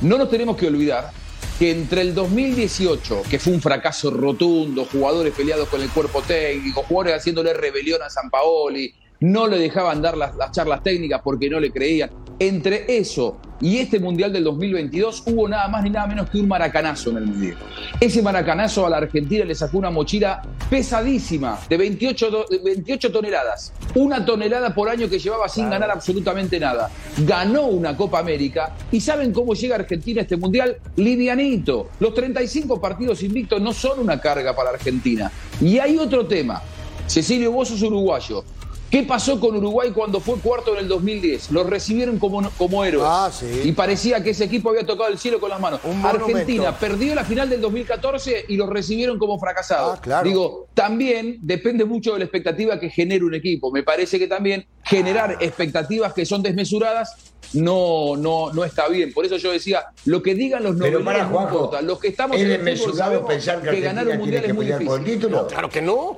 no 0.00 0.18
nos 0.18 0.30
tenemos 0.30 0.56
que 0.56 0.66
olvidar 0.66 1.10
que 1.58 1.72
entre 1.72 2.02
el 2.02 2.14
2018, 2.14 3.22
que 3.28 3.38
fue 3.38 3.52
un 3.52 3.60
fracaso 3.60 4.10
rotundo, 4.10 4.84
jugadores 4.84 5.34
peleados 5.34 5.68
con 5.68 5.82
el 5.82 5.90
cuerpo 5.90 6.22
técnico, 6.22 6.84
jugadores 6.84 7.20
haciéndole 7.20 7.52
rebelión 7.52 8.00
a 8.02 8.08
San 8.08 8.30
Paoli, 8.30 8.94
no 9.20 9.48
le 9.48 9.58
dejaban 9.58 10.00
dar 10.00 10.16
las, 10.16 10.36
las 10.36 10.52
charlas 10.52 10.82
técnicas 10.84 11.20
porque 11.22 11.50
no 11.50 11.58
le 11.58 11.72
creían. 11.72 12.10
Entre 12.40 12.96
eso 12.98 13.36
y 13.60 13.78
este 13.78 13.98
Mundial 13.98 14.32
del 14.32 14.44
2022 14.44 15.24
hubo 15.26 15.48
nada 15.48 15.66
más 15.66 15.82
ni 15.82 15.90
nada 15.90 16.06
menos 16.06 16.30
que 16.30 16.38
un 16.38 16.46
maracanazo 16.46 17.10
en 17.10 17.16
el 17.16 17.26
Mundial. 17.26 17.56
Ese 17.98 18.22
maracanazo 18.22 18.86
a 18.86 18.90
la 18.90 18.98
Argentina 18.98 19.44
le 19.44 19.56
sacó 19.56 19.78
una 19.78 19.90
mochila 19.90 20.40
pesadísima 20.70 21.58
de 21.68 21.76
28, 21.76 22.30
do- 22.30 22.46
de 22.48 22.58
28 22.58 23.10
toneladas. 23.10 23.72
Una 23.96 24.24
tonelada 24.24 24.72
por 24.72 24.88
año 24.88 25.08
que 25.10 25.18
llevaba 25.18 25.48
sin 25.48 25.68
ganar 25.68 25.90
absolutamente 25.90 26.60
nada. 26.60 26.88
Ganó 27.26 27.62
una 27.66 27.96
Copa 27.96 28.20
América 28.20 28.72
y 28.92 29.00
¿saben 29.00 29.32
cómo 29.32 29.54
llega 29.54 29.74
Argentina 29.74 30.20
a 30.20 30.22
este 30.22 30.36
Mundial? 30.36 30.76
Livianito. 30.94 31.88
Los 31.98 32.14
35 32.14 32.80
partidos 32.80 33.20
invictos 33.24 33.60
no 33.60 33.72
son 33.72 33.98
una 33.98 34.20
carga 34.20 34.54
para 34.54 34.70
Argentina. 34.70 35.32
Y 35.60 35.78
hay 35.80 35.96
otro 35.98 36.24
tema. 36.26 36.62
Cecilio, 37.08 37.50
vos 37.50 37.68
sos 37.68 37.82
uruguayo. 37.82 38.44
¿Qué 38.90 39.02
pasó 39.02 39.38
con 39.38 39.54
Uruguay 39.54 39.90
cuando 39.90 40.18
fue 40.18 40.36
cuarto 40.38 40.72
en 40.72 40.78
el 40.80 40.88
2010? 40.88 41.50
Lo 41.50 41.62
recibieron 41.62 42.18
como, 42.18 42.48
como 42.56 42.82
héroes. 42.86 43.04
Ah, 43.06 43.30
sí. 43.30 43.46
Y 43.64 43.72
parecía 43.72 44.22
que 44.24 44.30
ese 44.30 44.44
equipo 44.44 44.70
había 44.70 44.86
tocado 44.86 45.10
el 45.10 45.18
cielo 45.18 45.38
con 45.40 45.50
las 45.50 45.60
manos. 45.60 45.80
Un 45.84 46.04
Argentina 46.06 46.62
monumento. 46.62 46.74
perdió 46.80 47.14
la 47.14 47.22
final 47.24 47.50
del 47.50 47.60
2014 47.60 48.46
y 48.48 48.56
lo 48.56 48.66
recibieron 48.66 49.18
como 49.18 49.38
fracasado. 49.38 49.92
Ah, 49.92 50.00
claro. 50.00 50.26
Digo, 50.26 50.66
también 50.72 51.36
depende 51.42 51.84
mucho 51.84 52.14
de 52.14 52.20
la 52.20 52.24
expectativa 52.24 52.80
que 52.80 52.88
genere 52.88 53.24
un 53.24 53.34
equipo. 53.34 53.70
Me 53.70 53.82
parece 53.82 54.18
que 54.18 54.26
también 54.26 54.64
generar 54.84 55.32
Ah. 55.32 55.44
expectativas 55.44 56.14
que 56.14 56.24
son 56.24 56.42
desmesuradas 56.42 57.14
no, 57.52 58.16
no, 58.16 58.54
no 58.54 58.64
está 58.64 58.88
bien. 58.88 59.12
Por 59.12 59.26
eso 59.26 59.36
yo 59.36 59.52
decía, 59.52 59.84
lo 60.06 60.22
que 60.22 60.34
digan 60.34 60.62
los 60.62 60.76
Pero 60.76 61.04
para 61.04 61.24
no 61.24 61.42
importa. 61.42 61.82
Los 61.82 61.98
que 62.00 62.08
estamos 62.08 62.38
¿es 62.38 62.42
en 62.44 62.66
el 62.66 62.78
fútbol 62.78 62.94
sabemos 62.96 63.28
pensar 63.28 63.60
que, 63.60 63.68
que 63.68 63.80
ganar 63.80 64.08
un 64.08 64.16
mundial 64.16 64.44
es 64.46 64.54
muy 64.54 64.64
difícil. 64.64 65.04
título? 65.04 65.46
Claro 65.46 65.68
que 65.68 65.82
no. 65.82 66.16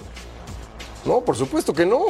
No, 1.05 1.21
por 1.23 1.37
supuesto 1.37 1.73
que 1.73 1.85
no. 1.85 2.07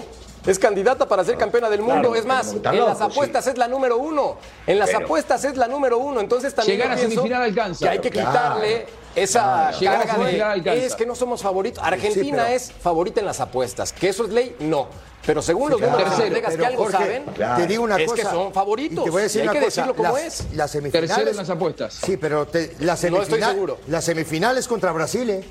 Es 0.47 0.59
candidata 0.59 1.07
para 1.07 1.23
ser 1.25 1.37
campeona 1.37 1.69
del 1.69 1.81
mundo. 1.81 2.11
claro, 2.11 2.17
es 2.17 2.25
más, 2.27 2.53
en 2.55 2.63
las 2.85 3.01
apuestas 3.01 3.47
es 3.47 3.59
la 3.59 3.69
número 3.69 3.99
uno. 3.99 4.39
En 4.67 4.79
las 4.79 4.91
Pero- 4.91 5.05
apuestas 5.05 5.45
es 5.45 5.57
la 5.57 5.69
número 5.69 5.99
uno. 5.99 6.21
Entonces 6.21 6.55
también 6.55 6.79
Llegar 6.79 6.93
a 6.93 6.99
semifinal 6.99 7.43
alcanza. 7.43 7.85
que 7.85 7.89
hay 7.91 7.99
que 7.99 8.11
Claro. 8.11 8.31
quitarle 8.31 8.87
esa 9.15 9.71
Claro. 9.79 10.03
Carga 10.07 10.55
de 10.73 10.87
es 10.87 10.95
que 10.95 11.05
no 11.07 11.15
somos 11.15 11.43
favoritos. 11.43 11.83
Argentina 11.85 12.45
pero- 12.45 12.57
es 12.57 12.73
favorita 12.73 13.21
en 13.21 13.27
las 13.27 13.41
apuestas. 13.41 13.93
¿Que 13.93 14.09
eso 14.09 14.25
es 14.25 14.31
ley? 14.31 14.57
No. 14.61 14.89
Pero 15.27 15.43
según 15.43 15.71
los 15.71 15.79
claro. 15.79 15.99
números 15.99 16.19
de. 16.19 16.31
Vegas 16.31 16.57
que 16.57 16.65
algo 16.67 16.85
Jorge, 16.85 16.97
saben, 16.99 17.25
Claro. 17.35 17.61
Te 17.61 17.67
digo 17.67 17.85
una 17.85 17.97
Es 17.99 18.11
cosa. 18.11 18.23
que 18.23 18.29
son 18.31 18.53
favoritos, 18.55 19.05
te 19.05 19.11
voy 19.11 19.21
a 19.21 19.23
decir 19.25 19.41
y 19.41 19.43
hay 19.43 19.49
una 19.49 19.53
que 19.53 19.65
cosa. 19.67 19.83
decirlo 19.83 19.95
como 19.97 20.17
las, 20.17 20.23
es. 20.41 20.47
Las 20.55 20.71
semifinales. 20.71 21.11
Tercero 21.11 21.31
en 21.31 21.37
las 21.37 21.51
apuestas. 21.51 21.95
Sí, 21.95 22.17
pero 22.17 22.47
te- 22.47 22.75
la 22.79 22.87
No 22.87 22.95
estoy 22.95 23.11
semifinal, 23.11 23.53
seguro. 23.53 23.79
Las 23.89 24.05
semifinales 24.07 24.67
contra 24.67 24.93
Brasil, 24.93 25.29
¿eh? 25.29 25.45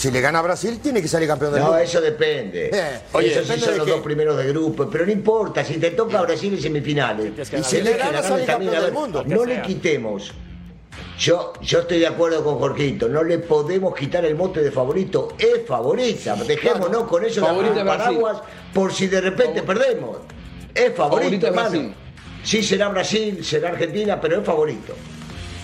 Si 0.00 0.10
le 0.10 0.22
gana 0.22 0.38
a 0.38 0.42
Brasil, 0.42 0.78
tiene 0.82 1.02
que 1.02 1.08
salir 1.08 1.28
campeón 1.28 1.52
del 1.52 1.60
No, 1.60 1.66
mundo. 1.68 1.82
eso 1.82 2.00
depende. 2.00 2.70
Eh, 2.72 3.00
Oye, 3.12 3.26
oye, 3.26 3.32
Esos 3.32 3.42
sí 3.42 3.48
depende 3.50 3.64
son 3.66 3.72
de 3.72 3.78
los 3.80 3.86
qué. 3.86 3.92
dos 3.92 4.00
primeros 4.00 4.36
de 4.38 4.46
grupo, 4.48 4.88
pero 4.90 5.04
no 5.04 5.12
importa, 5.12 5.62
si 5.62 5.74
te 5.76 5.90
toca 5.90 6.22
Brasil 6.22 6.54
en 6.54 6.62
semifinales. 6.62 7.32
Y 7.52 7.62
Si 7.62 7.82
le 7.82 7.98
gana, 7.98 8.22
campeón 8.22 8.50
a 8.50 8.56
ver, 8.70 8.82
del 8.84 8.92
mundo. 8.92 9.22
no 9.26 9.44
le 9.44 9.60
quitemos. 9.60 10.32
Yo, 11.18 11.52
yo 11.60 11.80
estoy 11.80 11.98
de 11.98 12.06
acuerdo 12.06 12.42
con 12.42 12.58
Jorgito, 12.58 13.10
no 13.10 13.22
le 13.22 13.40
podemos 13.40 13.94
quitar 13.94 14.24
el 14.24 14.36
mote 14.36 14.62
de 14.62 14.70
favorito, 14.70 15.34
es 15.38 15.66
favorita. 15.66 16.34
Dejémonos 16.34 17.02
con 17.04 17.22
eso 17.22 17.42
de 17.42 17.84
paraguas 17.84 18.38
por 18.72 18.94
si 18.94 19.06
de 19.06 19.20
repente 19.20 19.62
perdemos. 19.62 20.16
Es 20.74 20.94
favorito, 20.94 20.96
Favorita 20.96 21.46
hermano. 21.48 21.68
Brasil. 21.70 21.94
Sí 22.42 22.62
será 22.62 22.88
Brasil, 22.88 23.44
será 23.44 23.68
Argentina, 23.68 24.18
pero 24.18 24.40
es 24.40 24.46
favorito. 24.46 24.94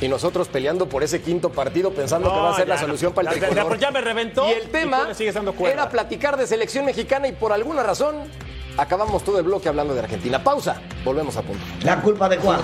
Y 0.00 0.08
nosotros 0.08 0.48
peleando 0.48 0.88
por 0.88 1.02
ese 1.02 1.20
quinto 1.22 1.50
partido 1.50 1.90
pensando 1.90 2.32
que 2.32 2.38
va 2.38 2.52
a 2.52 2.56
ser 2.56 2.68
la 2.68 2.74
no. 2.74 2.80
solución 2.82 3.12
para 3.12 3.30
el 3.30 3.40
Ya- 3.40 3.48
ya- 3.48 3.54
tricolor. 3.54 3.78
ya 3.78 3.90
me 3.90 4.00
reventó 4.00 4.46
Y 4.48 4.52
el 4.52 4.68
tema 4.70 5.08
era 5.70 5.88
platicar 5.88 6.36
de 6.36 6.46
selección 6.46 6.84
mexicana 6.84 7.28
y 7.28 7.32
por 7.32 7.52
alguna 7.52 7.82
razón 7.82 8.16
acabamos 8.76 9.24
todo 9.24 9.38
el 9.38 9.44
bloque 9.44 9.68
hablando 9.68 9.94
de 9.94 10.00
Argentina. 10.00 10.42
Pausa. 10.44 10.80
Volvemos 11.04 11.36
a 11.36 11.42
punto. 11.42 11.64
La 11.82 12.00
culpa 12.02 12.28
de 12.28 12.36
Juan. 12.36 12.60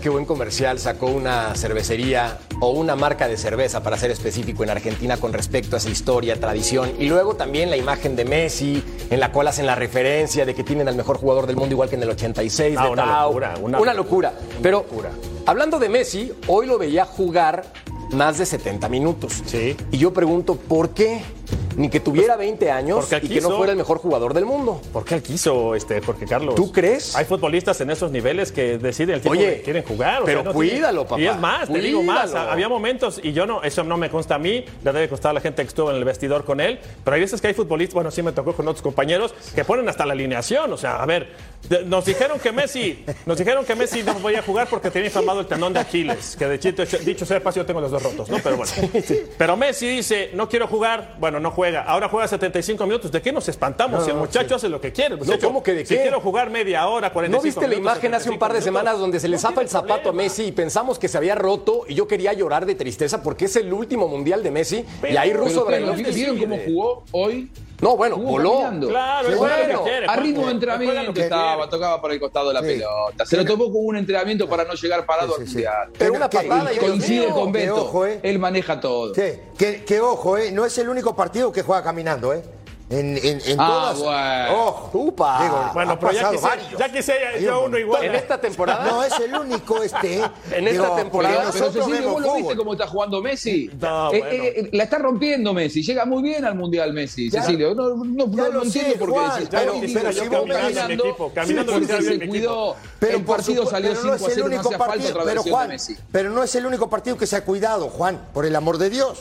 Qué 0.00 0.08
buen 0.08 0.24
comercial 0.24 0.78
sacó 0.78 1.06
una 1.06 1.54
cervecería 1.54 2.38
o 2.60 2.70
una 2.70 2.96
marca 2.96 3.28
de 3.28 3.36
cerveza, 3.36 3.82
para 3.82 3.96
ser 3.96 4.10
específico, 4.10 4.64
en 4.64 4.70
Argentina 4.70 5.18
con 5.18 5.32
respecto 5.32 5.76
a 5.76 5.78
esa 5.78 5.90
historia, 5.90 6.40
tradición. 6.40 6.90
Y 6.98 7.08
luego 7.08 7.34
también 7.34 7.70
la 7.70 7.76
imagen 7.76 8.16
de 8.16 8.24
Messi, 8.24 8.82
en 9.10 9.20
la 9.20 9.30
cual 9.30 9.48
hacen 9.48 9.66
la 9.66 9.74
referencia 9.74 10.46
de 10.46 10.54
que 10.54 10.64
tienen 10.64 10.88
al 10.88 10.96
mejor 10.96 11.18
jugador 11.18 11.46
del 11.46 11.56
mundo, 11.56 11.74
igual 11.74 11.88
que 11.88 11.96
en 11.96 12.02
el 12.02 12.10
86. 12.10 12.76
Ah, 12.78 12.84
de 12.84 12.90
una 12.90 13.22
locura, 13.22 13.54
una 13.60 13.80
Una 13.80 13.94
locura. 13.94 14.32
Pero 14.62 14.78
locura. 14.78 15.10
hablando 15.46 15.78
de 15.78 15.88
Messi, 15.88 16.32
hoy 16.46 16.66
lo 16.66 16.78
veía 16.78 17.04
jugar 17.04 17.64
más 18.12 18.38
de 18.38 18.46
70 18.46 18.88
minutos. 18.88 19.42
Sí. 19.46 19.76
Y 19.90 19.98
yo 19.98 20.12
pregunto, 20.12 20.56
¿por 20.56 20.90
qué? 20.90 21.22
Ni 21.76 21.88
que 21.88 22.00
tuviera 22.00 22.36
20 22.36 22.70
años 22.70 23.06
Porque 23.08 23.24
y 23.26 23.28
que 23.28 23.40
no 23.40 23.56
fuera 23.56 23.72
el 23.72 23.78
mejor 23.78 23.98
jugador 23.98 24.34
del 24.34 24.44
mundo. 24.44 24.80
¿Por 24.92 25.04
qué 25.04 25.14
él 25.14 25.22
quiso, 25.22 25.74
este, 25.74 26.00
Jorge 26.00 26.26
Carlos? 26.26 26.54
¿Tú 26.54 26.72
crees? 26.72 27.14
Hay 27.16 27.24
futbolistas 27.24 27.80
en 27.80 27.90
esos 27.90 28.10
niveles 28.10 28.52
que 28.52 28.76
deciden 28.78 29.14
el 29.16 29.20
tiempo 29.22 29.38
Oye, 29.38 29.56
que 29.56 29.62
quieren 29.62 29.82
jugar. 29.84 30.22
o 30.22 30.24
pero 30.24 30.40
sea, 30.40 30.44
no 30.48 30.52
cuídalo, 30.52 31.04
tiene- 31.06 31.08
papá, 31.08 31.20
Y 31.20 31.26
es 31.26 31.38
más, 31.38 31.72
te 31.72 31.78
digo 31.80 32.02
más. 32.02 32.34
Había 32.34 32.68
momentos, 32.68 33.20
y 33.22 33.32
yo 33.32 33.46
no, 33.46 33.62
eso 33.62 33.82
no 33.84 33.96
me 33.96 34.10
consta 34.10 34.34
a 34.34 34.38
mí, 34.38 34.64
le 34.84 34.92
debe 34.92 35.08
costar 35.08 35.30
a 35.30 35.34
la 35.34 35.40
gente 35.40 35.62
que 35.62 35.68
estuvo 35.68 35.90
en 35.90 35.96
el 35.96 36.04
vestidor 36.04 36.44
con 36.44 36.60
él, 36.60 36.78
pero 37.04 37.14
hay 37.14 37.20
veces 37.20 37.40
que 37.40 37.48
hay 37.48 37.54
futbolistas, 37.54 37.94
bueno, 37.94 38.10
sí 38.10 38.22
me 38.22 38.32
tocó 38.32 38.52
con 38.54 38.66
otros 38.68 38.82
compañeros, 38.82 39.34
que 39.54 39.64
ponen 39.64 39.88
hasta 39.88 40.04
la 40.04 40.12
alineación. 40.12 40.72
O 40.72 40.76
sea, 40.76 41.02
a 41.02 41.06
ver, 41.06 41.28
nos 41.86 42.04
dijeron 42.04 42.38
que 42.38 42.52
Messi, 42.52 43.04
nos 43.26 43.38
dijeron 43.38 43.64
que 43.64 43.74
Messi 43.74 44.02
no 44.02 44.14
podía 44.18 44.42
jugar 44.42 44.68
porque 44.68 44.90
tenía 44.90 45.06
inflamado 45.08 45.40
el 45.40 45.46
tendón 45.46 45.72
de 45.72 45.80
Aquiles, 45.80 46.36
que 46.36 46.46
de 46.46 46.58
chito, 46.58 46.84
dicho 46.84 47.24
sea 47.24 47.38
de 47.38 47.40
paso, 47.40 47.60
yo 47.60 47.66
tengo 47.66 47.80
los 47.80 47.90
dos 47.90 48.02
rotos, 48.02 48.28
¿no? 48.28 48.38
Pero 48.42 48.56
bueno. 48.58 48.72
Pero 49.38 49.56
Messi 49.56 49.88
dice, 49.88 50.30
no 50.34 50.48
quiero 50.48 50.66
jugar, 50.66 51.16
bueno, 51.18 51.39
no 51.40 51.50
juega. 51.50 51.82
Ahora 51.82 52.08
juega 52.08 52.28
75 52.28 52.84
minutos. 52.86 53.10
¿De 53.10 53.20
qué 53.22 53.32
nos 53.32 53.48
espantamos? 53.48 54.04
si 54.04 54.10
el 54.10 54.16
muchacho 54.16 54.54
hace 54.54 54.68
lo 54.68 54.80
que 54.80 54.92
quiere. 54.92 55.14
El 55.14 55.20
muchacho, 55.20 55.46
¿cómo 55.48 55.62
que 55.62 55.74
de 55.74 55.84
Si 55.86 55.94
qué? 55.94 56.02
quiero 56.02 56.20
jugar 56.20 56.50
media 56.50 56.86
hora, 56.86 57.12
45 57.12 57.36
¿No 57.36 57.42
viste 57.42 57.68
la 57.68 57.80
imagen 57.80 58.14
hace 58.14 58.28
un 58.30 58.34
75 58.34 58.38
par 58.38 58.52
de 58.52 58.58
minutos? 58.60 58.64
semanas 58.80 58.98
donde 59.00 59.20
se 59.20 59.28
le 59.28 59.36
No 59.36 59.42
zapa 59.42 59.60
el 59.62 59.68
zapato 59.68 60.10
a. 60.10 60.12
Messi 60.12 60.44
y 60.44 60.52
pensamos 60.52 60.98
que 60.98 61.08
se 61.08 61.16
había 61.18 61.34
roto 61.34 61.84
y 61.88 61.94
yo 61.94 62.06
quería 62.06 62.32
llorar 62.32 62.66
de 62.66 62.74
tristeza 62.74 63.22
porque 63.22 63.46
es 63.46 63.56
el 63.56 63.72
último 63.72 64.06
mundial 64.08 64.42
de 64.42 64.50
Messi 64.50 64.84
y 65.02 65.16
ahí 65.16 65.30
Pero 65.30 65.44
Russo 65.44 65.64
Brailovsky 65.64 66.10
¿Vieron 66.12 66.38
cómo 66.38 66.58
jugó 66.64 67.04
hoy? 67.12 67.50
No, 67.80 67.96
bueno, 67.96 68.16
voló. 68.16 68.52
caminando. 68.58 68.88
Claro, 68.88 69.36
bueno, 69.36 69.82
quiere. 69.84 70.06
A 70.06 70.16
ritmo 70.16 70.46
de 70.46 70.52
entrenamiento 70.52 71.14
que 71.14 71.20
estaba, 71.22 71.68
tocaba 71.68 72.00
por 72.00 72.12
el 72.12 72.20
costado 72.20 72.48
de 72.48 72.54
la 72.54 72.60
Sí. 72.60 72.66
pelota. 72.66 73.26
Se 73.26 73.36
lo 73.36 73.44
tomó 73.44 73.64
como 73.64 73.80
un 73.80 73.96
entrenamiento 73.96 74.48
para 74.48 74.64
no 74.64 74.74
llegar 74.74 75.06
parado 75.06 75.34
Sí, 75.38 75.46
sí, 75.46 75.52
mundial. 75.54 75.88
Pero 75.98 76.14
una 76.14 76.28
patada 76.30 76.72
y 76.72 76.76
Coincide 76.76 77.26
mío, 77.26 77.34
con 77.34 77.52
Beto. 77.52 77.76
ojo, 77.84 78.06
eh. 78.06 78.20
Él 78.22 78.38
maneja 78.38 78.80
todo. 78.80 79.14
Sí, 79.14 79.22
que, 79.56 79.84
que 79.84 80.00
ojo, 80.00 80.36
eh, 80.38 80.52
no 80.52 80.64
es 80.64 80.76
el 80.78 80.88
único 80.88 81.14
partido 81.16 81.50
que 81.52 81.62
juega 81.62 81.82
caminando, 81.82 82.32
¿eh? 82.34 82.42
En, 82.90 83.16
en, 83.18 83.40
en 83.46 83.60
Ah, 83.60 83.92
todas. 83.94 83.98
bueno. 84.50 84.66
Ojo. 84.66 84.98
Upa. 84.98 85.42
Digo, 85.44 85.70
Bueno, 85.74 85.98
pero 86.00 86.10
ya 86.12 86.30
quisiera, 86.30 86.56
varios. 86.56 86.78
ya 86.80 86.88
quisiera 86.92 87.28
Hay 87.36 87.44
yo 87.44 87.60
un 87.60 87.66
uno 87.68 87.78
igual. 87.78 88.04
En 88.04 88.14
esta 88.16 88.40
temporada. 88.40 88.84
No 88.90 89.04
es 89.04 89.12
el 89.20 89.32
único 89.32 89.80
este. 89.80 90.18
¿eh? 90.18 90.24
En 90.52 90.66
esta 90.66 90.96
temporada- 90.96 91.36
porque 91.44 91.52
Pero 91.52 91.64
nosotros 91.66 91.72
Cecilio, 91.86 92.00
vemos 92.00 92.12
¿vos 92.14 92.22
lo 92.22 92.34
viste 92.34 92.56
cómo 92.56 92.72
está 92.72 92.86
jugando 92.88 93.22
Messi? 93.22 93.70
No, 93.80 94.12
Eh, 94.12 94.18
bueno. 94.18 94.28
eh, 94.32 94.70
la 94.72 94.82
está 94.84 94.98
rompiendo 94.98 95.54
Messi. 95.54 95.82
Llega 95.84 96.04
muy 96.04 96.20
bien 96.24 96.44
al 96.44 96.56
Mundial 96.56 96.92
Messi, 96.92 97.30
Ya- 97.30 97.42
Cecilio. 97.44 97.76
No, 97.76 97.90
no, 97.90 98.04
no, 98.04 98.26
ya 98.36 98.42
no 98.42 98.48
lo 98.50 98.62
entiendo 98.64 98.94
por 98.98 99.08
qué 99.12 99.20
pero- 99.48 99.48
pero 99.52 99.72
digo, 99.74 100.12
si 100.12 100.18
vos 100.28 100.38
caminando, 100.40 100.54
caminando 100.54 100.88
mi 100.88 100.94
equipo, 101.10 101.32
caminando 101.32 101.76
equipo. 101.76 102.02
se 102.02 102.28
cuidó. 102.28 102.76
Pero 102.98 103.16
el 103.18 103.24
partido 103.24 103.66
salió 103.66 103.90
pero 103.90 104.00
5 104.02 104.06
no 104.08 104.12
a 104.12 104.16
es 104.16 104.22
el 104.22 104.28
0, 104.34 104.40
no 104.40 104.46
único 104.46 104.60
hacía 104.62 104.78
falta 104.78 104.86
partido, 104.94 105.10
otra 105.10 105.22
pero 105.22 105.34
versión 105.36 105.54
Juan, 105.54 105.68
de 105.68 105.74
Messi. 105.74 105.96
pero 106.10 106.30
no 106.30 106.42
es 106.42 106.54
el 106.56 106.66
único 106.66 106.90
partido 106.90 107.16
que 107.16 107.26
se 107.28 107.36
ha 107.36 107.44
cuidado, 107.44 107.88
Juan, 107.88 108.20
por 108.34 108.46
el 108.46 108.56
amor 108.56 108.78
de 108.78 108.90
Dios. 108.90 109.20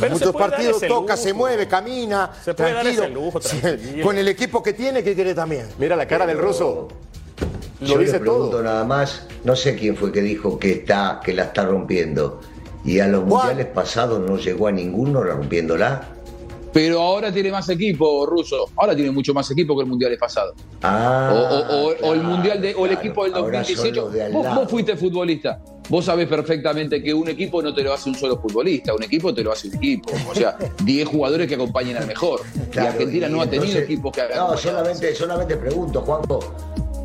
En 0.00 0.12
muchos 0.12 0.32
partidos 0.34 0.80
toca, 0.80 1.12
lujo. 1.14 1.16
se 1.22 1.32
mueve, 1.32 1.68
camina, 1.68 2.30
Se 2.44 2.52
puede 2.54 2.72
dar 2.72 2.82
tranquilo. 2.82 3.04
ese 3.04 3.12
lujo, 3.14 3.40
Sí, 3.40 3.56
tranquilo. 3.58 4.04
Con 4.04 4.18
el 4.18 4.28
equipo 4.28 4.62
que 4.62 4.72
tiene, 4.72 5.02
¿qué 5.02 5.14
quiere 5.14 5.34
también? 5.34 5.66
Mira 5.78 5.94
la 5.96 6.06
cara 6.06 6.26
del 6.26 6.38
ruso. 6.38 6.88
Lo 7.80 7.86
Yo 7.86 7.98
dice 7.98 8.12
le 8.14 8.20
pregunto 8.20 8.50
todo. 8.50 8.62
nada 8.62 8.84
más, 8.84 9.26
no 9.44 9.54
sé 9.56 9.74
quién 9.76 9.96
fue 9.96 10.10
que 10.12 10.22
dijo 10.22 10.58
que 10.58 10.72
está, 10.72 11.20
que 11.24 11.32
la 11.32 11.44
está 11.44 11.64
rompiendo. 11.64 12.40
Y 12.84 13.00
a 13.00 13.08
los 13.08 13.24
mundiales 13.24 13.66
pasados 13.66 14.20
no 14.20 14.36
llegó 14.36 14.68
a 14.68 14.72
ninguno 14.72 15.22
rompiéndola. 15.22 16.08
Pero 16.74 17.00
ahora 17.00 17.32
tiene 17.32 17.50
más 17.52 17.68
equipo, 17.68 18.26
Russo. 18.26 18.66
Ahora 18.76 18.94
tiene 18.96 19.12
mucho 19.12 19.32
más 19.32 19.48
equipo 19.50 19.76
que 19.76 19.82
el 19.84 19.88
Mundial 19.88 20.16
pasado. 20.18 20.54
Ah, 20.82 21.32
O, 21.32 21.38
o- 21.38 21.86
o- 21.88 22.08
o 22.10 22.14
el 22.14 22.22
mundial 22.22 22.60
de, 22.60 22.74
o 22.74 22.84
el 22.84 22.90
claro. 22.90 23.00
equipo 23.00 23.24
del 23.24 23.34
Ahora 23.34 23.64
son 23.64 23.74
2018. 23.76 24.00
los 24.02 24.12
de 24.12 24.22
al 24.24 24.32
Vos, 24.32 24.54
vos 24.56 24.68
fuiste 24.70 24.96
futbolista. 24.96 25.60
Vos 25.88 26.04
sabés 26.06 26.26
perfectamente 26.26 27.00
que 27.02 27.14
un 27.14 27.28
equipo 27.28 27.62
no 27.62 27.72
te 27.72 27.82
lo 27.82 27.92
hace 27.92 28.08
un 28.08 28.16
solo 28.16 28.40
futbolista, 28.40 28.92
un 28.94 29.02
equipo 29.04 29.32
te 29.32 29.42
lo 29.44 29.52
hace 29.52 29.68
un 29.68 29.76
equipo. 29.76 30.10
O 30.28 30.34
sea, 30.34 30.56
10 30.84 31.06
jugadores 31.08 31.46
que 31.46 31.54
acompañen 31.54 31.96
al 31.96 32.06
mejor. 32.08 32.40
y 32.56 32.70
Claro, 32.70 32.90
Argentina 32.90 33.28
y 33.28 33.30
no 33.30 33.40
ha 33.40 33.46
tenido 33.46 33.78
equipos 33.78 34.12
que 34.12 34.22
hagan. 34.22 34.36
No, 34.38 34.56
solamente, 34.56 35.14
solamente 35.14 35.56
pregunto, 35.56 36.00
Juanjo. 36.00 36.40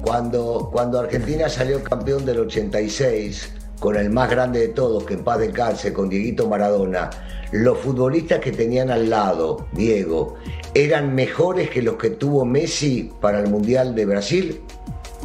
Cuando, 0.02 0.70
cuando 0.72 1.00
Argentina 1.00 1.48
salió 1.48 1.84
campeón 1.84 2.26
del 2.26 2.40
86, 2.40 3.52
con 3.80 3.96
el 3.98 4.10
más 4.10 4.30
grande 4.30 4.62
de 4.62 4.68
todos, 4.70 5.04
que 5.04 5.14
en 5.14 5.24
paz 5.24 5.40
descanse, 5.40 5.94
con 5.94 6.10
Dieguito 6.10 6.48
Maradona, 6.48 7.10
los 7.52 7.78
futbolistas 7.80 8.40
que 8.40 8.52
tenían 8.52 8.92
al 8.92 9.10
lado, 9.10 9.68
Diego, 9.72 10.36
eran 10.74 11.16
mejores 11.16 11.70
que 11.70 11.82
los 11.82 11.96
que 11.96 12.12
tuvo 12.12 12.46
Messi 12.46 13.12
para 13.20 13.40
el 13.40 13.48
Mundial 13.50 13.96
de 13.96 14.06
Brasil? 14.06 14.62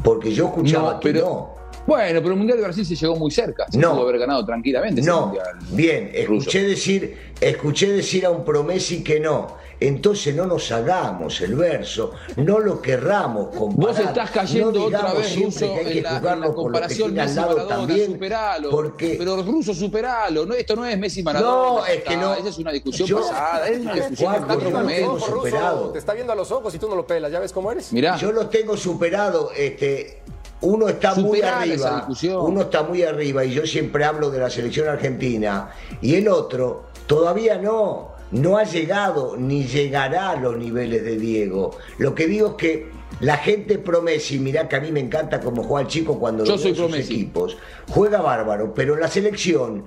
Porque 0.03 0.33
yo 0.33 0.47
escuchaba 0.47 0.95
No, 0.95 1.01
que 1.01 1.13
pero- 1.13 1.25
no. 1.27 1.55
Bueno, 1.87 2.21
pero 2.23 2.33
el 2.33 2.39
Mundial 2.39 2.57
de 2.59 2.65
Brasil 2.65 2.87
se 2.87 2.97
llegó 2.97 3.15
muy 3.17 3.31
cerca. 3.31 3.67
Se 3.71 3.77
No. 3.79 3.93
pudo 3.93 4.03
haber 4.09 4.19
ganado 4.21 4.43
tranquilamente 4.47 5.03
No, 5.03 5.35
bien, 5.73 6.11
ruso. 6.27 6.49
escuché 6.49 6.63
decir, 6.63 7.17
escuché 7.41 7.93
decir 7.93 8.25
a 8.25 8.31
un 8.31 8.43
promesi 8.43 9.05
que 9.05 9.21
no. 9.21 9.49
Entonces 9.81 10.35
no 10.35 10.47
nos 10.47 10.71
hagamos 10.73 11.41
el 11.41 11.55
verso, 11.57 12.13
no 12.37 12.59
lo 12.59 12.81
querramos 12.81 13.55
comparar. 13.57 13.95
Vos 13.95 13.99
estás 13.99 14.31
cayendo 14.31 14.73
no 14.73 14.85
otra 14.87 14.99
digamos 14.99 15.19
vez, 15.19 15.59
que 15.59 15.65
hay 15.65 15.85
que 15.85 15.99
en 15.99 16.03
la, 16.05 16.33
en 16.33 16.41
la 16.41 16.53
comparación 16.53 17.15
Messi-Maradona, 17.15 17.69
también, 17.69 18.13
superalo. 18.13 18.71
porque 18.71 19.17
Pero 19.19 19.43
Russo, 19.43 19.75
superalo. 19.75 20.47
No, 20.47 20.55
esto 20.55 20.77
no 20.77 20.87
es 20.87 20.99
Messi-Maradona. 20.99 21.81
No, 21.81 21.87
ya 21.87 21.93
es 21.93 22.03
que 22.05 22.17
no. 22.17 22.35
Esa 22.35 22.49
es 22.49 22.59
una 22.59 22.73
discusión 22.73 23.09
Yo- 23.09 23.21
pasada. 23.21 23.69
Es 23.69 23.81
una 23.81 23.95
discusión 23.95 24.31
Juanjo, 24.33 24.47
de 24.49 24.55
otro 24.55 24.69
yo 24.69 24.75
no 24.75 24.81
momento. 24.81 25.01
tengo 25.01 25.15
Ruso, 25.27 25.37
superado. 25.45 25.91
Te 25.91 25.99
está 25.99 26.15
viendo 26.15 26.33
a 26.33 26.37
los 26.37 26.51
ojos 26.53 26.75
y 26.75 26.79
tú 26.79 26.89
no 26.89 26.95
lo 26.97 27.07
pelas. 27.07 27.31
¿Ya 27.33 27.41
ves 27.41 27.53
cómo 27.53 27.71
eres? 27.73 27.93
Mirá. 27.93 28.17
yo 28.17 28.33
lo 28.33 28.49
tengo 28.49 28.77
superado. 28.77 29.51
Este, 29.57 30.23
uno 30.61 30.89
está 30.89 31.15
muy 31.15 31.43
arriba, 31.43 31.97
discusión. 31.97 32.41
uno 32.41 32.63
está 32.63 32.83
muy 32.83 33.03
arriba 33.03 33.45
y 33.45 33.53
yo 33.53 33.67
siempre 33.67 34.05
hablo 34.05 34.31
de 34.31 34.39
la 34.39 34.49
selección 34.49 34.89
argentina 34.89 35.71
y 36.01 36.15
el 36.15 36.27
otro 36.29 36.85
todavía 37.07 37.59
no, 37.59 38.14
no 38.35 38.59
ha 38.59 38.65
llegado 38.65 39.37
ni 39.37 39.65
llegará 39.65 40.31
a 40.31 40.37
los 40.37 40.57
niveles 40.57 41.05
de 41.05 41.17
Diego. 41.17 41.77
Lo 41.99 42.15
que 42.15 42.27
digo 42.27 42.49
es 42.49 42.55
que 42.55 42.87
la 43.21 43.37
gente 43.37 43.79
promesi, 43.79 44.39
mirá 44.41 44.69
que 44.69 44.77
a 44.77 44.81
mí 44.81 44.91
me 44.91 45.01
encanta 45.01 45.41
como 45.41 45.63
juega 45.63 45.83
el 45.83 45.89
chico 45.89 46.19
cuando 46.19 46.45
Yo 46.45 46.53
lo 46.53 46.59
soy 46.59 46.75
sus 46.75 46.93
equipos, 46.97 47.57
juega 47.89 48.21
bárbaro, 48.21 48.75
pero 48.75 48.97
la 48.97 49.07
selección 49.09 49.85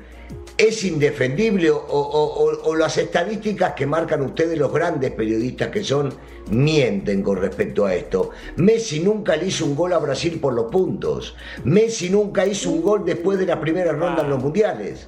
es 0.57 0.83
indefendible 0.85 1.69
o, 1.71 1.77
o- 1.77 2.43
o- 2.45 2.69
o 2.69 2.75
las 2.75 2.97
estadísticas 2.97 3.73
que 3.73 3.85
marcan 3.85 4.21
ustedes 4.21 4.57
los 4.57 4.71
grandes 4.73 5.11
periodistas 5.11 5.67
que 5.69 5.83
son 5.83 6.13
mienten 6.49 7.21
con 7.21 7.37
respecto 7.37 7.85
a 7.85 7.93
esto. 7.93 8.31
Messi 8.55 9.01
nunca 9.01 9.35
le 9.35 9.47
hizo 9.47 9.65
un 9.65 9.75
gol 9.75 9.91
a 9.93 9.99
Brasil 9.99 10.39
por 10.41 10.53
los 10.53 10.71
puntos. 10.71 11.35
Messi 11.65 12.09
nunca 12.09 12.45
hizo 12.47 12.69
un 12.71 12.81
gol 12.81 13.03
después 13.05 13.37
de 13.37 13.45
la 13.45 13.59
primera 13.59 13.91
ronda 13.91 14.23
en 14.23 14.29
los 14.29 14.41
mundiales. 14.41 15.07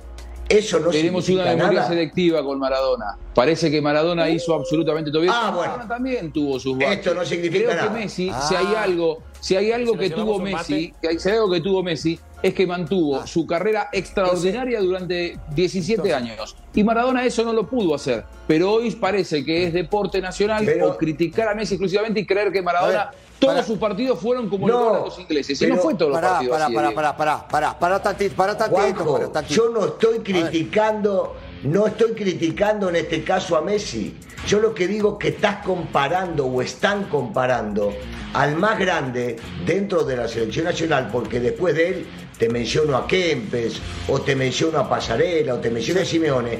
Eso 0.49 0.79
no 0.79 0.89
Tenemos 0.89 1.29
una 1.29 1.45
memoria 1.45 1.79
nada. 1.81 1.87
selectiva 1.87 2.43
con 2.43 2.57
Maradona. 2.57 3.15
Parece 3.35 3.69
que 3.69 3.81
Maradona 3.81 4.27
hizo 4.29 4.55
absolutamente 4.55 5.11
todo 5.11 5.21
bien. 5.21 5.33
Ah, 5.35 5.51
Maradona 5.55 5.87
también 5.87 6.31
tuvo 6.31 6.59
sus 6.59 6.75
baches. 6.75 6.97
Esto 6.97 7.13
no 7.13 7.23
significa 7.23 7.65
Creo 7.65 7.75
nada. 7.75 7.93
que 7.93 7.99
Messi, 7.99 8.31
Ah. 8.33 8.41
si 8.49 8.55
hay 8.55 8.73
algo, 8.75 9.19
si 9.39 9.55
hay 9.55 9.71
algo 9.71 9.93
Si 9.93 9.99
que 9.99 10.09
tuvo 10.09 10.39
Messi, 10.39 10.93
que 10.99 11.07
hay, 11.09 11.19
si 11.19 11.29
hay 11.29 11.35
algo 11.35 11.51
que 11.51 11.61
tuvo 11.61 11.83
Messi, 11.83 12.19
es 12.41 12.53
que 12.55 12.65
mantuvo 12.65 13.27
su 13.27 13.45
carrera 13.45 13.89
extraordinaria 13.91 14.79
durante 14.81 15.37
17 15.53 16.13
años. 16.15 16.55
Y 16.73 16.83
Maradona 16.83 17.25
eso 17.25 17.43
no 17.43 17.53
lo 17.53 17.67
pudo 17.67 17.93
hacer. 17.93 18.23
Pero 18.47 18.71
hoy 18.71 18.89
parece 18.95 19.45
que 19.45 19.65
es 19.67 19.73
deporte 19.73 20.19
nacional 20.19 20.63
Pero- 20.65 20.89
o 20.91 20.97
criticar 20.97 21.47
a 21.49 21.53
Messi 21.53 21.75
exclusivamente 21.75 22.21
y 22.21 22.25
creer 22.25 22.51
que 22.51 22.63
Maradona, 22.63 23.11
todos 23.39 23.53
para- 23.55 23.65
sus 23.65 23.77
partidos 23.77 24.19
fueron 24.19 24.49
como 24.49 24.67
No, 24.67 24.95
a 24.95 24.99
los 25.05 25.17
ingleses. 25.19 25.61
Y 25.61 25.67
no 25.67 25.77
fue 25.77 25.95
todos 25.95 26.11
los 26.11 26.17
Pará, 26.19 26.33
partidos. 26.33 26.53
pará, 26.53 26.65
así, 26.65 26.75
pará, 26.75 26.93
pará, 26.93 27.17
pará, 27.17 27.47
pará, 27.47 27.79
pará 27.79 28.01
tantito, 28.01 28.35
pará 28.35 28.57
tantito, 28.57 29.03
Juanjo, 29.05 29.29
tantito. 29.29 29.55
yo 29.55 29.69
no 29.69 29.85
estoy 29.85 30.19
criticando, 30.19 31.35
no 31.63 31.87
estoy 31.87 32.11
criticando 32.13 32.89
en 32.89 32.97
este 32.97 33.23
caso 33.23 33.55
a 33.57 33.61
Messi. 33.61 34.15
Yo 34.47 34.59
lo 34.59 34.73
que 34.73 34.87
digo 34.87 35.13
es 35.13 35.17
que 35.19 35.27
estás 35.35 35.65
comparando 35.65 36.45
o 36.45 36.61
están 36.61 37.05
comparando 37.05 37.93
al 38.33 38.55
más 38.55 38.79
grande 38.79 39.35
dentro 39.65 40.03
de 40.03 40.15
la 40.17 40.27
selección 40.27 40.65
nacional, 40.65 41.09
porque 41.11 41.39
después 41.39 41.75
de 41.75 41.87
él 41.89 42.07
te 42.37 42.47
menciono 42.49 42.95
a 42.95 43.05
Kempes, 43.05 43.81
o 44.07 44.19
te 44.21 44.35
menciono 44.35 44.79
a 44.79 44.87
Pasarela, 44.89 45.55
o 45.55 45.57
te 45.59 45.69
menciono 45.69 46.01
a 46.01 46.05
Simeone, 46.05 46.59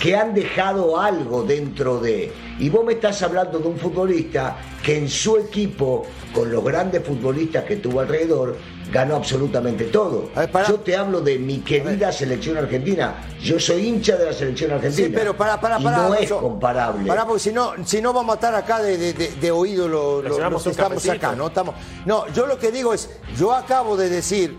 que 0.00 0.16
han 0.16 0.34
dejado 0.34 0.98
algo 1.00 1.42
dentro 1.44 1.98
de. 2.00 2.32
Y 2.60 2.68
vos 2.68 2.84
me 2.84 2.92
estás 2.92 3.22
hablando 3.22 3.58
de 3.58 3.66
un 3.68 3.76
futbolista 3.78 4.56
que 4.82 4.98
en 4.98 5.08
su 5.08 5.36
equipo, 5.38 6.04
con 6.34 6.52
los 6.52 6.62
grandes 6.62 7.02
futbolistas 7.04 7.64
que 7.64 7.76
tuvo 7.76 8.00
alrededor, 8.00 8.56
ganó 8.92 9.16
absolutamente 9.16 9.84
todo. 9.84 10.30
Ver. 10.36 10.50
Yo 10.68 10.80
te 10.80 10.94
hablo 10.96 11.20
de 11.22 11.38
mi 11.38 11.58
querida 11.60 12.12
selección 12.12 12.58
argentina. 12.58 13.14
Yo 13.40 13.58
soy 13.58 13.86
hincha 13.86 14.16
de 14.16 14.26
la 14.26 14.32
selección 14.34 14.72
argentina. 14.72 15.06
Sí, 15.08 15.12
pero 15.14 15.34
pará, 15.36 15.58
pará, 15.60 15.78
Y 15.80 15.84
pará. 15.84 15.96
no 16.08 16.14
es 16.14 16.30
comparable. 16.30 17.06
Pará, 17.08 17.24
porque 17.26 17.40
si 17.40 17.52
no, 17.52 17.72
si 17.84 18.02
no 18.02 18.12
vamos 18.12 18.32
a 18.32 18.36
estar 18.36 18.54
acá 18.54 18.82
de, 18.82 18.98
de- 18.98 19.12
de- 19.14 19.30
de 19.36 19.50
oído 19.50 19.88
lo- 19.88 20.20
lo- 20.20 20.28
llevamos 20.36 20.52
los 20.52 20.62
que 20.64 20.70
estamos 20.70 21.02
cafecito. 21.02 21.26
acá, 21.26 21.34
¿no? 21.36 21.46
Estamos, 21.46 21.74
no, 22.04 22.26
yo 22.34 22.46
lo 22.46 22.58
que 22.58 22.70
digo 22.70 22.92
es, 22.92 23.08
yo 23.38 23.54
acabo 23.54 23.96
de 23.96 24.10
decir 24.10 24.58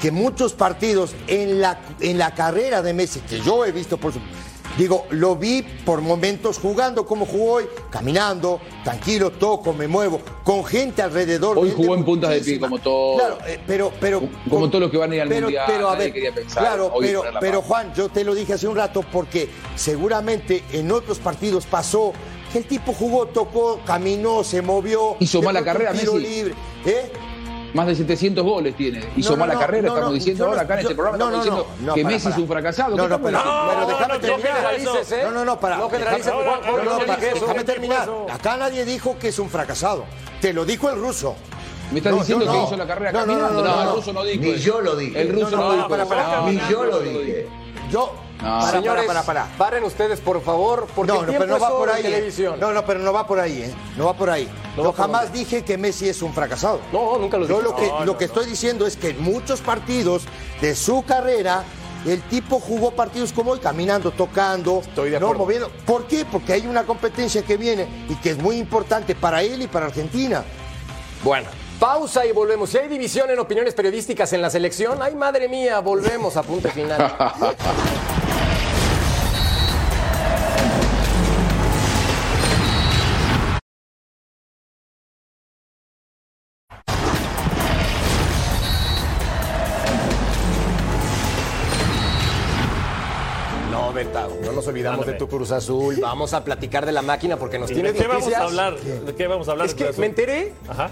que 0.00 0.10
muchos 0.10 0.52
partidos 0.52 1.14
en 1.28 1.60
la, 1.60 1.78
en 2.00 2.18
la 2.18 2.34
carrera 2.34 2.82
de 2.82 2.92
Messi, 2.92 3.20
que 3.20 3.40
yo 3.40 3.64
he 3.64 3.70
visto 3.72 3.96
por 3.98 4.12
su... 4.12 4.18
Digo, 4.76 5.06
lo 5.10 5.36
vi 5.36 5.62
por 5.62 6.02
momentos 6.02 6.58
jugando 6.58 7.06
como 7.06 7.24
jugó 7.24 7.54
hoy, 7.54 7.64
caminando, 7.90 8.60
tranquilo, 8.84 9.30
toco, 9.30 9.72
me 9.72 9.88
muevo, 9.88 10.20
con 10.44 10.64
gente 10.64 11.00
alrededor. 11.00 11.58
Hoy 11.58 11.72
jugó 11.74 11.94
en 11.94 12.04
puntas 12.04 12.30
de 12.30 12.40
pie, 12.40 12.60
como 12.60 12.78
todo. 12.78 13.16
Claro, 13.16 13.38
eh, 13.46 13.58
pero, 13.66 13.90
pero. 13.98 14.22
Como 14.50 14.68
todos 14.68 14.82
los 14.82 14.90
que 14.90 14.98
van 14.98 15.12
a 15.12 15.14
ir 15.14 15.20
al 15.22 15.28
pero, 15.28 15.46
Mundial, 15.46 15.64
Pero 15.66 15.88
a 15.88 15.92
nadie 15.92 16.04
ver, 16.04 16.12
quería 16.12 16.34
pensar 16.34 16.62
claro, 16.62 16.92
pero. 17.40 17.62
Juan, 17.62 17.92
yo 17.94 18.08
te 18.10 18.22
lo 18.22 18.34
dije 18.34 18.52
hace 18.52 18.68
un 18.68 18.76
rato 18.76 19.02
porque 19.10 19.48
seguramente 19.74 20.62
en 20.72 20.92
otros 20.92 21.18
partidos 21.18 21.64
pasó 21.64 22.12
que 22.52 22.58
el 22.58 22.64
tipo 22.66 22.92
jugó, 22.92 23.26
tocó, 23.26 23.80
caminó, 23.86 24.44
se 24.44 24.60
movió. 24.60 25.16
Hizo 25.20 25.40
mala 25.40 25.64
carrera, 25.64 25.92
tiro 25.92 26.14
Messi. 26.14 26.28
libre. 26.28 26.54
¿Eh? 26.84 27.10
Más 27.74 27.86
de 27.86 27.94
700 27.94 28.44
goles 28.44 28.76
tiene. 28.76 29.04
Hizo 29.16 29.30
No, 29.30 29.36
no, 29.36 29.40
mala 29.40 29.54
no, 29.54 29.60
carrera, 29.60 29.82
no, 29.82 29.88
estamos 29.94 30.10
no, 30.10 30.14
diciendo 30.14 30.46
ahora 30.46 30.62
acá 30.62 30.74
en 30.74 30.80
este 30.80 30.94
programa. 30.94 31.18
no, 31.18 31.24
estamos 31.26 31.46
no, 31.46 31.52
diciendo 31.62 31.76
no, 31.86 31.94
que 31.94 32.02
para, 32.02 32.14
Messi 32.14 32.24
para. 32.24 32.36
es 32.36 32.42
un 32.42 32.48
fracasado. 32.48 32.96
No, 32.96 33.02
¿Qué 33.02 33.08
no, 33.08 33.22
pero, 33.22 33.38
pero 33.42 33.80
no, 33.80 33.86
déjame 33.86 34.14
no, 34.14 34.20
terminar. 34.20 34.82
no 34.82 34.96
¿eh? 34.96 35.30
No, 35.34 35.44
no, 35.44 35.60
para. 35.60 35.76
No 35.78 35.90
generalices, 35.90 36.32
déjame- 37.40 37.64
terminar. 37.64 38.08
Acá 38.32 38.56
nadie 38.56 38.84
dijo 38.84 39.18
que 39.18 39.28
es 39.28 39.38
un 39.38 39.50
fracasado. 39.50 40.04
Te 40.40 40.52
lo 40.52 40.64
dijo 40.64 40.88
el 40.90 40.96
ruso. 41.00 41.34
Me 41.92 41.98
estás 41.98 42.12
No, 42.12 42.18
diciendo 42.18 42.44
que 42.46 42.50
no. 42.50 42.64
hizo 42.66 42.76
la 42.76 42.86
carrera 42.86 43.12
No, 43.12 43.20
no, 43.20 43.26
no, 43.26 43.40
caminando. 43.46 43.62
no, 43.64 43.76
no, 43.76 43.90
el 43.90 43.96
ruso 43.96 44.12
no 44.12 44.24
dijo 44.24 44.42
Ni 44.42 44.50
eso. 44.50 44.58
yo 44.58 44.80
lo 44.80 44.96
dije. 44.96 45.20
El 45.20 45.28
ruso 45.32 45.50
No, 45.50 45.56
no, 45.56 45.68
no, 45.68 45.74
dijo 45.76 45.88
para, 45.88 46.04
para, 46.06 46.42
Ni 46.50 46.60
yo 46.70 46.84
lo 46.84 47.00
dije. 47.00 47.48
Yo. 47.90 48.12
No. 48.42 48.60
Para, 48.60 48.70
Señores, 48.70 49.04
para, 49.06 49.22
para, 49.22 49.44
para. 49.46 49.56
paren 49.58 49.84
ustedes, 49.84 50.20
por 50.20 50.42
favor, 50.42 50.86
porque 50.94 51.12
No, 51.12 51.20
el 51.20 51.26
no, 51.26 51.26
tiempo 51.28 51.44
pero 51.46 51.54
no 51.58 51.60
va 51.60 51.68
es 51.68 51.74
por 51.74 51.88
ahí. 51.90 52.00
¿eh? 52.06 52.10
televisión. 52.10 52.60
No, 52.60 52.72
no, 52.72 52.84
pero 52.84 53.00
no 53.00 53.12
va 53.12 53.26
por 53.26 53.40
ahí, 53.40 53.62
¿eh? 53.62 53.74
No 53.96 54.06
va 54.06 54.14
por 54.14 54.30
ahí. 54.30 54.48
No 54.76 54.84
Yo 54.84 54.92
jamás 54.92 55.22
dónde. 55.24 55.38
dije 55.38 55.64
que 55.64 55.78
Messi 55.78 56.08
es 56.08 56.20
un 56.22 56.32
fracasado. 56.34 56.80
No, 56.92 57.16
nunca 57.18 57.38
lo 57.38 57.46
Yo 57.46 57.56
dije. 57.60 57.68
lo 57.70 57.76
que, 57.76 57.86
No, 57.88 57.98
lo 58.00 58.04
no, 58.12 58.18
que 58.18 58.26
no. 58.26 58.32
estoy 58.32 58.46
diciendo 58.46 58.86
es 58.86 58.96
que 58.96 59.10
en 59.10 59.22
muchos 59.22 59.60
partidos 59.62 60.24
de 60.60 60.74
su 60.74 61.02
carrera, 61.04 61.64
el 62.04 62.22
tipo 62.22 62.60
jugó 62.60 62.90
partidos 62.92 63.32
como 63.32 63.52
hoy, 63.52 63.58
caminando, 63.58 64.10
tocando, 64.12 64.80
Estoy 64.80 65.10
de 65.10 65.18
no 65.18 65.32
moviendo. 65.32 65.70
¿Por 65.86 66.06
qué? 66.06 66.24
Porque 66.24 66.52
hay 66.52 66.66
una 66.66 66.84
competencia 66.84 67.42
que 67.42 67.56
viene 67.56 67.88
y 68.08 68.14
que 68.16 68.30
es 68.30 68.38
muy 68.38 68.58
importante 68.58 69.14
para 69.14 69.42
él 69.42 69.62
y 69.62 69.66
para 69.66 69.86
Argentina. 69.86 70.44
Bueno, 71.24 71.48
pausa 71.80 72.24
y 72.26 72.32
volvemos. 72.32 72.70
Si 72.70 72.78
hay 72.78 72.86
división 72.88 73.30
en 73.30 73.38
opiniones 73.40 73.74
periodísticas 73.74 74.32
en 74.34 74.42
la 74.42 74.50
selección, 74.50 74.98
ay 75.02 75.14
madre 75.16 75.48
mía, 75.48 75.80
volvemos 75.80 76.36
a 76.36 76.42
punto 76.42 76.68
final. 76.68 77.16
nos 94.66 94.72
olvidamos 94.72 94.98
Mándame. 95.00 95.12
de 95.12 95.18
tu 95.18 95.28
Cruz 95.28 95.50
Azul. 95.52 95.96
Vamos 96.00 96.32
a 96.34 96.44
platicar 96.44 96.84
de 96.86 96.92
la 96.92 97.02
máquina 97.02 97.36
porque 97.36 97.58
nos 97.58 97.70
¿Y 97.70 97.74
tienes 97.74 97.94
¿De 97.94 97.98
qué 98.00 98.06
vamos 98.06 98.22
noticias. 98.24 98.40
a 98.42 98.44
hablar? 98.44 98.76
¿De 98.80 99.14
qué 99.14 99.26
vamos 99.26 99.48
a 99.48 99.52
hablar? 99.52 99.66
Es 99.66 99.74
que 99.74 99.90
me 99.98 100.06
enteré 100.06 100.52
Ajá. 100.68 100.90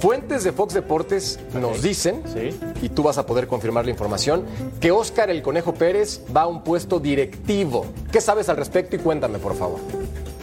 Fuentes 0.00 0.44
de 0.44 0.52
Fox 0.52 0.74
Deportes 0.74 1.40
nos 1.54 1.82
dicen, 1.82 2.22
Sí. 2.32 2.56
y 2.82 2.88
tú 2.88 3.02
vas 3.02 3.18
a 3.18 3.26
poder 3.26 3.48
confirmar 3.48 3.84
la 3.84 3.90
información, 3.90 4.44
que 4.80 4.92
Óscar 4.92 5.28
el 5.28 5.42
Conejo 5.42 5.74
Pérez 5.74 6.22
va 6.34 6.42
a 6.42 6.46
un 6.46 6.62
puesto 6.62 7.00
directivo. 7.00 7.84
¿Qué 8.12 8.20
sabes 8.20 8.48
al 8.48 8.56
respecto 8.58 8.94
y 8.94 9.00
cuéntame, 9.00 9.40
por 9.40 9.56
favor? 9.56 9.80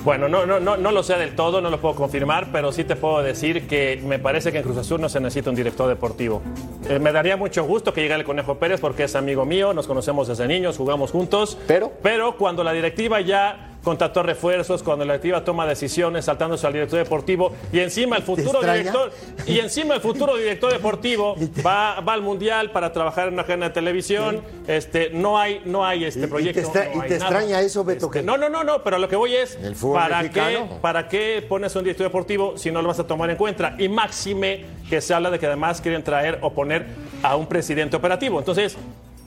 Bueno, 0.05 0.29
no, 0.29 0.45
no, 0.45 0.59
no, 0.59 0.77
no 0.77 0.91
lo 0.91 1.01
sé 1.01 1.15
del 1.17 1.35
todo, 1.35 1.61
no 1.61 1.71
lo 1.71 1.81
puedo 1.81 1.95
confirmar, 1.95 2.49
pero 2.51 2.71
sí 2.71 2.83
te 2.83 2.95
puedo 2.95 3.23
decir 3.23 3.65
que 3.67 3.99
me 4.05 4.19
parece 4.19 4.51
que 4.51 4.59
en 4.59 4.63
Cruz 4.63 4.77
Azul 4.77 5.01
no 5.01 5.09
se 5.09 5.19
necesita 5.19 5.49
un 5.49 5.55
director 5.55 5.89
deportivo. 5.89 6.43
Eh, 6.87 6.99
me 6.99 7.11
daría 7.11 7.37
mucho 7.37 7.63
gusto 7.63 7.91
que 7.91 8.01
llegara 8.01 8.19
el 8.19 8.25
Conejo 8.25 8.55
Pérez 8.59 8.79
porque 8.79 9.05
es 9.05 9.15
amigo 9.15 9.45
mío, 9.45 9.73
nos 9.73 9.87
conocemos 9.87 10.27
desde 10.27 10.47
niños, 10.47 10.77
jugamos 10.77 11.09
juntos. 11.09 11.57
Pero- 11.67 11.91
Pero 12.03 12.37
cuando 12.37 12.63
la 12.63 12.71
directiva 12.71 13.19
ya 13.21 13.71
contrató 13.85 14.21
refuerzos, 14.23 14.83
cuando 14.83 15.05
la 15.05 15.13
directiva 15.13 15.45
toma 15.45 15.65
decisiones 15.65 16.25
saltándose 16.25 16.67
al 16.67 16.73
director 16.73 16.99
deportivo 16.99 17.53
y 17.71 17.79
encima 17.79 18.17
el 18.17 18.23
futuro 18.23 18.59
director 18.61 19.11
y 19.47 19.59
encima 19.59 19.95
el 19.95 20.01
futuro 20.01 20.35
director 20.35 20.73
deportivo 20.73 21.35
va, 21.65 22.01
va 22.01 22.13
al 22.13 22.21
mundial 22.21 22.71
para 22.71 22.91
trabajar 22.91 23.27
en 23.29 23.35
una 23.35 23.43
cadena 23.45 23.67
de 23.67 23.73
televisión, 23.75 24.41
este 24.67 25.11
no 25.11 25.37
hay 25.39 25.61
no 25.65 25.85
hay 25.85 26.03
este 26.05 26.19
¿Y- 26.19 26.23
y 26.23 26.25
te 26.25 26.27
proyecto. 26.29 26.59
extra- 26.61 26.89
no 26.93 27.05
y 27.05 27.07
te 27.07 27.15
extraña 27.15 27.61
eso, 27.61 27.83
Beto, 27.85 28.07
Este, 28.07 28.19
que- 28.19 28.25
no, 28.25 28.35
no, 28.37 28.49
no, 28.49 28.63
no, 28.63 28.83
pero 28.83 28.97
lo 28.97 29.07
que 29.07 29.15
voy 29.15 29.35
es 29.35 29.55
El 29.61 29.75
¿para 29.75 30.27
qué. 30.29 30.65
¿para 30.81 31.07
qué 31.07 31.45
pones 31.47 31.75
un 31.75 31.83
director 31.83 32.07
deportivo 32.07 32.57
si 32.57 32.71
no 32.71 32.81
lo 32.81 32.87
vas 32.87 32.99
a 32.99 33.05
tomar 33.07 33.29
en 33.29 33.37
cuenta? 33.37 33.75
Y 33.77 33.87
máxime 33.87 34.65
que 34.89 34.99
se 34.99 35.13
habla 35.13 35.29
de 35.29 35.37
que 35.39 35.45
además 35.45 35.79
quieren 35.79 36.03
traer 36.03 36.39
o 36.41 36.51
poner 36.51 36.87
a 37.21 37.35
un 37.35 37.45
presidente 37.47 37.95
operativo. 37.95 38.39
Entonces, 38.39 38.75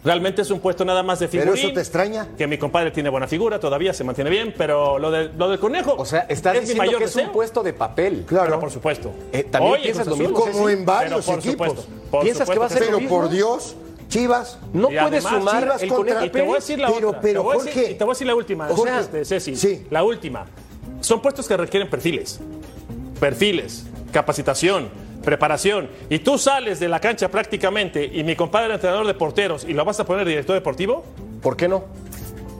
realmente 0.04 0.42
es 0.42 0.50
un 0.50 0.60
puesto 0.60 0.84
nada 0.84 1.02
más 1.02 1.18
de 1.18 1.28
¿Pero 1.28 1.42
figurín. 1.44 1.64
eso 1.66 1.74
te 1.74 1.80
extraña? 1.80 2.28
Que 2.36 2.46
mi 2.46 2.56
compadre 2.58 2.90
tiene 2.90 3.08
buena 3.10 3.26
figura, 3.26 3.58
todavía 3.60 3.92
se 3.92 4.04
mantiene 4.04 4.30
bien, 4.30 4.54
pero 4.56 4.98
lo, 4.98 5.10
de, 5.10 5.30
lo 5.36 5.48
del 5.50 5.58
conejo 5.58 5.94
O 5.98 6.04
sea, 6.04 6.20
estás 6.28 6.54
es 6.54 6.60
mi 6.62 6.66
diciendo 6.68 6.82
mayor 6.84 6.98
que 6.98 7.04
es 7.06 7.14
deseo. 7.14 7.28
un 7.28 7.32
puesto 7.34 7.62
de 7.62 7.72
papel. 7.72 8.24
Claro. 8.26 8.46
Pero 8.46 8.60
por 8.60 8.70
supuesto. 8.70 9.12
Eh, 9.32 9.44
¿también 9.44 9.74
Hoy 9.74 9.80
piensas 9.82 10.06
lo 10.06 10.16
mismo, 10.16 10.34
Como 10.40 10.68
en 10.68 10.84
varios 10.84 11.24
pero 11.26 11.36
por 11.38 11.46
equipos. 11.46 11.68
supuesto, 11.68 11.92
por 12.10 12.22
¿Piensas 12.24 12.48
que 12.50 12.58
va 12.58 12.66
a 12.66 12.68
ser 12.68 12.80
lo 12.80 12.86
Pero 12.86 13.00
mismo? 13.00 13.16
por 13.20 13.28
Dios, 13.30 13.76
Chivas. 14.08 14.58
No 14.72 14.84
Y 14.90 14.94
puede 14.94 14.98
además, 15.00 15.32
sumar 15.34 15.62
Chivas 15.64 15.82
el 15.82 15.88
contra- 15.90 16.24
Y 16.24 16.30
te 16.30 16.40
voy 16.42 16.52
a 16.52 16.54
decir 16.54 16.78
la 16.78 16.88
Pero- 16.92 17.08
otra. 17.10 17.20
pero, 17.20 17.32
te, 17.40 17.44
voy 17.46 17.52
a 17.52 17.58
Jorge- 17.60 17.74
decir, 17.80 17.90
y 17.90 17.94
te 17.98 18.04
voy 18.04 18.10
a 18.10 18.14
decir 18.14 18.26
la 18.26 18.34
última. 18.34 18.68
Jorge, 18.68 18.98
este, 19.00 19.24
Ceci. 19.26 19.56
sí. 19.56 19.86
La 19.90 20.02
última. 20.02 20.46
Son 21.00 21.20
puestos 21.20 21.46
que 21.46 21.56
requieren 21.56 21.90
perfiles. 21.90 22.40
Perfiles, 23.20 23.84
capacitación, 24.12 24.88
preparación. 25.22 25.88
Y 26.08 26.20
tú 26.20 26.38
sales 26.38 26.80
de 26.80 26.88
la 26.88 27.00
cancha 27.00 27.28
prácticamente 27.28 28.04
y 28.04 28.22
mi 28.24 28.36
compadre 28.36 28.74
entrenador 28.74 29.06
de 29.06 29.14
porteros 29.14 29.64
y 29.64 29.72
lo 29.74 29.84
vas 29.84 29.98
a 30.00 30.04
poner 30.04 30.26
director 30.26 30.54
deportivo 30.54 31.04
¿Por 31.42 31.56
qué 31.56 31.68
no? 31.68 31.84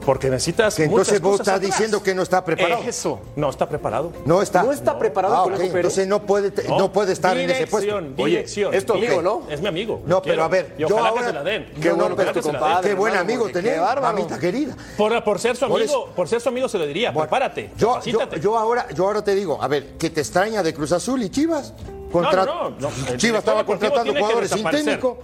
porque 0.05 0.29
necesitas 0.29 0.75
Que 0.75 0.85
entonces 0.85 1.07
muchas 1.15 1.21
vos 1.21 1.31
cosas 1.31 1.47
estás 1.47 1.57
atrás. 1.57 1.71
diciendo 1.77 2.01
que 2.01 2.15
no 2.15 2.23
está 2.23 2.43
preparado. 2.43 2.81
Eso. 2.83 3.19
No 3.35 3.49
está 3.49 3.69
preparado. 3.69 4.11
No 4.25 4.41
está. 4.41 4.63
No 4.63 4.71
está 4.71 4.97
preparado 4.97 5.35
Ah, 5.35 5.43
ok. 5.43 5.59
Entonces 5.59 6.07
no 6.07 6.23
puede, 6.25 6.49
te- 6.49 6.67
no, 6.67 6.91
puede 6.91 7.13
estar 7.13 7.37
en 7.37 7.49
ese 7.51 7.67
puesto. 7.67 7.99
Dirección, 7.99 8.15
dirección. 8.15 8.73
es 8.73 8.85
tu 8.85 8.93
amigo, 8.93 9.21
¿no? 9.21 9.43
Es 9.51 9.61
mi 9.61 9.67
amigo. 9.67 10.01
No, 10.05 10.15
lo 10.15 10.21
pero 10.23 10.33
quiero. 10.33 10.43
a 10.45 10.47
ver, 10.47 10.73
Y 10.77 10.81
yo 10.81 10.87
ojalá 10.87 11.09
ahora, 11.09 11.21
que 11.21 11.27
se 11.27 11.33
la 11.33 11.43
den. 11.43 11.65
Qué 11.65 11.89
bueno, 11.89 11.95
bueno, 11.97 12.15
pero 12.15 12.33
que 12.33 12.39
tu 12.39 12.47
se 12.47 12.53
la 12.53 12.59
den, 12.59 12.67
compadre, 12.67 12.89
qué 12.89 12.95
buen 12.95 13.11
hermano, 13.13 13.27
amigo 13.29 13.43
porque 13.43 13.53
tenés, 13.53 13.73
qué 13.73 13.79
bárbaro. 13.79 14.15
mamita 14.17 14.39
querida. 14.39 14.75
Por, 14.97 15.23
por 15.23 15.39
ser 15.39 15.55
su 15.57 15.67
Por 15.67 15.79
amigo, 15.81 15.83
eso- 16.05 16.13
por 16.15 16.27
ser 16.27 16.41
su 16.41 16.49
amigo 16.49 16.69
se 16.69 16.77
lo 16.79 16.87
diría. 16.87 17.13
Prepárate. 17.13 17.69
Yo, 17.77 17.87
yo, 17.87 17.89
capacítate. 18.19 18.39
yo 18.39 18.57
ahora, 18.57 18.87
yo 18.95 19.05
ahora 19.05 19.21
te 19.23 19.35
digo, 19.35 19.61
a 19.61 19.67
ver, 19.67 19.89
¿qué 19.99 20.09
te 20.09 20.21
extraña 20.21 20.63
de 20.63 20.73
Cruz 20.73 20.91
Azul 20.93 21.21
y 21.21 21.29
Chivas? 21.29 21.73
Contra- 22.11 22.45
no, 22.45 22.69
no, 22.69 22.69
no. 22.79 22.87
El 22.89 22.93
director 22.95 23.17
Chivas 23.17 23.39
estaba 23.39 23.57
deportivo 23.59 23.91
contratando 23.93 24.03
tiene 24.03 24.17
que 24.19 24.21
jugadores 24.23 24.49
sin 24.49 24.57
desaparecer. 24.57 24.85
técnico. 24.85 25.23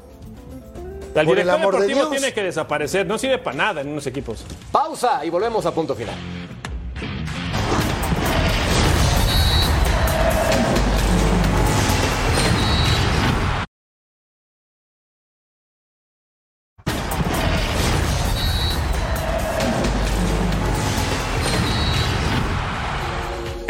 el 1.16 1.20
el 1.22 1.28
director 1.28 1.60
amor 1.60 1.74
de 1.76 1.80
deportivo 1.82 2.00
Dios. 2.10 2.22
tiene 2.22 2.34
que 2.34 2.44
desaparecer. 2.44 3.06
No 3.06 3.18
sirve 3.18 3.38
para 3.40 3.58
nada 3.58 3.82
en 3.82 3.88
unos 3.90 4.06
equipos. 4.08 4.46
Pausa 4.72 5.24
y 5.26 5.30
volvemos 5.30 5.66
a 5.66 5.72
punto 5.74 5.96
final. 5.96 6.16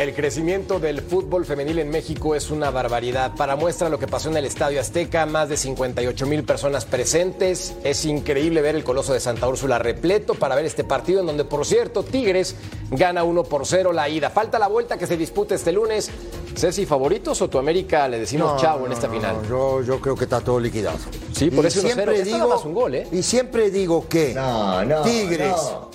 El 0.06 0.14
crecimiento 0.14 0.80
del 0.80 1.02
fútbol 1.02 1.46
femenil 1.46 1.80
en 1.80 1.90
México 1.90 2.36
es 2.36 2.52
una 2.52 2.70
barbaridad. 2.70 3.34
Para 3.36 3.56
muestra 3.56 3.90
lo 3.90 3.98
que 3.98 4.06
pasó 4.06 4.30
en 4.30 4.38
el 4.38 4.46
Estadio 4.46 4.80
Azteca, 4.80 5.26
más 5.26 5.50
de 5.50 5.58
58 5.58 6.28
mil 6.28 6.44
personas 6.44 6.86
presentes. 6.86 7.74
Es 7.84 8.06
increíble 8.06 8.62
ver 8.62 8.76
el 8.76 8.84
Coloso 8.84 9.14
de 9.14 9.20
Santa 9.20 9.48
Úrsula 9.48 9.80
repleto 9.80 10.36
para 10.36 10.54
ver 10.54 10.66
este 10.66 10.84
partido 10.84 11.22
en 11.22 11.26
donde, 11.26 11.44
por 11.44 11.66
cierto, 11.66 12.04
Tigres 12.04 12.56
gana 12.92 13.24
1 13.24 13.46
por 13.46 13.66
0 13.66 13.94
la 13.94 14.08
ida. 14.08 14.30
Falta 14.30 14.60
la 14.60 14.68
vuelta 14.68 14.96
que 15.00 15.08
se 15.08 15.18
dispute 15.18 15.56
este 15.56 15.72
lunes. 15.72 16.12
Ceci, 16.56 16.86
¿favoritos 16.86 17.42
o 17.42 17.50
tu 17.50 17.58
América 17.58 18.08
le 18.08 18.20
decimos 18.20 18.54
No, 18.54 18.60
chavo 18.60 18.86
en 18.86 18.92
esta 18.92 19.08
no, 19.08 19.14
final? 19.14 19.38
no, 19.42 19.48
yo, 19.50 19.82
yo 19.82 20.00
creo 20.00 20.16
que 20.16 20.26
está 20.26 20.40
todo 20.40 20.60
liquidado. 20.60 21.00
Sí, 21.34 21.50
por 21.50 21.66
Y 21.66 21.70
eso 21.70 21.82
1-0. 21.82 21.84
siempre 21.94 22.22
digo, 22.24 22.48
más 22.50 22.64
un 22.64 22.74
gol, 22.76 22.94
¿eh? 22.94 23.08
Y 23.12 23.24
siempre 23.24 23.72
digo 23.72 24.08
que 24.08 24.36
No, 24.36 24.86
no, 24.86 25.02
Tigres 25.02 25.50
no. 25.50 25.90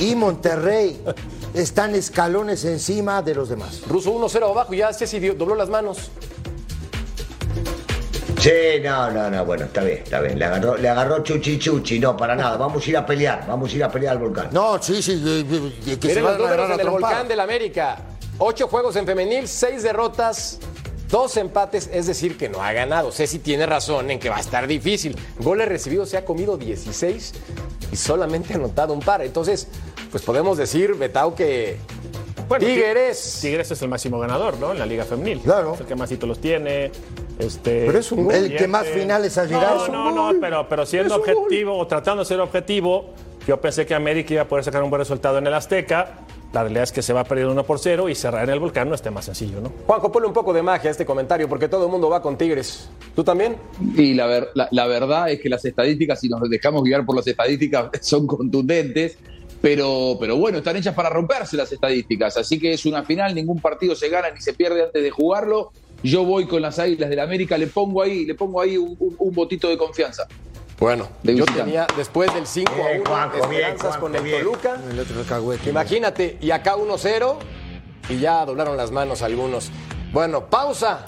y 0.00 0.16
Monterrey 0.16 1.00
están 1.54 1.94
escalones 1.94 2.64
encima 2.64 3.22
de 3.22 3.34
los 3.34 3.48
demás. 3.48 3.82
Ruso 3.88 4.12
1-0 4.12 4.42
abajo 4.50 4.72
y 4.74 4.78
ya 4.78 4.92
Ceci 4.92 5.18
dio- 5.18 5.34
dobló 5.34 5.54
las 5.54 5.68
manos. 5.68 6.10
Sí, 8.40 8.50
no, 8.82 9.08
no, 9.12 9.30
no, 9.30 9.44
bueno, 9.44 9.66
está 9.66 9.82
bien, 9.84 9.98
está 10.02 10.20
bien. 10.20 10.36
Le 10.36 10.44
agarró, 10.46 10.76
le 10.76 10.88
agarró 10.88 11.22
chuchi 11.22 11.58
chuchi, 11.60 12.00
no, 12.00 12.16
para 12.16 12.34
nada. 12.34 12.56
Vamos 12.56 12.84
a 12.84 12.90
ir 12.90 12.96
a 12.96 13.06
pelear, 13.06 13.44
vamos 13.46 13.72
a 13.72 13.76
ir 13.76 13.84
a 13.84 13.88
pelear 13.90 14.16
al 14.16 14.18
volcán. 14.22 14.48
No, 14.50 14.82
sí, 14.82 15.00
sí, 15.00 15.22
eh, 15.24 15.72
eh, 15.86 15.96
que 15.96 16.08
se 16.08 16.14
Miren 16.20 16.24
los 16.24 16.38
números 16.38 16.70
en 16.72 16.80
el 16.80 16.90
volcán 16.90 17.28
del 17.28 17.38
América. 17.38 17.98
Ocho 18.38 18.66
juegos 18.66 18.96
en 18.96 19.06
femenil, 19.06 19.46
seis 19.46 19.84
derrotas, 19.84 20.58
dos 21.12 21.36
empates, 21.36 21.88
es 21.92 22.06
decir, 22.06 22.36
que 22.36 22.48
no 22.48 22.60
ha 22.62 22.72
ganado. 22.72 23.12
Ceci 23.12 23.38
tiene 23.38 23.66
razón 23.66 24.10
en 24.10 24.18
que 24.18 24.30
va 24.30 24.38
a 24.38 24.40
estar 24.40 24.66
difícil. 24.66 25.14
Goles 25.38 25.68
recibidos, 25.68 26.08
se 26.08 26.16
ha 26.16 26.24
comido 26.24 26.56
16 26.56 27.34
y 27.92 27.96
solamente 27.96 28.54
ha 28.54 28.56
anotado 28.56 28.94
un 28.94 29.00
par. 29.00 29.20
Entonces, 29.22 29.68
pues 30.10 30.24
podemos 30.24 30.56
decir, 30.56 30.94
Betao, 30.94 31.34
que 31.34 31.76
Bueno, 32.48 32.66
Tigres. 32.66 33.38
Tigres 33.42 33.70
es 33.70 33.82
el 33.82 33.88
máximo 33.88 34.18
ganador, 34.18 34.56
¿no? 34.58 34.72
En 34.72 34.78
la 34.78 34.86
Liga 34.86 35.04
Femenil. 35.04 35.40
Claro. 35.40 35.74
Es 35.74 35.80
el 35.80 35.86
que 35.86 35.94
más 35.94 36.08
títulos 36.08 36.40
tiene. 36.40 36.90
Este, 37.38 37.84
Pero 37.86 37.98
es 37.98 38.10
un 38.10 38.24
gol. 38.24 38.34
El 38.34 38.56
que 38.56 38.66
más 38.66 38.86
finales 38.86 39.36
ha 39.36 39.44
llegado 39.44 39.88
No, 39.88 40.10
no, 40.10 40.32
no, 40.32 40.40
pero, 40.40 40.66
pero 40.68 40.86
siendo 40.86 41.18
gol. 41.18 41.28
objetivo 41.30 41.76
o 41.78 41.86
tratando 41.86 42.22
de 42.22 42.28
ser 42.28 42.40
objetivo, 42.40 43.10
yo 43.46 43.60
pensé 43.60 43.84
que 43.84 43.94
América 43.94 44.32
iba 44.32 44.42
a 44.42 44.48
poder 44.48 44.64
sacar 44.64 44.82
un 44.82 44.88
buen 44.88 45.00
resultado 45.00 45.36
en 45.38 45.46
el 45.46 45.52
Azteca. 45.52 46.20
La 46.52 46.62
realidad 46.62 46.82
es 46.84 46.92
que 46.92 47.00
se 47.02 47.12
va 47.14 47.20
a 47.20 47.24
perder 47.24 47.46
1 47.46 47.64
por 47.64 47.78
0 47.78 48.08
y 48.10 48.14
cerrar 48.14 48.44
en 48.44 48.50
el 48.50 48.60
volcán 48.60 48.88
no 48.88 48.94
esté 48.94 49.10
más 49.10 49.24
sencillo, 49.24 49.60
¿no? 49.62 49.72
Juanjo, 49.86 50.12
ponle 50.12 50.28
un 50.28 50.34
poco 50.34 50.52
de 50.52 50.62
magia 50.62 50.88
a 50.88 50.92
este 50.92 51.06
comentario 51.06 51.48
porque 51.48 51.66
todo 51.66 51.86
el 51.86 51.90
mundo 51.90 52.10
va 52.10 52.20
con 52.20 52.36
Tigres. 52.36 52.90
¿Tú 53.16 53.24
también? 53.24 53.56
Y 53.96 54.12
la, 54.12 54.26
ver- 54.26 54.48
la, 54.54 54.68
la 54.70 54.86
verdad 54.86 55.30
es 55.30 55.40
que 55.40 55.48
las 55.48 55.64
estadísticas, 55.64 56.20
si 56.20 56.28
nos 56.28 56.42
dejamos 56.50 56.82
guiar 56.84 57.06
por 57.06 57.16
las 57.16 57.26
estadísticas, 57.26 57.88
son 58.02 58.26
contundentes. 58.26 59.16
Pero, 59.62 60.16
pero 60.18 60.36
bueno, 60.36 60.58
están 60.58 60.76
hechas 60.76 60.92
para 60.94 61.08
romperse 61.08 61.56
las 61.56 61.70
estadísticas. 61.72 62.36
Así 62.36 62.58
que 62.58 62.72
es 62.72 62.84
una 62.84 63.04
final, 63.04 63.32
ningún 63.34 63.60
partido 63.60 63.94
se 63.94 64.08
gana 64.08 64.28
ni 64.30 64.40
se 64.40 64.52
pierde 64.54 64.82
antes 64.82 65.02
de 65.02 65.10
jugarlo. 65.10 65.70
Yo 66.02 66.24
voy 66.24 66.46
con 66.46 66.60
las 66.60 66.80
Águilas 66.80 67.08
del 67.08 67.20
América, 67.20 67.56
le 67.56 67.68
pongo 67.68 68.02
ahí, 68.02 68.26
le 68.26 68.34
pongo 68.34 68.60
ahí 68.60 68.76
un, 68.76 68.96
un- 68.98 69.14
un 69.18 69.32
botito 69.32 69.68
de 69.68 69.78
confianza. 69.78 70.26
Bueno, 70.78 71.08
De 71.22 71.36
yo 71.36 71.44
tenía 71.44 71.86
después 71.96 72.32
del 72.34 72.46
5 72.46 72.72
a 72.72 72.74
Bien, 72.76 73.00
1 73.02 73.10
Juanjo, 73.10 73.36
bien, 73.48 73.60
esperanzas 73.60 73.80
Juanjo, 73.80 74.00
con 74.00 74.16
el 74.16 74.22
bien. 74.22 74.38
Toluca. 74.42 74.76
El 74.90 74.98
otro. 74.98 75.70
Imagínate, 75.70 76.38
y 76.40 76.50
acá 76.50 76.76
1-0 76.76 77.36
y 78.08 78.18
ya 78.18 78.44
doblaron 78.44 78.76
las 78.76 78.90
manos 78.90 79.22
algunos. 79.22 79.70
Bueno, 80.12 80.46
pausa 80.46 81.06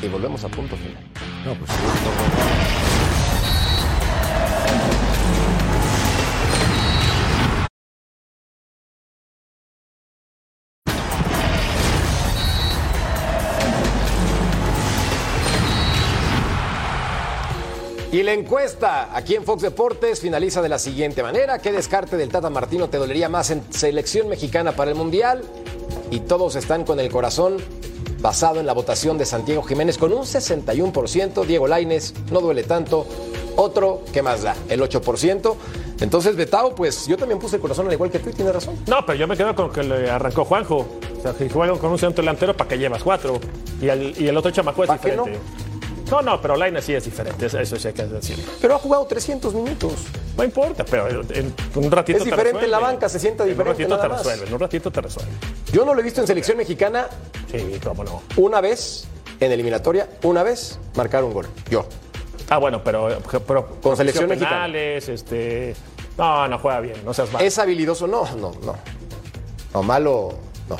y 0.00 0.08
volvemos 0.08 0.44
a 0.44 0.48
punto 0.48 0.76
final. 0.76 1.02
No, 1.44 1.54
pues, 1.54 1.70
Y 18.14 18.22
la 18.22 18.32
encuesta 18.32 19.08
aquí 19.12 19.34
en 19.34 19.42
Fox 19.42 19.62
Deportes 19.62 20.20
finaliza 20.20 20.62
de 20.62 20.68
la 20.68 20.78
siguiente 20.78 21.20
manera. 21.20 21.58
¿Qué 21.58 21.72
descarte 21.72 22.16
del 22.16 22.28
Tata 22.28 22.48
Martino 22.48 22.88
te 22.88 22.96
dolería 22.96 23.28
más 23.28 23.50
en 23.50 23.60
selección 23.70 24.28
mexicana 24.28 24.70
para 24.70 24.92
el 24.92 24.96
Mundial? 24.96 25.42
Y 26.12 26.20
todos 26.20 26.54
están 26.54 26.84
con 26.84 27.00
el 27.00 27.10
corazón 27.10 27.56
basado 28.20 28.60
en 28.60 28.66
la 28.66 28.72
votación 28.72 29.18
de 29.18 29.24
Santiago 29.24 29.64
Jiménez 29.64 29.98
con 29.98 30.12
un 30.12 30.22
61%. 30.22 31.44
Diego 31.44 31.66
Laines 31.66 32.14
no 32.30 32.40
duele 32.40 32.62
tanto. 32.62 33.04
Otro, 33.56 34.02
¿qué 34.12 34.22
más 34.22 34.44
da? 34.44 34.54
El 34.68 34.80
8%. 34.80 35.56
Entonces, 36.00 36.36
Betao, 36.36 36.72
pues 36.76 37.08
yo 37.08 37.16
también 37.16 37.40
puse 37.40 37.56
el 37.56 37.62
corazón 37.62 37.88
al 37.88 37.94
igual 37.94 38.12
que 38.12 38.20
tú 38.20 38.30
y 38.30 38.32
tienes 38.32 38.54
razón. 38.54 38.76
No, 38.86 39.04
pero 39.04 39.18
yo 39.18 39.26
me 39.26 39.36
quedo 39.36 39.56
con 39.56 39.72
que 39.72 39.82
le 39.82 40.08
arrancó 40.08 40.44
Juanjo. 40.44 40.86
O 41.18 41.20
sea, 41.20 41.32
que 41.32 41.50
juegan 41.50 41.78
con 41.78 41.90
un 41.90 41.98
centro 41.98 42.22
delantero 42.22 42.56
para 42.56 42.68
que 42.68 42.78
llevas 42.78 43.02
cuatro. 43.02 43.40
Y 43.82 43.88
el, 43.88 44.14
y 44.16 44.28
el 44.28 44.36
otro 44.36 44.52
chamaco 44.52 44.84
es 44.84 44.88
¿Pa' 44.88 44.98
qué 44.98 45.10
diferente. 45.10 45.40
No? 45.40 45.73
No, 46.22 46.40
pero 46.40 46.56
Lainez 46.56 46.84
sí 46.84 46.94
es 46.94 47.04
diferente. 47.04 47.46
Eso, 47.46 47.76
sí 47.76 47.88
hay 47.88 47.94
que 47.94 48.04
decirlo. 48.04 48.44
Pero 48.60 48.74
ha 48.74 48.78
jugado 48.78 49.06
300 49.06 49.54
minutos. 49.54 49.92
No 50.36 50.44
importa, 50.44 50.84
pero 50.84 51.08
en 51.08 51.54
un 51.74 51.90
ratito 51.90 52.18
Es 52.18 52.24
te 52.24 52.30
diferente 52.30 52.64
en 52.64 52.70
la 52.70 52.78
banca, 52.78 53.08
se 53.08 53.18
sienta 53.18 53.44
En 53.44 53.50
diferente 53.50 53.84
un 53.84 53.90
ratito 53.90 53.96
nada 53.96 54.08
te 54.08 54.16
resuelve, 54.30 54.46
en 54.48 54.54
un 54.54 54.60
ratito 54.60 54.90
te 54.90 55.00
resuelve. 55.00 55.32
Yo 55.72 55.84
no 55.84 55.94
lo 55.94 56.00
he 56.00 56.02
visto 56.02 56.20
en 56.20 56.26
selección 56.26 56.56
mexicana 56.58 57.06
Sí, 57.50 57.78
cómo 57.82 58.04
no. 58.04 58.22
una 58.36 58.60
vez 58.60 59.06
en 59.40 59.50
eliminatoria, 59.52 60.08
una 60.24 60.42
vez 60.42 60.78
marcar 60.96 61.24
un 61.24 61.32
gol. 61.32 61.46
Yo. 61.70 61.86
Ah, 62.50 62.58
bueno, 62.58 62.82
pero, 62.84 63.08
pero 63.46 63.66
Con 63.80 63.96
selección 63.96 64.24
cometió 64.24 64.44
mexicana. 64.46 64.66
penales, 64.66 65.08
este. 65.08 65.74
No, 66.18 66.46
no 66.48 66.58
juega 66.58 66.80
bien, 66.80 66.96
no 67.04 67.14
seas 67.14 67.32
malo. 67.32 67.44
¿Es 67.44 67.58
habilidoso? 67.58 68.06
No, 68.06 68.24
no, 68.36 68.52
no. 68.62 68.76
No, 69.72 69.82
malo, 69.82 70.34
no. 70.68 70.76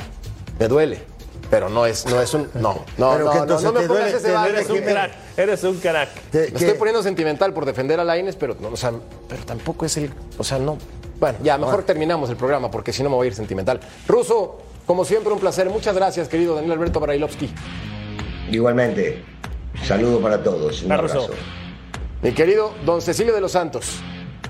Me 0.59 0.67
duele. 0.67 1.03
Pero 1.49 1.69
no 1.69 1.85
es, 1.85 2.05
no 2.07 2.21
es 2.21 2.33
un. 2.33 2.49
No, 2.55 2.83
no, 2.97 3.11
Pero 3.13 3.25
no, 3.25 3.31
que 3.31 3.37
no, 3.37 3.43
entonces 3.43 3.65
no 3.73 3.79
me 3.79 3.87
pongas 3.87 4.13
ese 4.13 4.31
duele 4.31 4.49
Eres 4.59 4.69
un 4.69 4.81
crack, 4.81 5.11
eres 5.37 5.63
un 5.63 5.77
crack. 5.77 6.09
te- 6.31 6.51
Me 6.51 6.59
estoy 6.59 6.73
poniendo 6.73 7.03
sentimental 7.03 7.53
por 7.53 7.65
defender 7.65 7.99
a 7.99 8.03
Laines, 8.03 8.35
pero 8.35 8.55
no, 8.59 8.69
o 8.69 8.77
sea, 8.77 8.91
pero 9.29 9.43
tampoco 9.45 9.85
es 9.85 9.95
el. 9.97 10.11
O 10.37 10.43
sea, 10.43 10.57
no. 10.57 10.77
Bueno, 11.19 11.37
ya, 11.43 11.57
mejor 11.57 11.83
terminamos 11.83 12.29
el 12.29 12.35
programa 12.35 12.69
porque 12.71 12.91
si 12.91 13.03
no 13.03 13.09
me 13.09 13.15
voy 13.15 13.25
a 13.25 13.27
ir 13.29 13.35
sentimental. 13.35 13.79
Ruso, 14.07 14.57
como 14.87 15.05
siempre, 15.05 15.31
un 15.31 15.39
placer. 15.39 15.69
Muchas 15.69 15.95
gracias, 15.95 16.27
querido 16.27 16.55
Daniel 16.55 16.73
Alberto 16.73 16.99
Barailovsky. 16.99 17.53
Igualmente, 18.51 19.23
saludo 19.83 20.19
para 20.19 20.41
todos. 20.43 20.81
Un 20.83 20.91
abrazo. 20.91 21.29
Mi 22.21 22.31
querido 22.33 22.73
Don 22.85 23.01
Cecilio 23.01 23.33
de 23.33 23.41
los 23.41 23.51
Santos. 23.51 23.97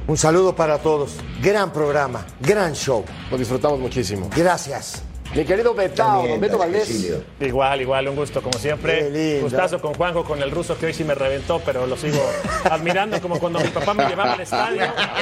Un 0.07 0.17
saludo 0.17 0.55
para 0.55 0.77
todos. 0.79 1.15
Gran 1.41 1.73
programa, 1.73 2.25
gran 2.39 2.73
show. 2.73 3.03
Lo 3.31 3.37
disfrutamos 3.37 3.79
muchísimo. 3.79 4.29
Gracias. 4.35 5.03
Mi 5.35 5.43
querido 5.43 5.73
Betao, 5.73 6.25
Don 6.27 6.39
Beto 6.39 6.57
Valdés. 6.57 7.11
Igual, 7.41 7.81
igual, 7.81 8.07
un 8.07 8.15
gusto 8.15 8.41
como 8.41 8.57
siempre. 8.57 9.39
Gustazo 9.41 9.81
con 9.81 9.93
Juanjo, 9.93 10.23
con 10.23 10.41
el 10.41 10.49
ruso 10.49 10.77
que 10.77 10.85
hoy 10.85 10.93
sí 10.93 11.03
me 11.03 11.13
reventó, 11.13 11.59
pero 11.59 11.85
lo 11.85 11.97
sigo 11.97 12.19
admirando 12.71 13.19
como 13.21 13.37
cuando 13.37 13.59
mi 13.59 13.67
papá 13.67 13.93
me 13.93 14.05
llevaba 14.09 14.33
al 14.33 14.39
estadio. 14.41 14.77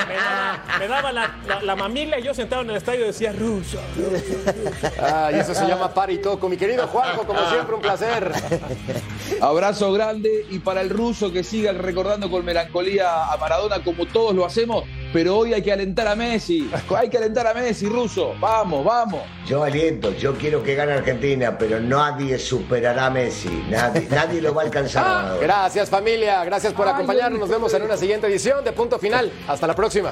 Me 0.08 0.16
daba, 0.16 0.64
me 0.80 0.88
daba 0.88 1.12
la, 1.12 1.36
la- 1.48 1.62
la 1.64 1.76
mamila 1.76 2.20
y 2.20 2.24
yo 2.24 2.34
sentado 2.34 2.62
en 2.62 2.70
el 2.70 2.76
estadio 2.76 3.06
decía 3.06 3.32
ruso. 3.32 3.80
Ah, 5.02 5.32
y 5.36 5.40
eso 5.40 5.56
se 5.56 5.66
llama 5.66 5.92
par 5.94 6.12
y 6.12 6.20
toco. 6.20 6.48
Mi 6.48 6.58
querido 6.58 6.86
Juanjo, 6.88 7.26
como 7.26 7.40
siempre, 7.50 7.76
un 7.76 7.82
placer. 7.82 8.32
Abrazo 9.42 9.92
grande 9.94 10.46
y 10.52 10.60
para 10.60 10.82
el 10.82 10.92
ruso 10.92 11.32
que 11.32 11.44
siga 11.44 11.72
recordando 11.72 12.30
con 12.30 12.46
melancolía 12.46 13.32
a 13.32 13.38
Maradona 13.38 13.84
como 13.84 14.06
todos 14.06 14.36
lo 14.36 14.46
hacemos, 14.46 14.84
pero 15.14 15.38
hoy 15.38 15.54
hay 15.54 15.62
que 15.62 15.72
alentar 15.72 16.08
a 16.08 16.16
Messi, 16.16 16.70
hay 16.98 17.08
que 17.08 17.18
alentar 17.18 17.46
a 17.46 17.54
Messi, 17.54 17.86
ruso, 17.86 18.34
vamos, 18.40 18.84
vamos. 18.84 19.22
Yo 19.46 19.64
aliento, 19.64 20.12
yo 20.14 20.34
quiero 20.36 20.64
que 20.64 20.74
gane 20.74 20.94
Argentina, 20.94 21.56
pero 21.58 21.80
nadie 21.80 22.40
superará 22.40 23.06
a 23.06 23.10
Messi. 23.12 23.64
Nadie, 23.70 24.08
nadie 24.12 24.42
lo 24.42 24.54
va 24.54 24.64
a 24.64 24.66
alcanzar. 24.66 25.06
a 25.06 25.10
Maradona. 25.10 25.42
Gracias 25.42 25.90
familia, 25.90 26.44
gracias 26.44 26.74
por 26.74 26.88
acompañarnos. 26.88 27.40
Nos 27.40 27.50
vemos 27.50 27.72
en 27.76 27.84
una 27.84 27.96
siguiente 27.96 28.28
edición 28.28 28.64
de 28.64 28.74
Punto 28.74 28.98
Final. 28.98 29.32
Hasta 29.48 29.68
la 29.68 29.76
próxima. 29.76 30.12